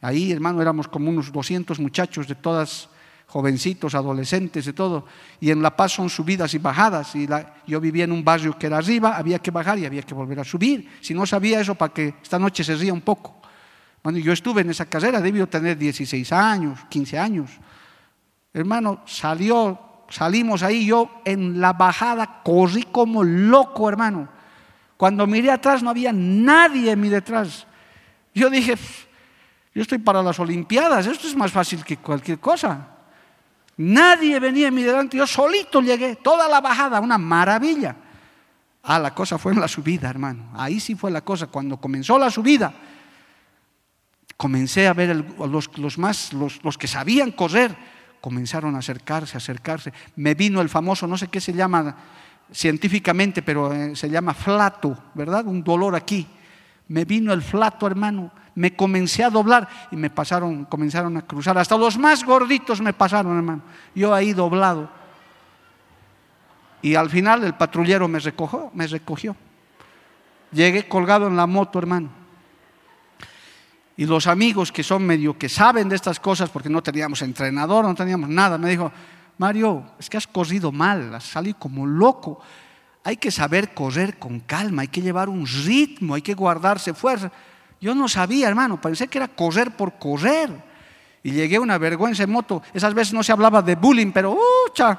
Ahí, 0.00 0.32
hermano, 0.32 0.62
éramos 0.62 0.88
como 0.88 1.10
unos 1.10 1.30
200 1.30 1.78
muchachos 1.80 2.26
de 2.26 2.34
todas 2.34 2.88
jovencitos, 3.30 3.94
adolescentes, 3.94 4.64
de 4.64 4.72
todo. 4.72 5.06
Y 5.40 5.50
en 5.50 5.62
La 5.62 5.76
Paz 5.76 5.92
son 5.92 6.10
subidas 6.10 6.52
y 6.54 6.58
bajadas. 6.58 7.14
Y 7.14 7.28
yo 7.66 7.80
vivía 7.80 8.04
en 8.04 8.12
un 8.12 8.24
barrio 8.24 8.58
que 8.58 8.66
era 8.66 8.78
arriba, 8.78 9.16
había 9.16 9.38
que 9.38 9.52
bajar 9.52 9.78
y 9.78 9.86
había 9.86 10.02
que 10.02 10.14
volver 10.14 10.40
a 10.40 10.44
subir. 10.44 10.98
Si 11.00 11.14
no 11.14 11.24
sabía 11.24 11.60
eso, 11.60 11.76
para 11.76 11.94
que 11.94 12.14
esta 12.22 12.38
noche 12.38 12.64
se 12.64 12.74
ría 12.74 12.92
un 12.92 13.02
poco. 13.02 13.40
Bueno, 14.02 14.18
yo 14.18 14.32
estuve 14.32 14.62
en 14.62 14.70
esa 14.70 14.86
carrera, 14.86 15.20
debió 15.20 15.48
tener 15.48 15.78
16 15.78 16.32
años, 16.32 16.80
15 16.88 17.18
años. 17.18 17.50
Hermano, 18.52 19.02
salió, 19.06 19.78
salimos 20.08 20.64
ahí, 20.64 20.86
yo 20.86 21.22
en 21.24 21.60
la 21.60 21.72
bajada 21.72 22.42
corrí 22.42 22.82
como 22.82 23.22
loco, 23.22 23.88
hermano. 23.88 24.28
Cuando 24.96 25.26
miré 25.26 25.52
atrás 25.52 25.82
no 25.82 25.90
había 25.90 26.12
nadie 26.12 26.90
en 26.90 27.00
mi 27.00 27.08
detrás. 27.08 27.66
Yo 28.34 28.50
dije, 28.50 28.74
yo 29.72 29.82
estoy 29.82 29.98
para 29.98 30.20
las 30.20 30.40
Olimpiadas, 30.40 31.06
esto 31.06 31.28
es 31.28 31.36
más 31.36 31.52
fácil 31.52 31.84
que 31.84 31.96
cualquier 31.96 32.40
cosa. 32.40 32.99
Nadie 33.82 34.38
venía 34.38 34.68
en 34.68 34.74
mi 34.74 34.82
delante, 34.82 35.16
yo 35.16 35.26
solito 35.26 35.80
llegué, 35.80 36.16
toda 36.16 36.46
la 36.48 36.60
bajada, 36.60 37.00
una 37.00 37.16
maravilla. 37.16 37.96
Ah, 38.82 38.98
la 38.98 39.14
cosa 39.14 39.38
fue 39.38 39.54
en 39.54 39.60
la 39.60 39.68
subida, 39.68 40.10
hermano. 40.10 40.50
Ahí 40.54 40.78
sí 40.80 40.94
fue 40.94 41.10
la 41.10 41.22
cosa. 41.22 41.46
Cuando 41.46 41.78
comenzó 41.78 42.18
la 42.18 42.28
subida, 42.30 42.74
comencé 44.36 44.86
a 44.86 44.92
ver 44.92 45.24
los, 45.38 45.96
más, 45.96 46.30
los, 46.34 46.76
que 46.76 46.86
sabían 46.86 47.30
correr, 47.30 47.74
comenzaron 48.20 48.76
a 48.76 48.80
acercarse, 48.80 49.38
acercarse. 49.38 49.94
Me 50.14 50.34
vino 50.34 50.60
el 50.60 50.68
famoso, 50.68 51.06
no 51.06 51.16
sé 51.16 51.28
qué 51.28 51.40
se 51.40 51.54
llama 51.54 51.96
científicamente, 52.52 53.40
pero 53.40 53.72
eh, 53.72 53.96
se 53.96 54.10
llama 54.10 54.34
flato, 54.34 54.94
¿verdad? 55.14 55.46
Un 55.46 55.64
dolor 55.64 55.96
aquí. 55.96 56.26
Me 56.88 57.06
vino 57.06 57.32
el 57.32 57.40
flato, 57.40 57.86
hermano. 57.86 58.30
Me 58.54 58.74
comencé 58.74 59.24
a 59.24 59.30
doblar 59.30 59.68
y 59.90 59.96
me 59.96 60.10
pasaron, 60.10 60.64
comenzaron 60.64 61.16
a 61.16 61.22
cruzar. 61.22 61.56
Hasta 61.58 61.76
los 61.76 61.98
más 61.98 62.24
gorditos 62.24 62.80
me 62.80 62.92
pasaron, 62.92 63.36
hermano. 63.36 63.62
Yo 63.94 64.12
ahí 64.12 64.32
doblado. 64.32 64.90
Y 66.82 66.94
al 66.94 67.10
final 67.10 67.44
el 67.44 67.54
patrullero 67.54 68.08
me 68.08 68.18
recogió, 68.18 68.70
me 68.74 68.86
recogió. 68.86 69.36
Llegué 70.52 70.88
colgado 70.88 71.26
en 71.26 71.36
la 71.36 71.46
moto, 71.46 71.78
hermano. 71.78 72.08
Y 73.96 74.06
los 74.06 74.26
amigos 74.26 74.72
que 74.72 74.82
son 74.82 75.04
medio 75.04 75.36
que 75.36 75.48
saben 75.48 75.88
de 75.88 75.96
estas 75.96 76.18
cosas, 76.18 76.48
porque 76.48 76.70
no 76.70 76.82
teníamos 76.82 77.20
entrenador, 77.20 77.84
no 77.84 77.94
teníamos 77.94 78.30
nada, 78.30 78.56
me 78.56 78.70
dijo, 78.70 78.90
Mario, 79.36 79.92
es 79.98 80.08
que 80.08 80.16
has 80.16 80.26
corrido 80.26 80.72
mal, 80.72 81.14
has 81.14 81.24
salido 81.24 81.58
como 81.58 81.86
loco. 81.86 82.40
Hay 83.04 83.18
que 83.18 83.30
saber 83.30 83.74
correr 83.74 84.18
con 84.18 84.40
calma, 84.40 84.82
hay 84.82 84.88
que 84.88 85.02
llevar 85.02 85.28
un 85.28 85.46
ritmo, 85.46 86.14
hay 86.14 86.22
que 86.22 86.34
guardarse 86.34 86.94
fuerza. 86.94 87.30
Yo 87.80 87.94
no 87.94 88.08
sabía, 88.08 88.48
hermano, 88.48 88.80
pensé 88.80 89.08
que 89.08 89.18
era 89.18 89.28
correr 89.28 89.70
por 89.76 89.98
correr. 89.98 90.50
Y 91.22 91.32
llegué 91.32 91.56
a 91.56 91.60
una 91.60 91.78
vergüenza 91.78 92.22
en 92.22 92.30
moto. 92.30 92.62
Esas 92.74 92.94
veces 92.94 93.14
no 93.14 93.22
se 93.22 93.32
hablaba 93.32 93.62
de 93.62 93.74
bullying, 93.76 94.12
pero 94.12 94.36
¡ucha! 94.66 94.98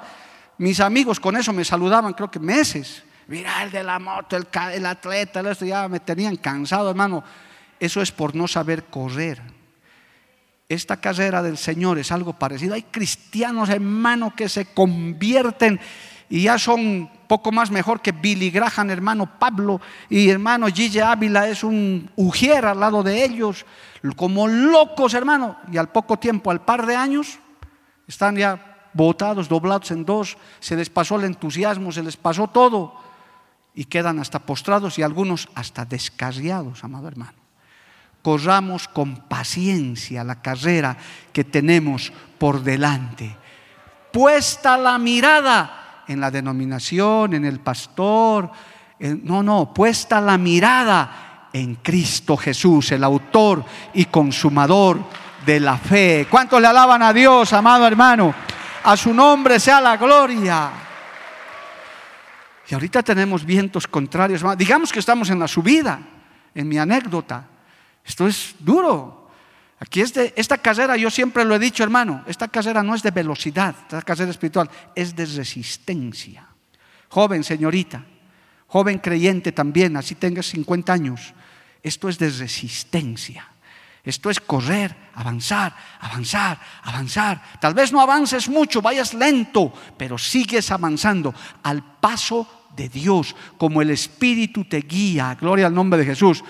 Mis 0.58 0.80
amigos 0.80 1.20
con 1.20 1.36
eso 1.38 1.54
me 1.54 1.66
saludaban, 1.66 2.14
creo 2.14 2.30
que 2.30 2.40
meses. 2.40 3.04
Mira, 3.28 3.64
el 3.64 3.72
de 3.72 3.84
la 3.84 3.98
moto, 3.98 4.36
el, 4.36 4.48
el 4.74 4.86
atleta, 4.86 5.42
esto 5.50 5.66
ya 5.66 5.88
me 5.88 6.00
tenían 6.00 6.36
cansado, 6.36 6.90
hermano. 6.90 7.24
Eso 7.80 8.02
es 8.02 8.12
por 8.12 8.36
no 8.36 8.48
saber 8.48 8.86
correr. 8.86 9.42
Esta 10.70 10.98
carrera 10.98 11.42
del 11.42 11.58
Señor 11.58 11.98
es 12.00 12.12
algo 12.12 12.34
parecido. 12.34 12.76
Hay 12.76 12.84
cristianos, 12.84 13.70
hermano, 13.70 14.36
que 14.36 14.48
se 14.48 14.68
convierten 14.68 15.80
y 16.30 16.44
ya 16.44 16.58
son 16.58 17.10
poco 17.32 17.54
más 17.54 17.72
mejor 17.72 18.02
que 18.02 18.12
Billy 18.12 18.52
Graham, 18.52 18.90
hermano 18.90 19.40
Pablo, 19.40 19.80
y 20.10 20.30
hermano 20.30 20.68
Gigi 20.68 21.00
Ávila 21.00 21.48
es 21.48 21.64
un 21.64 22.12
ujier 22.18 22.66
al 22.66 22.82
lado 22.82 23.04
de 23.04 23.24
ellos, 23.24 23.66
como 24.18 24.50
locos, 24.50 25.14
hermano. 25.14 25.56
Y 25.72 25.78
al 25.78 25.88
poco 25.88 26.20
tiempo, 26.20 26.52
al 26.52 26.66
par 26.66 26.86
de 26.86 26.98
años, 26.98 27.40
están 28.06 28.36
ya 28.36 28.90
botados, 28.92 29.48
doblados 29.48 29.92
en 29.92 30.04
dos, 30.04 30.38
se 30.60 30.76
les 30.76 30.90
pasó 30.90 31.16
el 31.16 31.24
entusiasmo, 31.24 31.94
se 31.94 32.04
les 32.04 32.18
pasó 32.18 32.48
todo 32.48 32.96
y 33.74 33.86
quedan 33.86 34.20
hasta 34.20 34.40
postrados 34.40 35.00
y 35.00 35.02
algunos 35.02 35.48
hasta 35.56 35.86
descarriados, 35.86 36.84
amado 36.84 37.08
hermano. 37.08 37.40
Corramos 38.22 38.90
con 38.90 39.16
paciencia 39.30 40.26
la 40.26 40.42
carrera 40.42 40.98
que 41.32 41.46
tenemos 41.46 42.12
por 42.38 42.62
delante. 42.62 43.38
Puesta 44.12 44.78
la 44.78 44.98
mirada 44.98 45.81
en 46.12 46.20
la 46.20 46.30
denominación, 46.32 47.34
en 47.34 47.46
el 47.46 47.60
pastor, 47.60 48.52
no, 49.00 49.42
no, 49.42 49.74
puesta 49.74 50.22
la 50.22 50.38
mirada 50.38 51.48
en 51.54 51.76
Cristo 51.76 52.38
Jesús, 52.38 52.92
el 52.92 53.04
autor 53.04 53.64
y 53.94 54.06
consumador 54.06 55.00
de 55.46 55.60
la 55.60 55.78
fe. 55.78 56.28
¿Cuántos 56.30 56.62
le 56.62 56.68
alaban 56.68 57.02
a 57.02 57.14
Dios, 57.14 57.52
amado 57.54 57.88
hermano? 57.88 58.34
A 58.84 58.96
su 58.96 59.14
nombre 59.14 59.60
sea 59.60 59.82
la 59.82 59.98
gloria. 59.98 60.70
Y 62.70 62.74
ahorita 62.74 63.04
tenemos 63.04 63.44
vientos 63.44 63.88
contrarios. 63.88 64.44
Digamos 64.58 64.92
que 64.92 65.00
estamos 65.00 65.30
en 65.30 65.40
la 65.40 65.48
subida, 65.48 66.00
en 66.54 66.68
mi 66.68 66.78
anécdota. 66.78 67.46
Esto 68.06 68.28
es 68.28 68.56
duro. 68.60 69.21
Aquí 69.82 70.02
es 70.02 70.14
de, 70.14 70.32
esta 70.38 70.60
carrera, 70.60 70.96
yo 70.96 71.10
siempre 71.10 71.44
lo 71.44 71.56
he 71.56 71.60
dicho, 71.60 71.84
hermano, 71.84 72.24
esta 72.28 72.48
carrera 72.48 72.84
no 72.84 72.94
es 72.94 73.02
de 73.02 73.10
velocidad, 73.10 73.76
esta 73.82 74.04
carrera 74.04 74.30
espiritual 74.30 74.70
es 74.94 75.16
de 75.16 75.26
resistencia. 75.26 76.48
Joven, 77.10 77.44
señorita, 77.44 78.06
joven 78.68 79.00
creyente 79.00 79.52
también, 79.52 79.98
así 79.98 80.14
tengas 80.14 80.46
50 80.46 80.94
años, 80.94 81.34
esto 81.82 82.10
es 82.10 82.20
de 82.20 82.30
resistencia. 82.30 83.48
Esto 84.04 84.32
es 84.32 84.40
correr, 84.40 84.96
avanzar, 85.14 85.76
avanzar, 86.00 86.60
avanzar. 86.84 87.42
Tal 87.60 87.76
vez 87.76 87.92
no 87.92 88.02
avances 88.02 88.50
mucho, 88.50 88.82
vayas 88.82 89.14
lento, 89.14 89.72
pero 89.98 90.18
sigues 90.18 90.72
avanzando 90.72 91.34
al 91.62 91.84
paso 92.00 92.66
de 92.76 92.90
Dios, 92.90 93.36
como 93.58 93.82
el 93.82 93.92
Espíritu 93.92 94.66
te 94.66 94.82
guía. 94.82 95.38
Gloria 95.40 95.68
al 95.68 95.76
nombre 95.76 96.00
de 96.00 96.06
Jesús. 96.06 96.44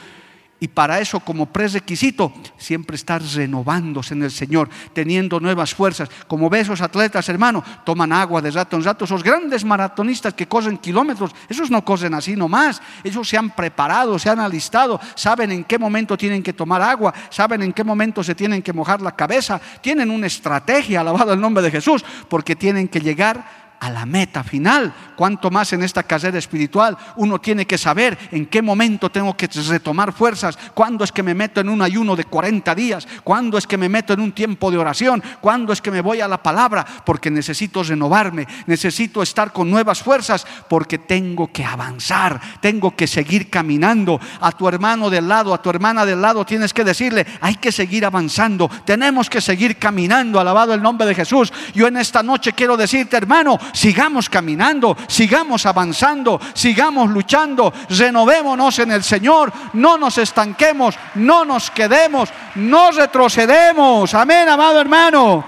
Y 0.63 0.67
para 0.67 0.99
eso, 0.99 1.19
como 1.19 1.47
prerequisito, 1.47 2.31
siempre 2.55 2.95
estar 2.95 3.19
renovándose 3.19 4.13
en 4.13 4.21
el 4.21 4.29
Señor, 4.29 4.69
teniendo 4.93 5.39
nuevas 5.39 5.73
fuerzas. 5.73 6.07
Como 6.27 6.51
ves 6.51 6.67
esos 6.67 6.81
atletas, 6.81 7.27
hermano, 7.29 7.63
toman 7.83 8.13
agua 8.13 8.43
de 8.43 8.51
rato 8.51 8.75
en 8.75 8.83
rato. 8.83 9.05
Esos 9.05 9.23
grandes 9.23 9.65
maratonistas 9.65 10.35
que 10.35 10.47
corren 10.47 10.77
kilómetros, 10.77 11.31
esos 11.49 11.71
no 11.71 11.83
corren 11.83 12.13
así 12.13 12.35
nomás. 12.35 12.79
Ellos 13.03 13.27
se 13.27 13.39
han 13.39 13.49
preparado, 13.49 14.19
se 14.19 14.29
han 14.29 14.39
alistado, 14.39 15.01
saben 15.15 15.51
en 15.51 15.63
qué 15.63 15.79
momento 15.79 16.15
tienen 16.15 16.43
que 16.43 16.53
tomar 16.53 16.83
agua, 16.83 17.11
saben 17.31 17.63
en 17.63 17.73
qué 17.73 17.83
momento 17.83 18.23
se 18.23 18.35
tienen 18.35 18.61
que 18.61 18.71
mojar 18.71 19.01
la 19.01 19.15
cabeza. 19.15 19.59
Tienen 19.81 20.11
una 20.11 20.27
estrategia, 20.27 21.01
alabado 21.01 21.33
el 21.33 21.41
nombre 21.41 21.63
de 21.63 21.71
Jesús, 21.71 22.05
porque 22.29 22.55
tienen 22.55 22.87
que 22.87 23.01
llegar 23.01 23.60
a 23.81 23.89
la 23.89 24.05
meta 24.05 24.43
final. 24.43 24.93
Cuanto 25.15 25.49
más 25.51 25.73
en 25.73 25.83
esta 25.83 26.03
carrera 26.03 26.37
espiritual 26.37 26.97
uno 27.17 27.41
tiene 27.41 27.65
que 27.65 27.77
saber 27.77 28.17
en 28.31 28.45
qué 28.45 28.61
momento 28.61 29.09
tengo 29.09 29.35
que 29.35 29.47
retomar 29.67 30.13
fuerzas, 30.13 30.57
cuándo 30.73 31.03
es 31.03 31.11
que 31.11 31.23
me 31.23 31.33
meto 31.33 31.59
en 31.59 31.69
un 31.69 31.81
ayuno 31.81 32.15
de 32.15 32.23
40 32.23 32.73
días, 32.75 33.07
cuándo 33.23 33.57
es 33.57 33.65
que 33.65 33.77
me 33.77 33.89
meto 33.89 34.13
en 34.13 34.21
un 34.21 34.31
tiempo 34.31 34.69
de 34.69 34.77
oración, 34.77 35.21
cuándo 35.41 35.73
es 35.73 35.81
que 35.81 35.91
me 35.91 36.01
voy 36.01 36.21
a 36.21 36.27
la 36.27 36.41
palabra, 36.41 36.85
porque 37.05 37.31
necesito 37.31 37.81
renovarme, 37.83 38.47
necesito 38.67 39.23
estar 39.23 39.51
con 39.51 39.69
nuevas 39.69 40.01
fuerzas, 40.01 40.45
porque 40.69 40.99
tengo 40.99 41.51
que 41.51 41.65
avanzar, 41.65 42.39
tengo 42.61 42.95
que 42.95 43.07
seguir 43.07 43.49
caminando. 43.49 44.19
A 44.41 44.51
tu 44.51 44.67
hermano 44.67 45.09
del 45.09 45.27
lado, 45.27 45.55
a 45.55 45.61
tu 45.61 45.71
hermana 45.71 46.05
del 46.05 46.21
lado, 46.21 46.45
tienes 46.45 46.71
que 46.71 46.83
decirle, 46.83 47.25
hay 47.41 47.55
que 47.55 47.71
seguir 47.71 48.05
avanzando, 48.05 48.69
tenemos 48.85 49.29
que 49.29 49.41
seguir 49.41 49.77
caminando, 49.77 50.39
alabado 50.39 50.73
el 50.75 50.83
nombre 50.83 51.07
de 51.07 51.15
Jesús. 51.15 51.51
Yo 51.73 51.87
en 51.87 51.97
esta 51.97 52.21
noche 52.21 52.53
quiero 52.53 52.77
decirte, 52.77 53.17
hermano, 53.17 53.57
sigamos 53.73 54.29
caminando, 54.29 54.95
sigamos 55.07 55.65
avanzando, 55.65 56.39
sigamos 56.53 57.09
luchando, 57.09 57.73
renovémonos 57.89 58.79
en 58.79 58.91
el 58.91 59.03
Señor, 59.03 59.51
no 59.73 59.97
nos 59.97 60.17
estanquemos, 60.17 60.95
no 61.15 61.45
nos 61.45 61.71
quedemos, 61.71 62.29
no 62.55 62.91
retrocedemos. 62.91 64.13
Amén, 64.13 64.47
amado 64.49 64.79
hermano. 64.79 65.43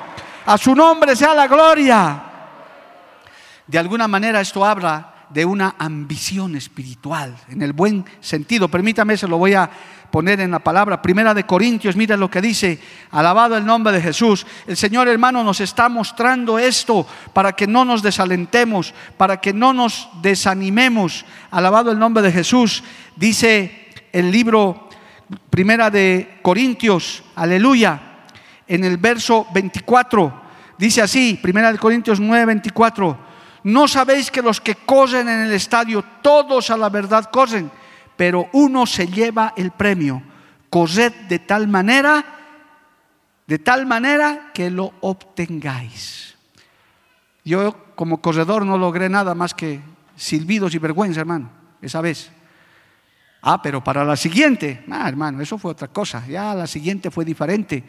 A 0.45 0.57
su 0.57 0.75
nombre 0.75 1.15
sea 1.15 1.33
la 1.33 1.47
gloria. 1.47 2.23
De 3.65 3.79
alguna 3.79 4.07
manera 4.07 4.41
esto 4.41 4.65
habla 4.65 5.12
de 5.33 5.45
una 5.45 5.75
ambición 5.77 6.55
espiritual, 6.55 7.35
en 7.49 7.61
el 7.61 7.73
buen 7.73 8.05
sentido. 8.21 8.67
Permítame, 8.67 9.17
se 9.17 9.27
lo 9.27 9.37
voy 9.37 9.53
a 9.53 9.69
poner 10.11 10.39
en 10.41 10.51
la 10.51 10.59
palabra. 10.59 11.01
Primera 11.01 11.33
de 11.33 11.45
Corintios, 11.45 11.95
mira 11.95 12.15
lo 12.15 12.29
que 12.29 12.39
dice, 12.39 12.79
alabado 13.09 13.57
el 13.57 13.65
nombre 13.65 13.91
de 13.91 13.99
Jesús. 13.99 14.45
El 14.67 14.77
Señor 14.77 15.07
hermano 15.07 15.43
nos 15.43 15.59
está 15.59 15.89
mostrando 15.89 16.59
esto 16.59 17.07
para 17.33 17.53
que 17.53 17.65
no 17.65 17.83
nos 17.83 18.03
desalentemos, 18.03 18.93
para 19.17 19.41
que 19.41 19.53
no 19.53 19.73
nos 19.73 20.07
desanimemos. 20.21 21.25
Alabado 21.49 21.91
el 21.91 21.97
nombre 21.97 22.21
de 22.21 22.31
Jesús. 22.31 22.83
Dice 23.15 23.89
el 24.11 24.31
libro 24.31 24.87
Primera 25.49 25.89
de 25.89 26.37
Corintios, 26.43 27.23
aleluya, 27.35 27.99
en 28.67 28.83
el 28.83 28.97
verso 28.97 29.47
24, 29.51 30.41
dice 30.77 31.01
así, 31.01 31.39
Primera 31.41 31.71
de 31.71 31.79
Corintios 31.79 32.19
9, 32.19 32.45
24, 32.45 33.32
no 33.63 33.87
sabéis 33.87 34.29
que 34.29 34.41
los 34.41 34.59
que 34.59 34.75
corren 34.75 35.29
en 35.29 35.41
el 35.41 35.53
estadio, 35.53 36.03
todos 36.21 36.69
a 36.69 36.77
la 36.77 36.89
verdad 36.89 37.29
corren 37.31 37.71
pero 38.15 38.49
uno 38.53 38.85
se 38.85 39.07
lleva 39.07 39.53
el 39.55 39.71
premio. 39.71 40.21
Corred 40.69 41.13
de 41.27 41.39
tal 41.39 41.67
manera, 41.67 42.23
de 43.47 43.59
tal 43.59 43.85
manera 43.85 44.51
que 44.53 44.69
lo 44.69 44.93
obtengáis. 45.01 46.35
Yo 47.43 47.93
como 47.95 48.21
corredor 48.21 48.65
no 48.65 48.77
logré 48.77 49.09
nada 49.09 49.35
más 49.35 49.53
que 49.53 49.81
silbidos 50.15 50.73
y 50.73 50.79
vergüenza, 50.79 51.19
hermano, 51.19 51.49
esa 51.81 52.01
vez. 52.01 52.31
Ah, 53.41 53.61
pero 53.61 53.83
para 53.83 54.05
la 54.05 54.15
siguiente, 54.15 54.85
ah, 54.89 55.07
hermano, 55.07 55.41
eso 55.41 55.57
fue 55.57 55.71
otra 55.71 55.89
cosa. 55.89 56.25
Ya 56.27 56.53
la 56.55 56.65
siguiente 56.65 57.11
fue 57.11 57.25
diferente. 57.25 57.83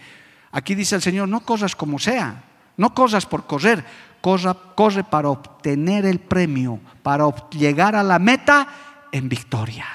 Aquí 0.51 0.75
dice 0.75 0.97
el 0.97 1.03
Señor, 1.03 1.29
no 1.29 1.41
cosas 1.41 1.77
como 1.77 1.99
sea, 1.99 2.43
no 2.77 2.93
cosas 2.93 3.25
por 3.25 3.47
correr, 3.47 3.85
corre 4.25 5.05
para 5.05 5.29
obtener 5.29 6.07
el 6.07 6.18
premio, 6.18 6.81
para 7.03 7.27
llegar 7.51 7.95
a 7.95 8.03
la 8.03 8.18
meta 8.18 8.66
en 9.12 9.29
victoria. 9.29 9.87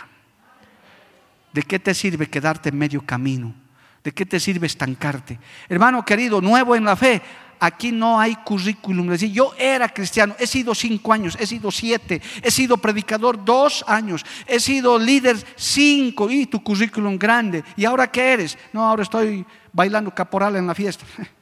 ¿De 1.51 1.63
qué 1.63 1.80
te 1.80 1.95
sirve 1.95 2.30
quedarte 2.30 2.69
en 2.69 2.77
medio 2.77 3.01
camino? 3.01 3.55
¿De 4.03 4.11
qué 4.11 4.27
te 4.27 4.39
sirve 4.39 4.67
estancarte? 4.67 5.39
Hermano 5.67 6.05
querido, 6.05 6.41
nuevo 6.41 6.75
en 6.75 6.86
la 6.86 6.95
fe, 6.95 7.21
aquí 7.59 7.91
no 7.91 8.19
hay 8.19 8.36
currículum. 8.36 9.07
Decir, 9.07 9.32
yo 9.32 9.53
era 9.57 9.89
cristiano, 9.89 10.36
he 10.38 10.45
sido 10.45 10.75
cinco 10.75 11.11
años, 11.11 11.36
he 11.39 11.47
sido 11.47 11.71
siete, 11.71 12.21
he 12.43 12.51
sido 12.51 12.77
predicador 12.77 13.43
dos 13.43 13.84
años, 13.88 14.23
he 14.45 14.59
sido 14.59 14.99
líder 14.99 15.38
cinco, 15.55 16.30
y 16.30 16.45
tu 16.45 16.61
currículum 16.61 17.17
grande. 17.17 17.63
¿Y 17.75 17.84
ahora 17.84 18.11
qué 18.11 18.34
eres? 18.34 18.59
No, 18.73 18.88
ahora 18.88 19.01
estoy 19.01 19.43
bailando 19.73 20.13
caporal 20.13 20.55
en 20.55 20.67
la 20.67 20.75
fiesta. 20.75 21.05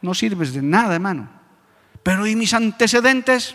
No 0.00 0.14
sirves 0.14 0.52
de 0.52 0.62
nada, 0.62 0.94
hermano. 0.94 1.37
Pero 2.02 2.26
¿y 2.26 2.36
mis 2.36 2.54
antecedentes? 2.54 3.54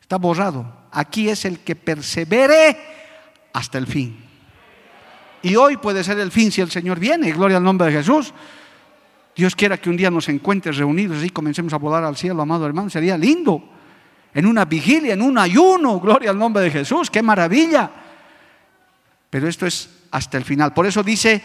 Está 0.00 0.16
borrado. 0.16 0.82
Aquí 0.90 1.28
es 1.28 1.44
el 1.44 1.60
que 1.60 1.76
persevere 1.76 2.76
hasta 3.52 3.78
el 3.78 3.86
fin. 3.86 4.24
Y 5.42 5.56
hoy 5.56 5.76
puede 5.76 6.04
ser 6.04 6.18
el 6.18 6.30
fin 6.30 6.52
si 6.52 6.60
el 6.60 6.70
Señor 6.70 6.98
viene. 6.98 7.32
Gloria 7.32 7.56
al 7.56 7.64
nombre 7.64 7.88
de 7.88 7.94
Jesús. 7.94 8.32
Dios 9.34 9.56
quiera 9.56 9.78
que 9.78 9.90
un 9.90 9.96
día 9.96 10.10
nos 10.10 10.28
encuentres 10.28 10.76
reunidos 10.76 11.24
y 11.24 11.30
comencemos 11.30 11.72
a 11.72 11.78
volar 11.78 12.04
al 12.04 12.16
cielo, 12.16 12.42
amado 12.42 12.66
hermano. 12.66 12.90
Sería 12.90 13.16
lindo. 13.16 13.62
En 14.34 14.46
una 14.46 14.64
vigilia, 14.64 15.14
en 15.14 15.22
un 15.22 15.38
ayuno. 15.38 15.98
Gloria 15.98 16.30
al 16.30 16.38
nombre 16.38 16.62
de 16.62 16.70
Jesús. 16.70 17.10
Qué 17.10 17.22
maravilla. 17.22 17.90
Pero 19.30 19.48
esto 19.48 19.66
es 19.66 19.88
hasta 20.10 20.36
el 20.36 20.44
final. 20.44 20.72
Por 20.72 20.86
eso 20.86 21.02
dice, 21.02 21.42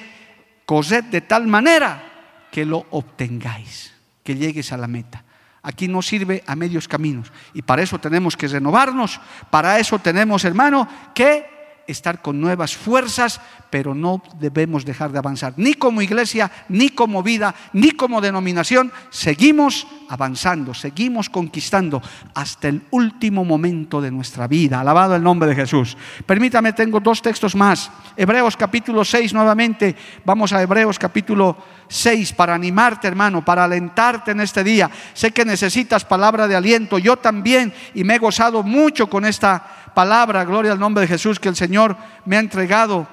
cosed 0.65 1.05
de 1.05 1.21
tal 1.21 1.47
manera 1.47 2.03
que 2.51 2.65
lo 2.65 2.85
obtengáis, 2.91 3.93
que 4.23 4.35
llegues 4.35 4.71
a 4.71 4.77
la 4.77 4.87
meta. 4.87 5.23
Aquí 5.61 5.87
no 5.87 6.01
sirve 6.01 6.43
a 6.45 6.55
medios 6.55 6.87
caminos. 6.87 7.31
Y 7.53 7.61
para 7.61 7.81
eso 7.81 7.99
tenemos 7.99 8.37
que 8.37 8.47
renovarnos. 8.47 9.19
Para 9.49 9.79
eso 9.79 9.99
tenemos, 9.99 10.45
hermano, 10.45 10.87
que 11.13 11.57
estar 11.87 12.21
con 12.21 12.39
nuevas 12.39 12.75
fuerzas, 12.75 13.41
pero 13.69 13.95
no 13.95 14.21
debemos 14.39 14.85
dejar 14.85 15.11
de 15.11 15.19
avanzar. 15.19 15.53
Ni 15.57 15.73
como 15.73 16.01
iglesia, 16.01 16.51
ni 16.69 16.89
como 16.89 17.23
vida, 17.23 17.55
ni 17.73 17.91
como 17.91 18.21
denominación. 18.21 18.91
Seguimos 19.09 19.87
avanzando, 20.09 20.73
seguimos 20.73 21.29
conquistando 21.29 22.01
hasta 22.33 22.67
el 22.67 22.83
último 22.91 23.43
momento 23.43 24.01
de 24.01 24.11
nuestra 24.11 24.47
vida. 24.47 24.79
Alabado 24.79 25.15
el 25.15 25.23
nombre 25.23 25.49
de 25.49 25.55
Jesús. 25.55 25.97
Permítame, 26.25 26.73
tengo 26.73 26.99
dos 26.99 27.21
textos 27.21 27.55
más. 27.55 27.91
Hebreos 28.15 28.55
capítulo 28.57 29.03
6 29.03 29.33
nuevamente. 29.33 29.95
Vamos 30.25 30.53
a 30.53 30.61
Hebreos 30.61 30.97
capítulo 30.99 31.57
6 31.87 32.33
para 32.33 32.55
animarte, 32.55 33.07
hermano, 33.07 33.43
para 33.43 33.63
alentarte 33.63 34.31
en 34.31 34.41
este 34.41 34.63
día. 34.63 34.89
Sé 35.13 35.31
que 35.31 35.45
necesitas 35.45 36.05
palabra 36.05 36.47
de 36.47 36.55
aliento. 36.55 36.97
Yo 36.97 37.17
también 37.17 37.73
y 37.93 38.03
me 38.03 38.15
he 38.15 38.19
gozado 38.19 38.63
mucho 38.63 39.09
con 39.09 39.25
esta 39.25 39.91
palabra, 39.93 40.45
gloria 40.45 40.71
al 40.71 40.79
nombre 40.79 41.01
de 41.01 41.07
Jesús, 41.07 41.39
que 41.39 41.49
el 41.49 41.55
Señor 41.55 41.97
me 42.25 42.37
ha 42.37 42.39
entregado. 42.39 43.07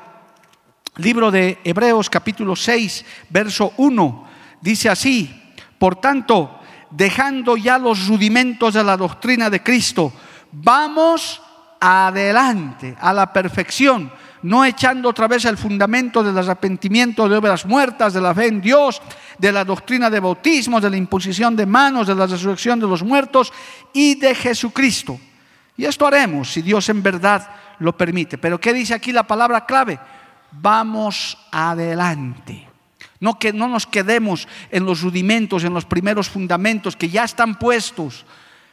Libro 0.97 1.31
de 1.31 1.59
Hebreos 1.65 2.09
capítulo 2.09 2.55
6, 2.55 3.05
verso 3.31 3.73
1, 3.79 4.29
dice 4.61 4.89
así, 4.89 5.43
por 5.77 5.97
tanto, 5.97 6.61
dejando 6.97 7.57
ya 7.57 7.79
los 7.79 8.07
rudimentos 8.07 8.75
de 8.75 8.85
la 8.85 8.97
doctrina 8.97 9.51
de 9.51 9.63
Cristo, 9.63 10.13
vamos 10.53 11.41
adelante 11.81 12.97
a 13.01 13.13
la 13.13 13.33
perfección, 13.33 14.11
no 14.43 14.65
echando 14.65 15.09
otra 15.09 15.27
vez 15.27 15.45
el 15.45 15.59
fundamento 15.59 16.23
del 16.23 16.37
arrepentimiento 16.39 17.29
de 17.29 17.37
obras 17.37 17.67
muertas, 17.67 18.13
de 18.13 18.21
la 18.21 18.35
fe 18.35 18.47
en 18.47 18.61
Dios, 18.61 19.01
de 19.39 19.53
la 19.53 19.65
doctrina 19.65 20.09
de 20.11 20.21
bautismo, 20.21 20.81
de 20.81 20.91
la 20.91 20.97
imposición 20.97 21.57
de 21.57 21.67
manos, 21.67 22.07
de 22.07 22.15
la 22.15 22.27
resurrección 22.27 22.79
de 22.79 22.87
los 22.87 23.03
muertos 23.03 23.53
y 23.93 24.15
de 24.15 24.35
Jesucristo 24.35 25.19
y 25.77 25.85
esto 25.85 26.07
haremos 26.07 26.53
si 26.53 26.63
Dios 26.63 26.89
en 26.89 27.03
verdad 27.03 27.49
lo 27.79 27.97
permite. 27.97 28.39
Pero 28.39 28.61
¿qué 28.61 28.73
dice 28.73 28.95
aquí 28.95 29.13
la 29.13 29.25
palabra 29.25 29.67
clave? 29.67 29.99
Vamos 30.53 31.37
adelante. 31.51 32.74
No 33.25 33.39
que 33.39 33.55
no 33.55 33.69
nos 33.69 33.87
quedemos 33.87 34.47
en 34.71 34.85
los 34.85 35.01
rudimentos, 35.01 35.65
en 35.65 35.73
los 35.73 35.87
primeros 35.87 36.29
fundamentos 36.29 36.95
que 36.95 37.09
ya 37.09 37.25
están 37.25 37.59
puestos. 37.59 38.27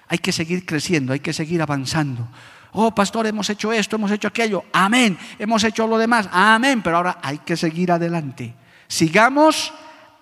Hay 0.10 0.18
que 0.18 0.34
seguir 0.34 0.66
creciendo, 0.66 1.14
hay 1.14 1.22
que 1.22 1.32
seguir 1.32 1.62
avanzando. 1.62 2.28
Oh, 2.74 2.94
pastor, 2.94 3.26
hemos 3.28 3.50
hecho 3.50 3.72
esto, 3.72 3.96
hemos 3.96 4.12
hecho 4.12 4.28
aquello. 4.28 4.66
Amén. 4.74 5.18
Hemos 5.40 5.64
hecho 5.64 5.88
lo 5.88 5.98
demás. 5.98 6.28
Amén. 6.34 6.82
Pero 6.82 6.98
ahora 6.98 7.20
hay 7.24 7.38
que 7.38 7.56
seguir 7.56 7.94
adelante. 7.94 8.54
Sigamos 8.90 9.72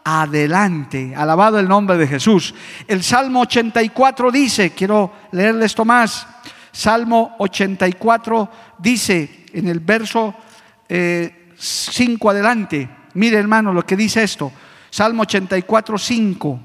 adelante. 0.03 1.15
Alabado 1.15 1.57
el 1.57 1.67
nombre 1.67 1.97
de 1.97 2.05
Jesús. 2.05 2.53
El 2.87 3.01
Salmo 3.01 3.41
84 3.41 4.29
dice, 4.29 4.69
quiero 4.73 5.11
leerle 5.31 5.65
esto 5.65 5.85
más. 5.85 6.27
Salmo 6.71 7.35
84 7.39 8.51
dice 8.77 9.45
en 9.53 9.67
el 9.69 9.79
verso 9.79 10.35
5 10.87 10.87
eh, 10.87 12.31
adelante, 12.31 12.98
mire 13.13 13.37
hermano 13.37 13.73
lo 13.73 13.85
que 13.85 13.95
dice 13.95 14.23
esto, 14.23 14.51
Salmo 14.89 15.23
84, 15.23 15.97
5, 15.97 16.59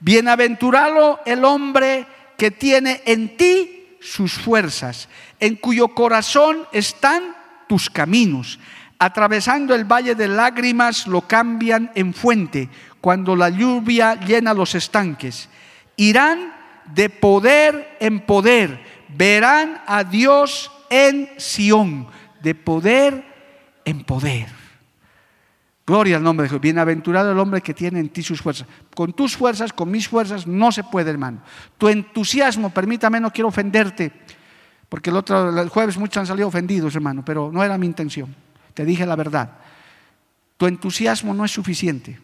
bienaventurado 0.00 1.20
el 1.24 1.44
hombre 1.44 2.06
que 2.36 2.50
tiene 2.50 3.02
en 3.04 3.36
ti 3.36 3.96
sus 4.00 4.32
fuerzas, 4.32 5.08
en 5.38 5.56
cuyo 5.56 5.88
corazón 5.88 6.66
están 6.72 7.36
tus 7.68 7.88
caminos. 7.88 8.58
Atravesando 8.98 9.74
el 9.74 9.84
valle 9.84 10.14
de 10.14 10.28
lágrimas 10.28 11.08
lo 11.08 11.22
cambian 11.22 11.90
en 11.94 12.14
fuente 12.14 12.68
cuando 13.00 13.34
la 13.34 13.48
lluvia 13.48 14.14
llena 14.14 14.54
los 14.54 14.76
estanques. 14.76 15.48
Irán 15.96 16.52
de 16.94 17.10
poder 17.10 17.96
en 18.00 18.20
poder 18.20 18.80
verán 19.16 19.82
a 19.86 20.04
Dios 20.04 20.70
en 20.90 21.30
Sión, 21.36 22.06
de 22.42 22.54
poder 22.54 23.24
en 23.84 24.04
poder. 24.04 24.61
Gloria 25.84 26.16
al 26.16 26.22
nombre 26.22 26.44
de 26.44 26.50
Dios. 26.50 26.60
Bienaventurado 26.60 27.32
el 27.32 27.38
hombre 27.38 27.60
que 27.60 27.74
tiene 27.74 27.98
en 27.98 28.08
ti 28.08 28.22
sus 28.22 28.40
fuerzas. 28.40 28.68
Con 28.94 29.12
tus 29.12 29.36
fuerzas, 29.36 29.72
con 29.72 29.90
mis 29.90 30.08
fuerzas, 30.08 30.46
no 30.46 30.70
se 30.70 30.84
puede, 30.84 31.10
hermano. 31.10 31.42
Tu 31.76 31.88
entusiasmo, 31.88 32.70
permítame, 32.70 33.18
no 33.20 33.32
quiero 33.32 33.48
ofenderte, 33.48 34.12
porque 34.88 35.10
el, 35.10 35.16
otro, 35.16 35.60
el 35.60 35.68
jueves 35.68 35.98
muchos 35.98 36.18
han 36.18 36.26
salido 36.26 36.48
ofendidos, 36.48 36.94
hermano, 36.94 37.24
pero 37.24 37.50
no 37.52 37.64
era 37.64 37.76
mi 37.78 37.86
intención. 37.86 38.34
Te 38.74 38.84
dije 38.84 39.04
la 39.06 39.16
verdad. 39.16 39.58
Tu 40.56 40.66
entusiasmo 40.66 41.34
no 41.34 41.44
es 41.44 41.50
suficiente. 41.50 42.18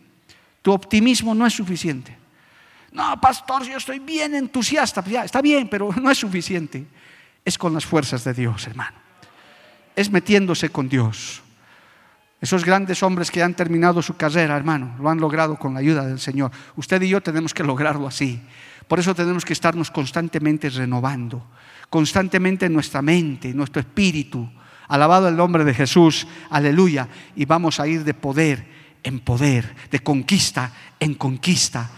Tu 0.62 0.72
optimismo 0.72 1.34
no 1.34 1.46
es 1.46 1.54
suficiente. 1.54 2.16
No, 2.92 3.20
pastor, 3.20 3.64
yo 3.64 3.76
estoy 3.76 3.98
bien 3.98 4.34
entusiasta. 4.34 5.04
Ya, 5.04 5.24
está 5.24 5.42
bien, 5.42 5.68
pero 5.68 5.90
no 6.00 6.10
es 6.10 6.18
suficiente. 6.18 6.86
Es 7.44 7.58
con 7.58 7.74
las 7.74 7.84
fuerzas 7.84 8.22
de 8.24 8.34
Dios, 8.34 8.66
hermano. 8.66 8.96
Es 9.96 10.10
metiéndose 10.10 10.70
con 10.70 10.88
Dios. 10.88 11.42
Esos 12.40 12.64
grandes 12.64 13.02
hombres 13.02 13.30
que 13.30 13.42
han 13.42 13.54
terminado 13.54 14.00
su 14.00 14.16
carrera, 14.16 14.56
hermano, 14.56 14.94
lo 15.00 15.10
han 15.10 15.18
logrado 15.18 15.56
con 15.56 15.74
la 15.74 15.80
ayuda 15.80 16.06
del 16.06 16.20
Señor. 16.20 16.52
Usted 16.76 17.02
y 17.02 17.08
yo 17.08 17.20
tenemos 17.20 17.52
que 17.52 17.64
lograrlo 17.64 18.06
así. 18.06 18.40
Por 18.86 19.00
eso 19.00 19.14
tenemos 19.14 19.44
que 19.44 19.52
estarnos 19.52 19.90
constantemente 19.90 20.70
renovando, 20.70 21.44
constantemente 21.90 22.66
en 22.66 22.74
nuestra 22.74 23.02
mente, 23.02 23.50
en 23.50 23.56
nuestro 23.56 23.80
espíritu. 23.80 24.48
Alabado 24.86 25.28
el 25.28 25.36
nombre 25.36 25.64
de 25.64 25.74
Jesús, 25.74 26.26
aleluya. 26.48 27.08
Y 27.34 27.44
vamos 27.44 27.80
a 27.80 27.88
ir 27.88 28.04
de 28.04 28.14
poder 28.14 28.66
en 29.02 29.20
poder, 29.20 29.74
de 29.90 30.00
conquista 30.00 30.72
en 31.00 31.14
conquista 31.14 31.90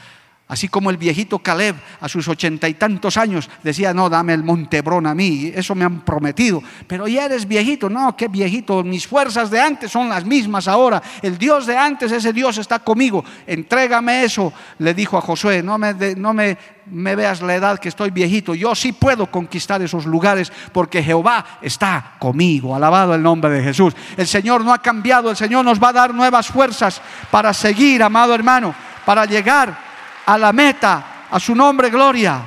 Así 0.51 0.67
como 0.67 0.91
el 0.91 0.97
viejito 0.97 1.39
Caleb 1.39 1.77
a 2.01 2.09
sus 2.09 2.27
ochenta 2.27 2.69
y 2.69 2.75
tantos 2.75 3.17
años 3.17 3.49
decía, 3.63 3.95
no, 3.95 4.11
dame 4.11 4.35
el 4.35 4.43
Montebrón 4.43 5.07
a 5.07 5.15
mí, 5.15 5.53
eso 5.55 5.77
me 5.77 5.85
han 5.85 6.01
prometido. 6.01 6.61
Pero 6.89 7.07
ya 7.07 7.27
eres 7.27 7.47
viejito, 7.47 7.89
no, 7.89 8.17
qué 8.17 8.27
viejito, 8.27 8.83
mis 8.83 9.07
fuerzas 9.07 9.49
de 9.49 9.61
antes 9.61 9.93
son 9.93 10.09
las 10.09 10.25
mismas 10.25 10.67
ahora. 10.67 11.01
El 11.23 11.39
Dios 11.39 11.67
de 11.67 11.77
antes, 11.77 12.11
ese 12.11 12.33
Dios 12.33 12.59
está 12.59 12.81
conmigo. 12.81 13.25
Entrégame 13.47 14.25
eso, 14.25 14.53
le 14.79 14.93
dijo 14.93 15.17
a 15.17 15.21
Josué, 15.21 15.63
no 15.63 15.79
me, 15.79 15.95
no 16.17 16.35
me, 16.35 16.59
me 16.87 17.15
veas 17.15 17.43
la 17.43 17.55
edad 17.55 17.79
que 17.79 17.89
estoy 17.89 18.11
viejito, 18.11 18.53
yo 18.53 18.75
sí 18.75 18.91
puedo 18.91 19.31
conquistar 19.31 19.81
esos 19.83 20.05
lugares 20.05 20.53
porque 20.73 21.01
Jehová 21.01 21.61
está 21.63 22.17
conmigo. 22.19 22.75
Alabado 22.75 23.15
el 23.15 23.23
nombre 23.23 23.51
de 23.53 23.63
Jesús. 23.63 23.95
El 24.17 24.27
Señor 24.27 24.65
no 24.65 24.73
ha 24.73 24.83
cambiado, 24.83 25.31
el 25.31 25.37
Señor 25.37 25.65
nos 25.65 25.81
va 25.81 25.91
a 25.91 25.93
dar 25.93 26.13
nuevas 26.13 26.49
fuerzas 26.49 27.01
para 27.31 27.55
seguir, 27.55 28.03
amado 28.03 28.35
hermano, 28.35 28.75
para 29.07 29.27
llegar 29.27 29.90
a 30.31 30.39
la 30.39 30.53
meta, 30.53 31.27
a 31.29 31.41
su 31.41 31.57
nombre, 31.57 31.91
gloria. 31.91 32.41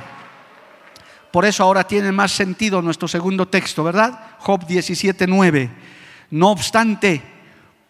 Por 1.30 1.44
eso 1.44 1.62
ahora 1.62 1.84
tiene 1.84 2.12
más 2.12 2.32
sentido 2.32 2.80
nuestro 2.80 3.06
segundo 3.06 3.46
texto, 3.46 3.84
¿verdad? 3.84 4.36
Job 4.38 4.66
17:9. 4.66 5.70
No 6.30 6.50
obstante, 6.50 7.20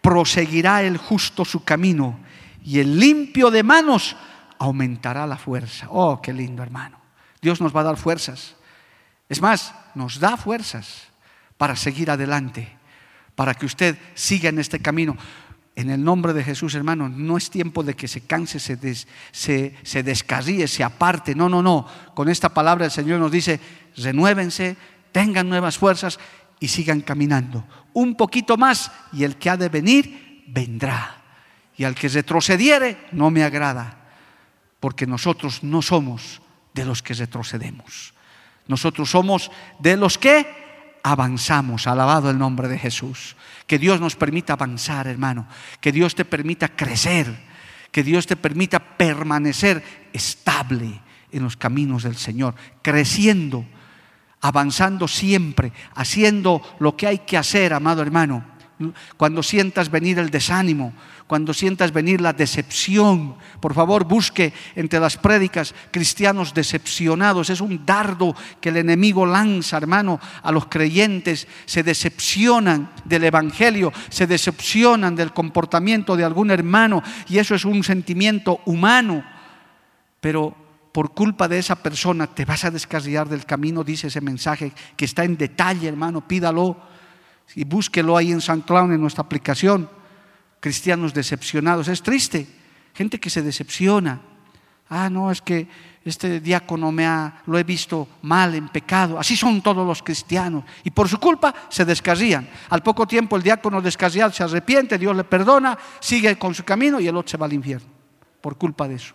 proseguirá 0.01 0.83
el 0.83 0.97
justo 0.97 1.45
su 1.45 1.63
camino 1.63 2.19
y 2.61 2.79
el 2.79 2.99
limpio 2.99 3.49
de 3.49 3.63
manos 3.63 4.17
aumentará 4.59 5.25
la 5.25 5.37
fuerza. 5.37 5.87
Oh, 5.89 6.21
qué 6.21 6.33
lindo, 6.33 6.61
hermano. 6.61 6.99
Dios 7.41 7.61
nos 7.61 7.73
va 7.73 7.79
a 7.79 7.85
dar 7.85 7.97
fuerzas. 7.97 8.55
Es 9.29 9.41
más, 9.41 9.73
nos 9.93 10.19
da 10.19 10.35
fuerzas 10.35 11.03
para 11.57 11.77
seguir 11.77 12.11
adelante, 12.11 12.67
para 13.33 13.53
que 13.53 13.65
usted 13.65 13.97
siga 14.13 14.49
en 14.49 14.59
este 14.59 14.81
camino. 14.81 15.15
En 15.75 15.89
el 15.89 16.03
nombre 16.03 16.31
de 16.33 16.43
Jesús, 16.43 16.73
hermano, 16.75 17.09
no 17.09 17.35
es 17.35 17.49
tiempo 17.49 17.83
de 17.83 17.95
que 17.95 18.07
se 18.07 18.21
canse, 18.21 18.59
se, 18.59 18.77
se, 19.31 19.75
se 19.83 20.03
descarríe, 20.03 20.67
se 20.67 20.83
aparte. 20.83 21.35
No, 21.35 21.49
no, 21.49 21.61
no. 21.61 21.85
Con 22.13 22.29
esta 22.29 22.49
palabra 22.49 22.85
el 22.85 22.91
Señor 22.91 23.19
nos 23.19 23.31
dice, 23.31 23.59
renuévense, 23.97 24.77
tengan 25.11 25.49
nuevas 25.49 25.77
fuerzas 25.77 26.17
y 26.61 26.69
sigan 26.69 27.01
caminando. 27.01 27.65
Un 27.93 28.15
poquito 28.15 28.55
más 28.55 28.89
y 29.11 29.25
el 29.25 29.35
que 29.35 29.49
ha 29.49 29.57
de 29.57 29.67
venir, 29.67 30.43
vendrá. 30.47 31.21
Y 31.75 31.83
al 31.83 31.93
que 31.95 32.07
retrocediere, 32.07 33.07
no 33.11 33.29
me 33.29 33.43
agrada. 33.43 34.01
porque 34.79 35.07
nosotros 35.07 35.63
no 35.63 35.81
somos 35.81 36.41
de 36.73 36.85
los 36.85 37.01
que 37.01 37.15
retrocedemos. 37.15 38.13
Nosotros 38.67 39.09
somos 39.09 39.49
de 39.79 39.97
los 39.97 40.17
que 40.19 40.45
avanzamos. 41.01 41.87
Alabado 41.87 42.29
el 42.29 42.37
nombre 42.37 42.67
de 42.67 42.77
Jesús. 42.77 43.35
Que 43.67 43.79
Dios 43.79 43.99
nos 43.99 44.15
permita 44.15 44.53
avanzar, 44.53 45.07
hermano. 45.07 45.47
Que 45.81 45.91
Dios 45.91 46.15
te 46.15 46.25
permita 46.25 46.69
crecer. 46.69 47.33
Que 47.91 48.03
Dios 48.03 48.27
te 48.27 48.35
permita 48.35 48.79
permanecer 48.79 49.83
estable 50.13 51.01
en 51.31 51.43
los 51.43 51.57
caminos 51.57 52.03
del 52.03 52.15
Señor. 52.15 52.55
Creciendo, 52.81 53.65
avanzando 54.41 55.07
siempre, 55.07 55.71
haciendo 55.95 56.61
lo 56.79 56.95
que 56.95 57.07
hay 57.07 57.19
que 57.19 57.37
hacer, 57.37 57.73
amado 57.73 58.01
hermano 58.01 58.55
cuando 59.17 59.41
sientas 59.41 59.89
venir 59.89 60.19
el 60.19 60.29
desánimo, 60.29 60.93
cuando 61.27 61.55
sientas 61.55 61.91
venir 61.91 62.21
la 62.21 62.33
decepción, 62.33 63.35
por 63.59 63.73
favor 63.73 64.05
busque 64.05 64.53
entre 64.75 64.99
las 64.99 65.17
prédicas 65.17 65.73
cristianos 65.89 66.53
decepcionados. 66.53 67.49
Es 67.49 67.61
un 67.61 67.83
dardo 67.83 68.35
que 68.61 68.69
el 68.69 68.77
enemigo 68.77 69.25
lanza, 69.25 69.77
hermano, 69.77 70.19
a 70.43 70.51
los 70.51 70.67
creyentes. 70.67 71.47
Se 71.65 71.81
decepcionan 71.81 72.91
del 73.05 73.23
Evangelio, 73.23 73.91
se 74.09 74.27
decepcionan 74.27 75.15
del 75.15 75.33
comportamiento 75.33 76.15
de 76.15 76.23
algún 76.23 76.51
hermano 76.51 77.01
y 77.27 77.39
eso 77.39 77.55
es 77.55 77.65
un 77.65 77.83
sentimiento 77.83 78.61
humano. 78.65 79.25
Pero 80.21 80.55
por 80.91 81.15
culpa 81.15 81.47
de 81.47 81.57
esa 81.57 81.75
persona 81.75 82.27
te 82.27 82.45
vas 82.45 82.65
a 82.65 82.71
descarriar 82.71 83.27
del 83.27 83.45
camino, 83.45 83.83
dice 83.83 84.07
ese 84.07 84.21
mensaje 84.21 84.73
que 84.95 85.05
está 85.05 85.23
en 85.23 85.37
detalle, 85.37 85.87
hermano, 85.87 86.27
pídalo 86.27 86.77
y 87.55 87.63
búsquelo 87.63 88.15
ahí 88.15 88.31
en 88.31 88.41
San 88.41 88.61
Clown 88.61 88.93
en 88.93 89.01
nuestra 89.01 89.23
aplicación. 89.23 89.89
Cristianos 90.65 91.13
decepcionados. 91.13 91.87
Es 91.89 92.01
triste. 92.01 92.47
Gente 92.95 93.19
que 93.19 93.29
se 93.29 93.43
decepciona. 93.43 94.19
Ah, 94.89 95.11
no, 95.11 95.29
es 95.29 95.39
que 95.39 95.67
este 96.03 96.39
diácono 96.39 96.91
me 96.91 97.05
ha, 97.05 97.43
lo 97.45 97.59
he 97.59 97.63
visto 97.63 98.07
mal, 98.23 98.55
en 98.55 98.69
pecado. 98.69 99.19
Así 99.19 99.37
son 99.37 99.61
todos 99.61 99.85
los 99.85 100.01
cristianos. 100.01 100.63
Y 100.83 100.89
por 100.89 101.07
su 101.07 101.19
culpa 101.19 101.53
se 101.69 101.85
descarrían. 101.85 102.49
Al 102.69 102.81
poco 102.81 103.05
tiempo 103.05 103.35
el 103.35 103.43
diácono 103.43 103.79
descarriado 103.79 104.33
se 104.33 104.41
arrepiente, 104.41 104.97
Dios 104.97 105.15
le 105.15 105.23
perdona, 105.23 105.77
sigue 105.99 106.35
con 106.35 106.55
su 106.55 106.63
camino 106.63 106.99
y 106.99 107.07
el 107.07 107.15
otro 107.15 107.29
se 107.29 107.37
va 107.37 107.45
al 107.45 107.53
infierno. 107.53 107.87
Por 108.41 108.57
culpa 108.57 108.87
de 108.87 108.95
eso. 108.95 109.13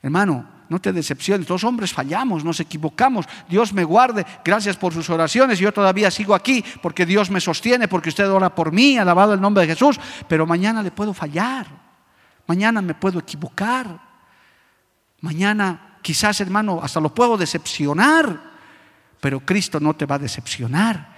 Hermano, 0.00 0.46
no 0.68 0.80
te 0.80 0.92
decepciones, 0.92 1.48
los 1.48 1.64
hombres 1.64 1.92
fallamos, 1.92 2.44
nos 2.44 2.60
equivocamos, 2.60 3.26
Dios 3.48 3.72
me 3.72 3.84
guarde, 3.84 4.26
gracias 4.44 4.76
por 4.76 4.92
sus 4.92 5.08
oraciones, 5.10 5.58
yo 5.58 5.72
todavía 5.72 6.10
sigo 6.10 6.34
aquí 6.34 6.64
porque 6.82 7.06
Dios 7.06 7.30
me 7.30 7.40
sostiene, 7.40 7.88
porque 7.88 8.08
usted 8.08 8.28
ora 8.28 8.54
por 8.54 8.72
mí, 8.72 8.98
alabado 8.98 9.34
el 9.34 9.40
nombre 9.40 9.66
de 9.66 9.74
Jesús, 9.74 9.98
pero 10.28 10.46
mañana 10.46 10.82
le 10.82 10.90
puedo 10.90 11.14
fallar, 11.14 11.66
mañana 12.46 12.82
me 12.82 12.94
puedo 12.94 13.18
equivocar, 13.18 14.00
mañana 15.20 15.98
quizás 16.02 16.40
hermano 16.40 16.80
hasta 16.82 17.00
lo 17.00 17.14
puedo 17.14 17.36
decepcionar, 17.36 18.40
pero 19.20 19.40
Cristo 19.40 19.80
no 19.80 19.94
te 19.94 20.06
va 20.06 20.16
a 20.16 20.20
decepcionar. 20.20 21.15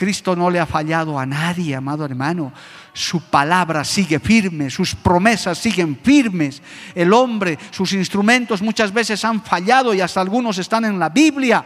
Cristo 0.00 0.34
no 0.34 0.48
le 0.48 0.58
ha 0.58 0.64
fallado 0.64 1.18
a 1.18 1.26
nadie, 1.26 1.76
amado 1.76 2.06
hermano. 2.06 2.54
Su 2.94 3.20
palabra 3.20 3.84
sigue 3.84 4.18
firme, 4.18 4.70
sus 4.70 4.94
promesas 4.94 5.58
siguen 5.58 5.98
firmes. 6.02 6.62
El 6.94 7.12
hombre, 7.12 7.58
sus 7.70 7.92
instrumentos 7.92 8.62
muchas 8.62 8.94
veces 8.94 9.22
han 9.26 9.42
fallado 9.42 9.92
y 9.92 10.00
hasta 10.00 10.22
algunos 10.22 10.56
están 10.56 10.86
en 10.86 10.98
la 10.98 11.10
Biblia, 11.10 11.62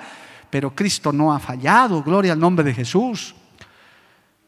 pero 0.51 0.75
Cristo 0.75 1.13
no 1.13 1.33
ha 1.33 1.39
fallado. 1.39 2.03
Gloria 2.03 2.33
al 2.33 2.41
nombre 2.41 2.65
de 2.65 2.75
Jesús. 2.75 3.37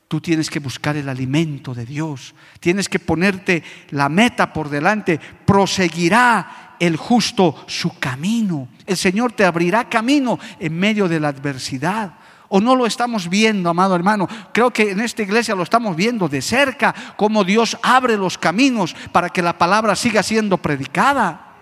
Tú 0.09 0.21
tienes 0.21 0.51
que 0.51 0.59
buscar 0.59 0.97
el 0.97 1.09
alimento 1.09 1.73
de 1.73 1.87
Dios. 1.87 2.35
Tienes 2.59 2.89
que 2.89 2.99
ponerte 2.99 3.63
la 3.91 4.09
meta 4.09 4.53
por 4.53 4.69
delante. 4.69 5.21
Proseguirá 5.47 6.75
el 6.81 6.97
justo 6.97 7.65
su 7.69 8.01
camino. 8.01 8.67
El 8.85 8.97
Señor 8.97 9.31
te 9.31 9.45
abrirá 9.45 9.89
camino 9.89 10.41
en 10.59 10.77
medio 10.77 11.07
de 11.07 11.21
la 11.21 11.29
adversidad. 11.29 12.26
¿O 12.57 12.61
no 12.63 12.75
lo 12.75 12.87
estamos 12.87 13.29
viendo, 13.29 13.69
amado 13.69 13.95
hermano? 13.95 14.27
Creo 14.51 14.71
que 14.71 14.93
en 14.93 15.01
esta 15.01 15.21
iglesia 15.21 15.55
lo 15.55 15.63
estamos 15.63 15.95
viendo 15.95 16.27
de 16.27 16.41
cerca, 16.41 16.95
cómo 17.15 17.45
Dios 17.45 17.77
abre 17.83 18.17
los 18.17 18.39
caminos 18.39 18.97
para 19.13 19.29
que 19.29 19.43
la 19.43 19.59
palabra 19.59 19.95
siga 19.95 20.23
siendo 20.23 20.57
predicada. 20.57 21.53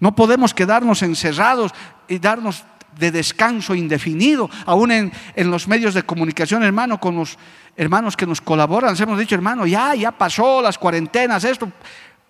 No 0.00 0.14
podemos 0.14 0.52
quedarnos 0.52 1.02
encerrados 1.02 1.72
y 2.08 2.18
darnos 2.18 2.62
de 2.98 3.10
descanso 3.10 3.74
indefinido, 3.74 4.50
aún 4.66 4.90
en, 4.92 5.12
los 5.50 5.66
medios 5.66 5.94
de 5.94 6.02
comunicación, 6.02 6.62
hermano, 6.62 7.00
con 7.00 7.16
los 7.16 7.38
hermanos 7.74 8.14
que 8.14 8.26
nos 8.26 8.42
colaboran. 8.42 8.94
hemos 9.00 9.18
dicho, 9.18 9.34
hermano, 9.34 9.66
ya, 9.66 9.94
ya 9.94 10.12
pasó 10.12 10.60
las 10.60 10.76
cuarentenas, 10.76 11.42
esto 11.44 11.72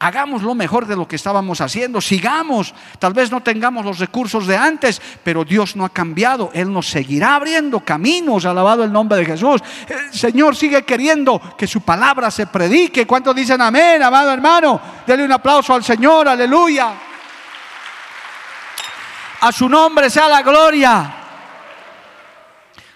hagamos 0.03 0.43
lo 0.43 0.57
mejor 0.57 0.87
de 0.87 0.97
lo 0.97 1.07
que 1.07 1.15
estábamos 1.15 1.61
haciendo, 1.61 2.01
sigamos, 2.01 2.75
tal 2.99 3.13
vez 3.13 3.31
no 3.31 3.41
tengamos 3.41 3.85
los 3.85 4.01
recursos 4.01 4.49
de 4.49 4.57
antes, 4.57 5.01
pero 5.23 5.45
Dios 5.45 5.77
no 5.77 5.85
ha 5.85 5.91
cambiado, 5.91 6.51
Él 6.55 6.73
nos 6.73 6.89
seguirá 6.89 7.37
abriendo 7.37 7.79
caminos, 7.81 8.45
alabado 8.45 8.83
el 8.83 8.93
nombre 8.93 9.19
de 9.19 9.27
Jesús. 9.27 9.63
El 9.87 10.13
Señor 10.13 10.57
sigue 10.57 10.83
queriendo 10.83 11.41
que 11.57 11.69
su 11.69 11.83
palabra 11.83 12.33
se 12.33 12.49
predique. 12.49 13.07
¿Cuántos 13.07 13.37
dicen 13.37 13.61
amén, 13.61 14.03
amado 14.03 14.33
hermano? 14.33 14.81
Dele 15.07 15.25
un 15.25 15.31
aplauso 15.31 15.73
al 15.73 15.85
Señor, 15.85 16.27
aleluya. 16.27 16.95
A 19.41 19.53
su 19.53 19.69
nombre 19.69 20.11
sea 20.11 20.29
la 20.29 20.43
gloria. 20.43 21.15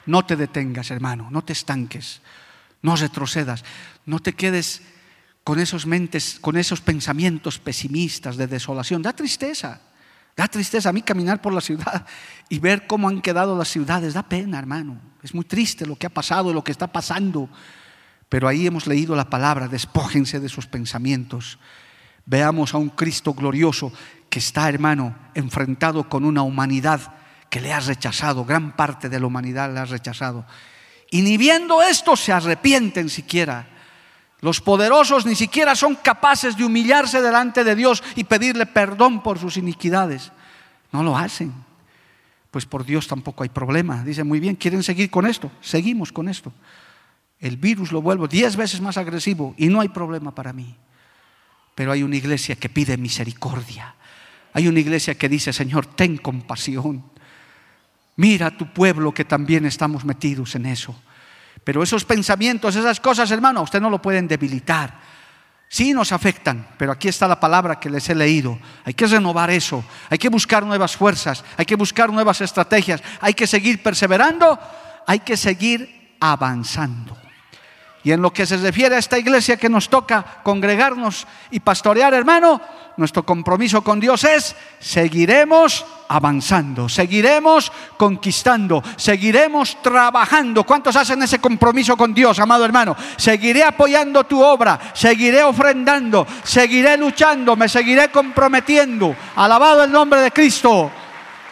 No 0.06 0.26
te 0.26 0.34
detengas, 0.34 0.90
hermano, 0.90 1.28
no 1.30 1.42
te 1.42 1.52
estanques, 1.52 2.20
no 2.82 2.96
retrocedas, 2.96 3.64
no 4.06 4.18
te 4.18 4.32
quedes 4.32 4.82
con 5.46 5.60
esos 5.60 5.86
mentes, 5.86 6.38
con 6.40 6.56
esos 6.56 6.80
pensamientos 6.80 7.60
pesimistas 7.60 8.36
de 8.36 8.48
desolación. 8.48 9.00
Da 9.00 9.14
tristeza, 9.14 9.78
da 10.34 10.48
tristeza 10.48 10.88
a 10.88 10.92
mí 10.92 11.02
caminar 11.02 11.40
por 11.40 11.54
la 11.54 11.60
ciudad 11.60 12.04
y 12.48 12.58
ver 12.58 12.88
cómo 12.88 13.08
han 13.08 13.22
quedado 13.22 13.56
las 13.56 13.68
ciudades. 13.68 14.14
Da 14.14 14.24
pena, 14.24 14.58
hermano. 14.58 14.98
Es 15.22 15.36
muy 15.36 15.44
triste 15.44 15.86
lo 15.86 15.94
que 15.94 16.08
ha 16.08 16.10
pasado 16.10 16.52
lo 16.52 16.64
que 16.64 16.72
está 16.72 16.88
pasando. 16.88 17.48
Pero 18.28 18.48
ahí 18.48 18.66
hemos 18.66 18.88
leído 18.88 19.14
la 19.14 19.30
palabra, 19.30 19.68
despójense 19.68 20.40
de 20.40 20.48
sus 20.48 20.66
pensamientos. 20.66 21.60
Veamos 22.24 22.74
a 22.74 22.78
un 22.78 22.88
Cristo 22.88 23.32
glorioso 23.32 23.92
que 24.28 24.40
está, 24.40 24.68
hermano, 24.68 25.16
enfrentado 25.34 26.08
con 26.08 26.24
una 26.24 26.42
humanidad 26.42 27.14
que 27.50 27.60
le 27.60 27.72
ha 27.72 27.78
rechazado, 27.78 28.44
gran 28.44 28.74
parte 28.74 29.08
de 29.08 29.20
la 29.20 29.26
humanidad 29.28 29.72
le 29.72 29.78
ha 29.78 29.84
rechazado. 29.84 30.44
Y 31.08 31.22
ni 31.22 31.36
viendo 31.36 31.82
esto 31.82 32.16
se 32.16 32.32
arrepienten 32.32 33.08
siquiera 33.08 33.75
los 34.40 34.60
poderosos 34.60 35.24
ni 35.24 35.34
siquiera 35.34 35.74
son 35.74 35.94
capaces 35.94 36.56
de 36.56 36.64
humillarse 36.64 37.22
delante 37.22 37.64
de 37.64 37.74
Dios 37.74 38.02
y 38.14 38.24
pedirle 38.24 38.66
perdón 38.66 39.22
por 39.22 39.38
sus 39.38 39.56
iniquidades. 39.56 40.30
No 40.92 41.02
lo 41.02 41.16
hacen. 41.16 41.52
Pues 42.50 42.66
por 42.66 42.84
Dios 42.84 43.06
tampoco 43.06 43.42
hay 43.42 43.48
problema. 43.48 44.02
Dicen, 44.04 44.26
muy 44.26 44.40
bien, 44.40 44.56
¿quieren 44.56 44.82
seguir 44.82 45.10
con 45.10 45.26
esto? 45.26 45.50
Seguimos 45.60 46.12
con 46.12 46.28
esto. 46.28 46.52
El 47.38 47.56
virus 47.56 47.92
lo 47.92 48.00
vuelvo 48.02 48.28
diez 48.28 48.56
veces 48.56 48.80
más 48.80 48.96
agresivo 48.96 49.54
y 49.56 49.68
no 49.68 49.80
hay 49.80 49.88
problema 49.88 50.34
para 50.34 50.52
mí. 50.52 50.76
Pero 51.74 51.92
hay 51.92 52.02
una 52.02 52.16
iglesia 52.16 52.56
que 52.56 52.68
pide 52.68 52.96
misericordia. 52.96 53.94
Hay 54.52 54.68
una 54.68 54.80
iglesia 54.80 55.16
que 55.16 55.28
dice, 55.28 55.52
Señor, 55.52 55.86
ten 55.86 56.16
compasión. 56.16 57.04
Mira 58.16 58.46
a 58.46 58.56
tu 58.56 58.72
pueblo 58.72 59.12
que 59.12 59.26
también 59.26 59.66
estamos 59.66 60.04
metidos 60.04 60.54
en 60.54 60.64
eso. 60.64 60.94
Pero 61.66 61.82
esos 61.82 62.04
pensamientos, 62.04 62.76
esas 62.76 63.00
cosas, 63.00 63.28
hermano, 63.32 63.60
usted 63.60 63.80
no 63.80 63.90
lo 63.90 64.00
pueden 64.00 64.28
debilitar. 64.28 65.00
Sí 65.68 65.92
nos 65.92 66.12
afectan, 66.12 66.64
pero 66.78 66.92
aquí 66.92 67.08
está 67.08 67.26
la 67.26 67.40
palabra 67.40 67.80
que 67.80 67.90
les 67.90 68.08
he 68.08 68.14
leído. 68.14 68.56
Hay 68.84 68.94
que 68.94 69.04
renovar 69.04 69.50
eso, 69.50 69.84
hay 70.08 70.16
que 70.16 70.28
buscar 70.28 70.64
nuevas 70.64 70.96
fuerzas, 70.96 71.42
hay 71.56 71.66
que 71.66 71.74
buscar 71.74 72.12
nuevas 72.12 72.40
estrategias, 72.40 73.02
hay 73.20 73.34
que 73.34 73.48
seguir 73.48 73.82
perseverando, 73.82 74.56
hay 75.08 75.18
que 75.18 75.36
seguir 75.36 76.16
avanzando. 76.20 77.25
Y 78.06 78.12
en 78.12 78.22
lo 78.22 78.32
que 78.32 78.46
se 78.46 78.56
refiere 78.56 78.94
a 78.94 79.00
esta 79.00 79.18
iglesia 79.18 79.56
que 79.56 79.68
nos 79.68 79.88
toca 79.88 80.24
congregarnos 80.44 81.26
y 81.50 81.58
pastorear, 81.58 82.14
hermano, 82.14 82.60
nuestro 82.98 83.26
compromiso 83.26 83.82
con 83.82 83.98
Dios 83.98 84.22
es, 84.22 84.54
seguiremos 84.78 85.84
avanzando, 86.06 86.88
seguiremos 86.88 87.72
conquistando, 87.96 88.80
seguiremos 88.94 89.82
trabajando. 89.82 90.62
¿Cuántos 90.62 90.94
hacen 90.94 91.20
ese 91.24 91.40
compromiso 91.40 91.96
con 91.96 92.14
Dios, 92.14 92.38
amado 92.38 92.64
hermano? 92.64 92.94
Seguiré 93.16 93.64
apoyando 93.64 94.22
tu 94.22 94.40
obra, 94.40 94.78
seguiré 94.94 95.42
ofrendando, 95.42 96.28
seguiré 96.44 96.96
luchando, 96.96 97.56
me 97.56 97.68
seguiré 97.68 98.12
comprometiendo. 98.12 99.16
Alabado 99.34 99.82
el 99.82 99.90
nombre 99.90 100.20
de 100.20 100.30
Cristo. 100.30 100.92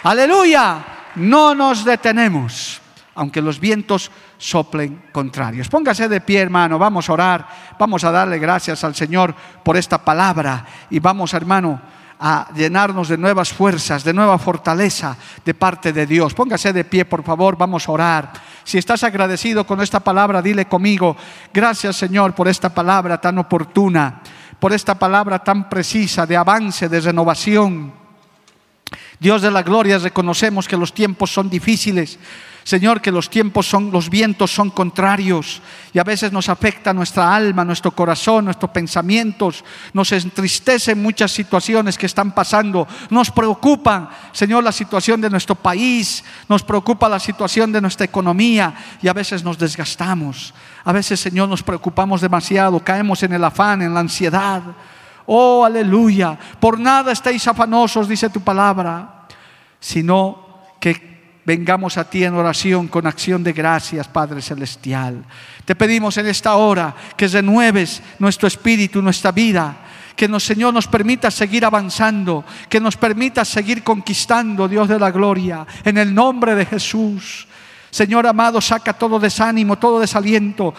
Aleluya. 0.04 0.84
No 1.16 1.52
nos 1.52 1.84
detenemos, 1.84 2.80
aunque 3.16 3.42
los 3.42 3.58
vientos 3.58 4.12
soplen 4.44 5.08
contrarios. 5.10 5.72
Póngase 5.72 6.06
de 6.06 6.20
pie, 6.20 6.44
hermano, 6.44 6.78
vamos 6.78 7.08
a 7.08 7.14
orar, 7.14 7.48
vamos 7.78 8.04
a 8.04 8.12
darle 8.12 8.38
gracias 8.38 8.84
al 8.84 8.94
Señor 8.94 9.34
por 9.64 9.78
esta 9.78 9.96
palabra 10.04 10.66
y 10.90 11.00
vamos, 11.00 11.32
hermano, 11.32 11.80
a 12.20 12.48
llenarnos 12.54 13.08
de 13.08 13.16
nuevas 13.16 13.50
fuerzas, 13.54 14.04
de 14.04 14.12
nueva 14.12 14.38
fortaleza 14.38 15.16
de 15.42 15.54
parte 15.54 15.94
de 15.94 16.06
Dios. 16.06 16.34
Póngase 16.34 16.74
de 16.74 16.84
pie, 16.84 17.06
por 17.06 17.24
favor, 17.24 17.56
vamos 17.56 17.88
a 17.88 17.92
orar. 17.92 18.32
Si 18.64 18.76
estás 18.76 19.02
agradecido 19.02 19.66
con 19.66 19.80
esta 19.80 20.00
palabra, 20.00 20.42
dile 20.42 20.66
conmigo, 20.66 21.16
gracias 21.52 21.96
Señor 21.96 22.34
por 22.34 22.46
esta 22.46 22.68
palabra 22.68 23.18
tan 23.18 23.38
oportuna. 23.38 24.20
por 24.60 24.72
esta 24.72 24.94
palabra 24.94 25.40
tan 25.40 25.68
precisa 25.68 26.24
de 26.24 26.36
avance, 26.36 26.88
de 26.88 27.00
renovación. 27.00 27.92
Dios 29.18 29.42
de 29.42 29.50
la 29.50 29.62
gloria, 29.62 29.98
reconocemos 29.98 30.68
que 30.68 30.76
los 30.76 30.94
tiempos 30.94 31.32
son 31.32 31.50
difíciles, 31.50 32.18
Señor, 32.64 33.02
que 33.02 33.12
los 33.12 33.28
tiempos 33.28 33.66
son, 33.66 33.90
los 33.90 34.08
vientos 34.08 34.50
son 34.50 34.70
contrarios 34.70 35.60
y 35.92 35.98
a 35.98 36.02
veces 36.02 36.32
nos 36.32 36.48
afecta 36.48 36.94
nuestra 36.94 37.34
alma, 37.34 37.62
nuestro 37.62 37.90
corazón, 37.90 38.46
nuestros 38.46 38.70
pensamientos, 38.70 39.62
nos 39.92 40.10
entristecen 40.12 41.02
muchas 41.02 41.30
situaciones 41.30 41.98
que 41.98 42.06
están 42.06 42.32
pasando, 42.32 42.88
nos 43.10 43.30
preocupan, 43.30 44.08
Señor, 44.32 44.64
la 44.64 44.72
situación 44.72 45.20
de 45.20 45.28
nuestro 45.28 45.54
país, 45.54 46.24
nos 46.48 46.62
preocupa 46.62 47.06
la 47.06 47.20
situación 47.20 47.70
de 47.70 47.82
nuestra 47.82 48.06
economía 48.06 48.74
y 49.02 49.08
a 49.08 49.12
veces 49.12 49.44
nos 49.44 49.58
desgastamos, 49.58 50.54
a 50.84 50.92
veces, 50.92 51.20
Señor, 51.20 51.50
nos 51.50 51.62
preocupamos 51.62 52.22
demasiado, 52.22 52.82
caemos 52.82 53.22
en 53.22 53.34
el 53.34 53.44
afán, 53.44 53.82
en 53.82 53.92
la 53.92 54.00
ansiedad. 54.00 54.62
Oh, 55.26 55.66
aleluya, 55.66 56.38
por 56.60 56.80
nada 56.80 57.12
estáis 57.12 57.46
afanosos, 57.46 58.08
dice 58.08 58.30
tu 58.30 58.40
palabra, 58.40 59.26
sino 59.80 60.62
que 60.80 61.13
vengamos 61.44 61.98
a 61.98 62.04
ti 62.04 62.24
en 62.24 62.34
oración 62.34 62.88
con 62.88 63.06
acción 63.06 63.42
de 63.42 63.52
gracias, 63.52 64.08
Padre 64.08 64.40
Celestial. 64.40 65.24
Te 65.64 65.74
pedimos 65.74 66.16
en 66.16 66.26
esta 66.26 66.54
hora 66.56 66.94
que 67.16 67.28
renueves 67.28 68.02
nuestro 68.18 68.48
espíritu, 68.48 69.02
nuestra 69.02 69.32
vida, 69.32 69.76
que 70.16 70.28
nos, 70.28 70.44
Señor, 70.44 70.72
nos 70.72 70.86
permita 70.86 71.30
seguir 71.30 71.64
avanzando, 71.64 72.44
que 72.68 72.80
nos 72.80 72.96
permita 72.96 73.44
seguir 73.44 73.82
conquistando, 73.82 74.68
Dios 74.68 74.88
de 74.88 74.98
la 74.98 75.10
gloria, 75.10 75.66
en 75.84 75.98
el 75.98 76.14
nombre 76.14 76.54
de 76.54 76.66
Jesús. 76.66 77.46
Señor 77.90 78.26
amado, 78.26 78.60
saca 78.60 78.92
todo 78.92 79.18
desánimo, 79.18 79.76
todo 79.76 80.00
desaliento. 80.00 80.74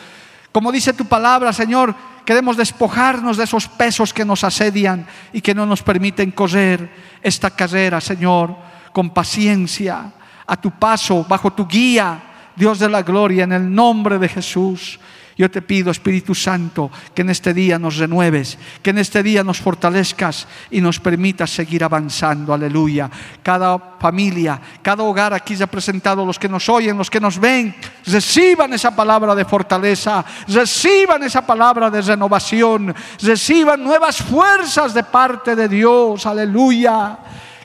Como 0.51 0.71
dice 0.71 0.93
tu 0.93 1.05
palabra, 1.05 1.53
Señor, 1.53 1.93
queremos 2.25 2.57
despojarnos 2.57 3.37
de 3.37 3.43
esos 3.43 3.67
pesos 3.67 4.13
que 4.13 4.25
nos 4.25 4.43
asedian 4.43 5.05
y 5.31 5.41
que 5.41 5.53
no 5.53 5.65
nos 5.65 5.83
permiten 5.83 6.31
correr 6.31 6.89
esta 7.21 7.51
carrera, 7.51 8.01
Señor, 8.01 8.55
con 8.93 9.11
paciencia 9.11 10.11
a 10.47 10.55
tu 10.59 10.71
paso, 10.71 11.25
bajo 11.27 11.51
tu 11.51 11.67
guía, 11.67 12.21
Dios 12.55 12.79
de 12.79 12.89
la 12.89 13.01
gloria, 13.01 13.43
en 13.43 13.51
el 13.53 13.73
nombre 13.73 14.17
de 14.17 14.29
Jesús. 14.29 14.99
Yo 15.37 15.51
te 15.51 15.61
pido, 15.61 15.91
Espíritu 15.91 16.33
Santo, 16.33 16.89
que 17.13 17.21
en 17.21 17.29
este 17.29 17.53
día 17.53 17.77
nos 17.77 17.97
renueves, 17.97 18.57
que 18.81 18.91
en 18.91 18.99
este 18.99 19.21
día 19.21 19.43
nos 19.43 19.59
fortalezcas 19.59 20.47
y 20.71 20.79
nos 20.79 20.97
permitas 21.01 21.49
seguir 21.49 21.83
avanzando. 21.83 22.53
Aleluya. 22.53 23.09
Cada 23.43 23.97
familia, 23.99 24.61
cada 24.81 25.03
hogar 25.03 25.33
aquí 25.33 25.55
representado, 25.55 26.25
los 26.25 26.39
que 26.39 26.47
nos 26.47 26.69
oyen, 26.69 26.97
los 26.97 27.09
que 27.09 27.19
nos 27.19 27.37
ven, 27.37 27.75
reciban 28.05 28.71
esa 28.71 28.95
palabra 28.95 29.35
de 29.35 29.43
fortaleza, 29.43 30.23
reciban 30.47 31.21
esa 31.23 31.45
palabra 31.45 31.89
de 31.89 32.01
renovación, 32.01 32.95
reciban 33.21 33.83
nuevas 33.83 34.17
fuerzas 34.17 34.93
de 34.93 35.03
parte 35.03 35.53
de 35.53 35.67
Dios. 35.67 36.25
Aleluya 36.25 37.17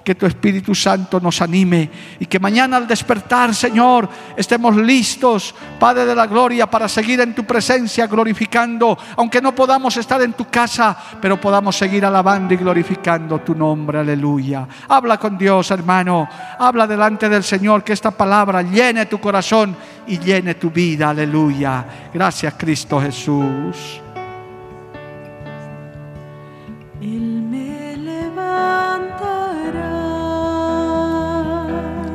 que 0.04 0.14
tu 0.14 0.26
Espíritu 0.26 0.74
Santo 0.74 1.20
nos 1.20 1.40
anime 1.42 1.90
y 2.18 2.26
que 2.26 2.38
mañana 2.38 2.76
al 2.76 2.86
despertar, 2.86 3.54
Señor, 3.54 4.08
estemos 4.36 4.76
listos, 4.76 5.54
Padre 5.78 6.06
de 6.06 6.14
la 6.14 6.26
Gloria, 6.26 6.68
para 6.68 6.88
seguir 6.88 7.20
en 7.20 7.34
tu 7.34 7.44
presencia 7.44 8.06
glorificando, 8.06 8.96
aunque 9.16 9.40
no 9.40 9.54
podamos 9.54 9.96
estar 9.96 10.20
en 10.22 10.32
tu 10.32 10.46
casa, 10.46 10.96
pero 11.20 11.40
podamos 11.40 11.76
seguir 11.76 12.04
alabando 12.04 12.54
y 12.54 12.56
glorificando 12.56 13.40
tu 13.40 13.54
nombre, 13.54 13.98
aleluya. 13.98 14.66
Habla 14.88 15.18
con 15.18 15.36
Dios, 15.36 15.70
hermano, 15.70 16.28
habla 16.58 16.86
delante 16.86 17.28
del 17.28 17.44
Señor, 17.44 17.84
que 17.84 17.92
esta 17.92 18.10
palabra 18.10 18.62
llene 18.62 19.06
tu 19.06 19.20
corazón 19.20 19.76
y 20.06 20.18
llene 20.18 20.54
tu 20.54 20.70
vida, 20.70 21.10
aleluya. 21.10 21.84
Gracias, 22.12 22.54
Cristo 22.56 23.00
Jesús. 23.00 24.00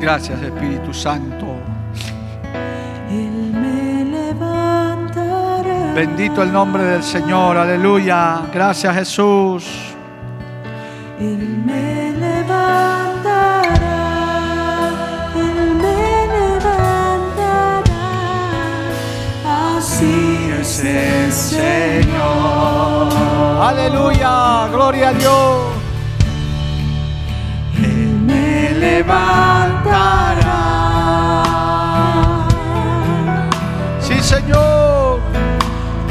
Gracias 0.06 0.40
Espíritu 0.40 0.94
Santo. 0.94 1.46
Él 3.10 3.52
me 3.52 4.04
levantará. 4.04 5.94
Bendito 5.96 6.44
el 6.44 6.52
nombre 6.52 6.84
del 6.84 7.02
Señor, 7.02 7.56
aleluya. 7.56 8.42
Gracias 8.54 8.94
Jesús. 8.94 9.66
Él 11.18 11.60
me 11.66 12.12
levantará. 12.12 13.62
Él 15.34 15.74
me 15.74 16.26
levantará. 16.38 17.96
Así 19.76 20.50
es 20.60 20.84
el 20.84 21.32
Señor. 21.32 23.08
Aleluya, 23.60 24.68
gloria 24.70 25.08
a 25.08 25.12
Dios. 25.14 25.75
Levantará. 28.96 30.58
Sí, 34.00 34.16
Señor. 34.20 35.20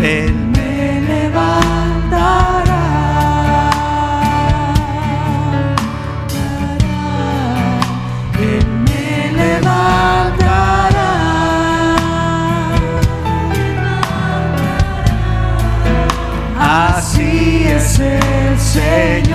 Él 0.01 0.35
me 0.55 1.01
levantará. 1.11 2.83
Él 8.39 8.67
me 8.85 9.07
levantará. 9.41 11.11
Así 16.59 17.65
es 17.67 17.99
el 17.99 18.59
Señor. 18.59 19.34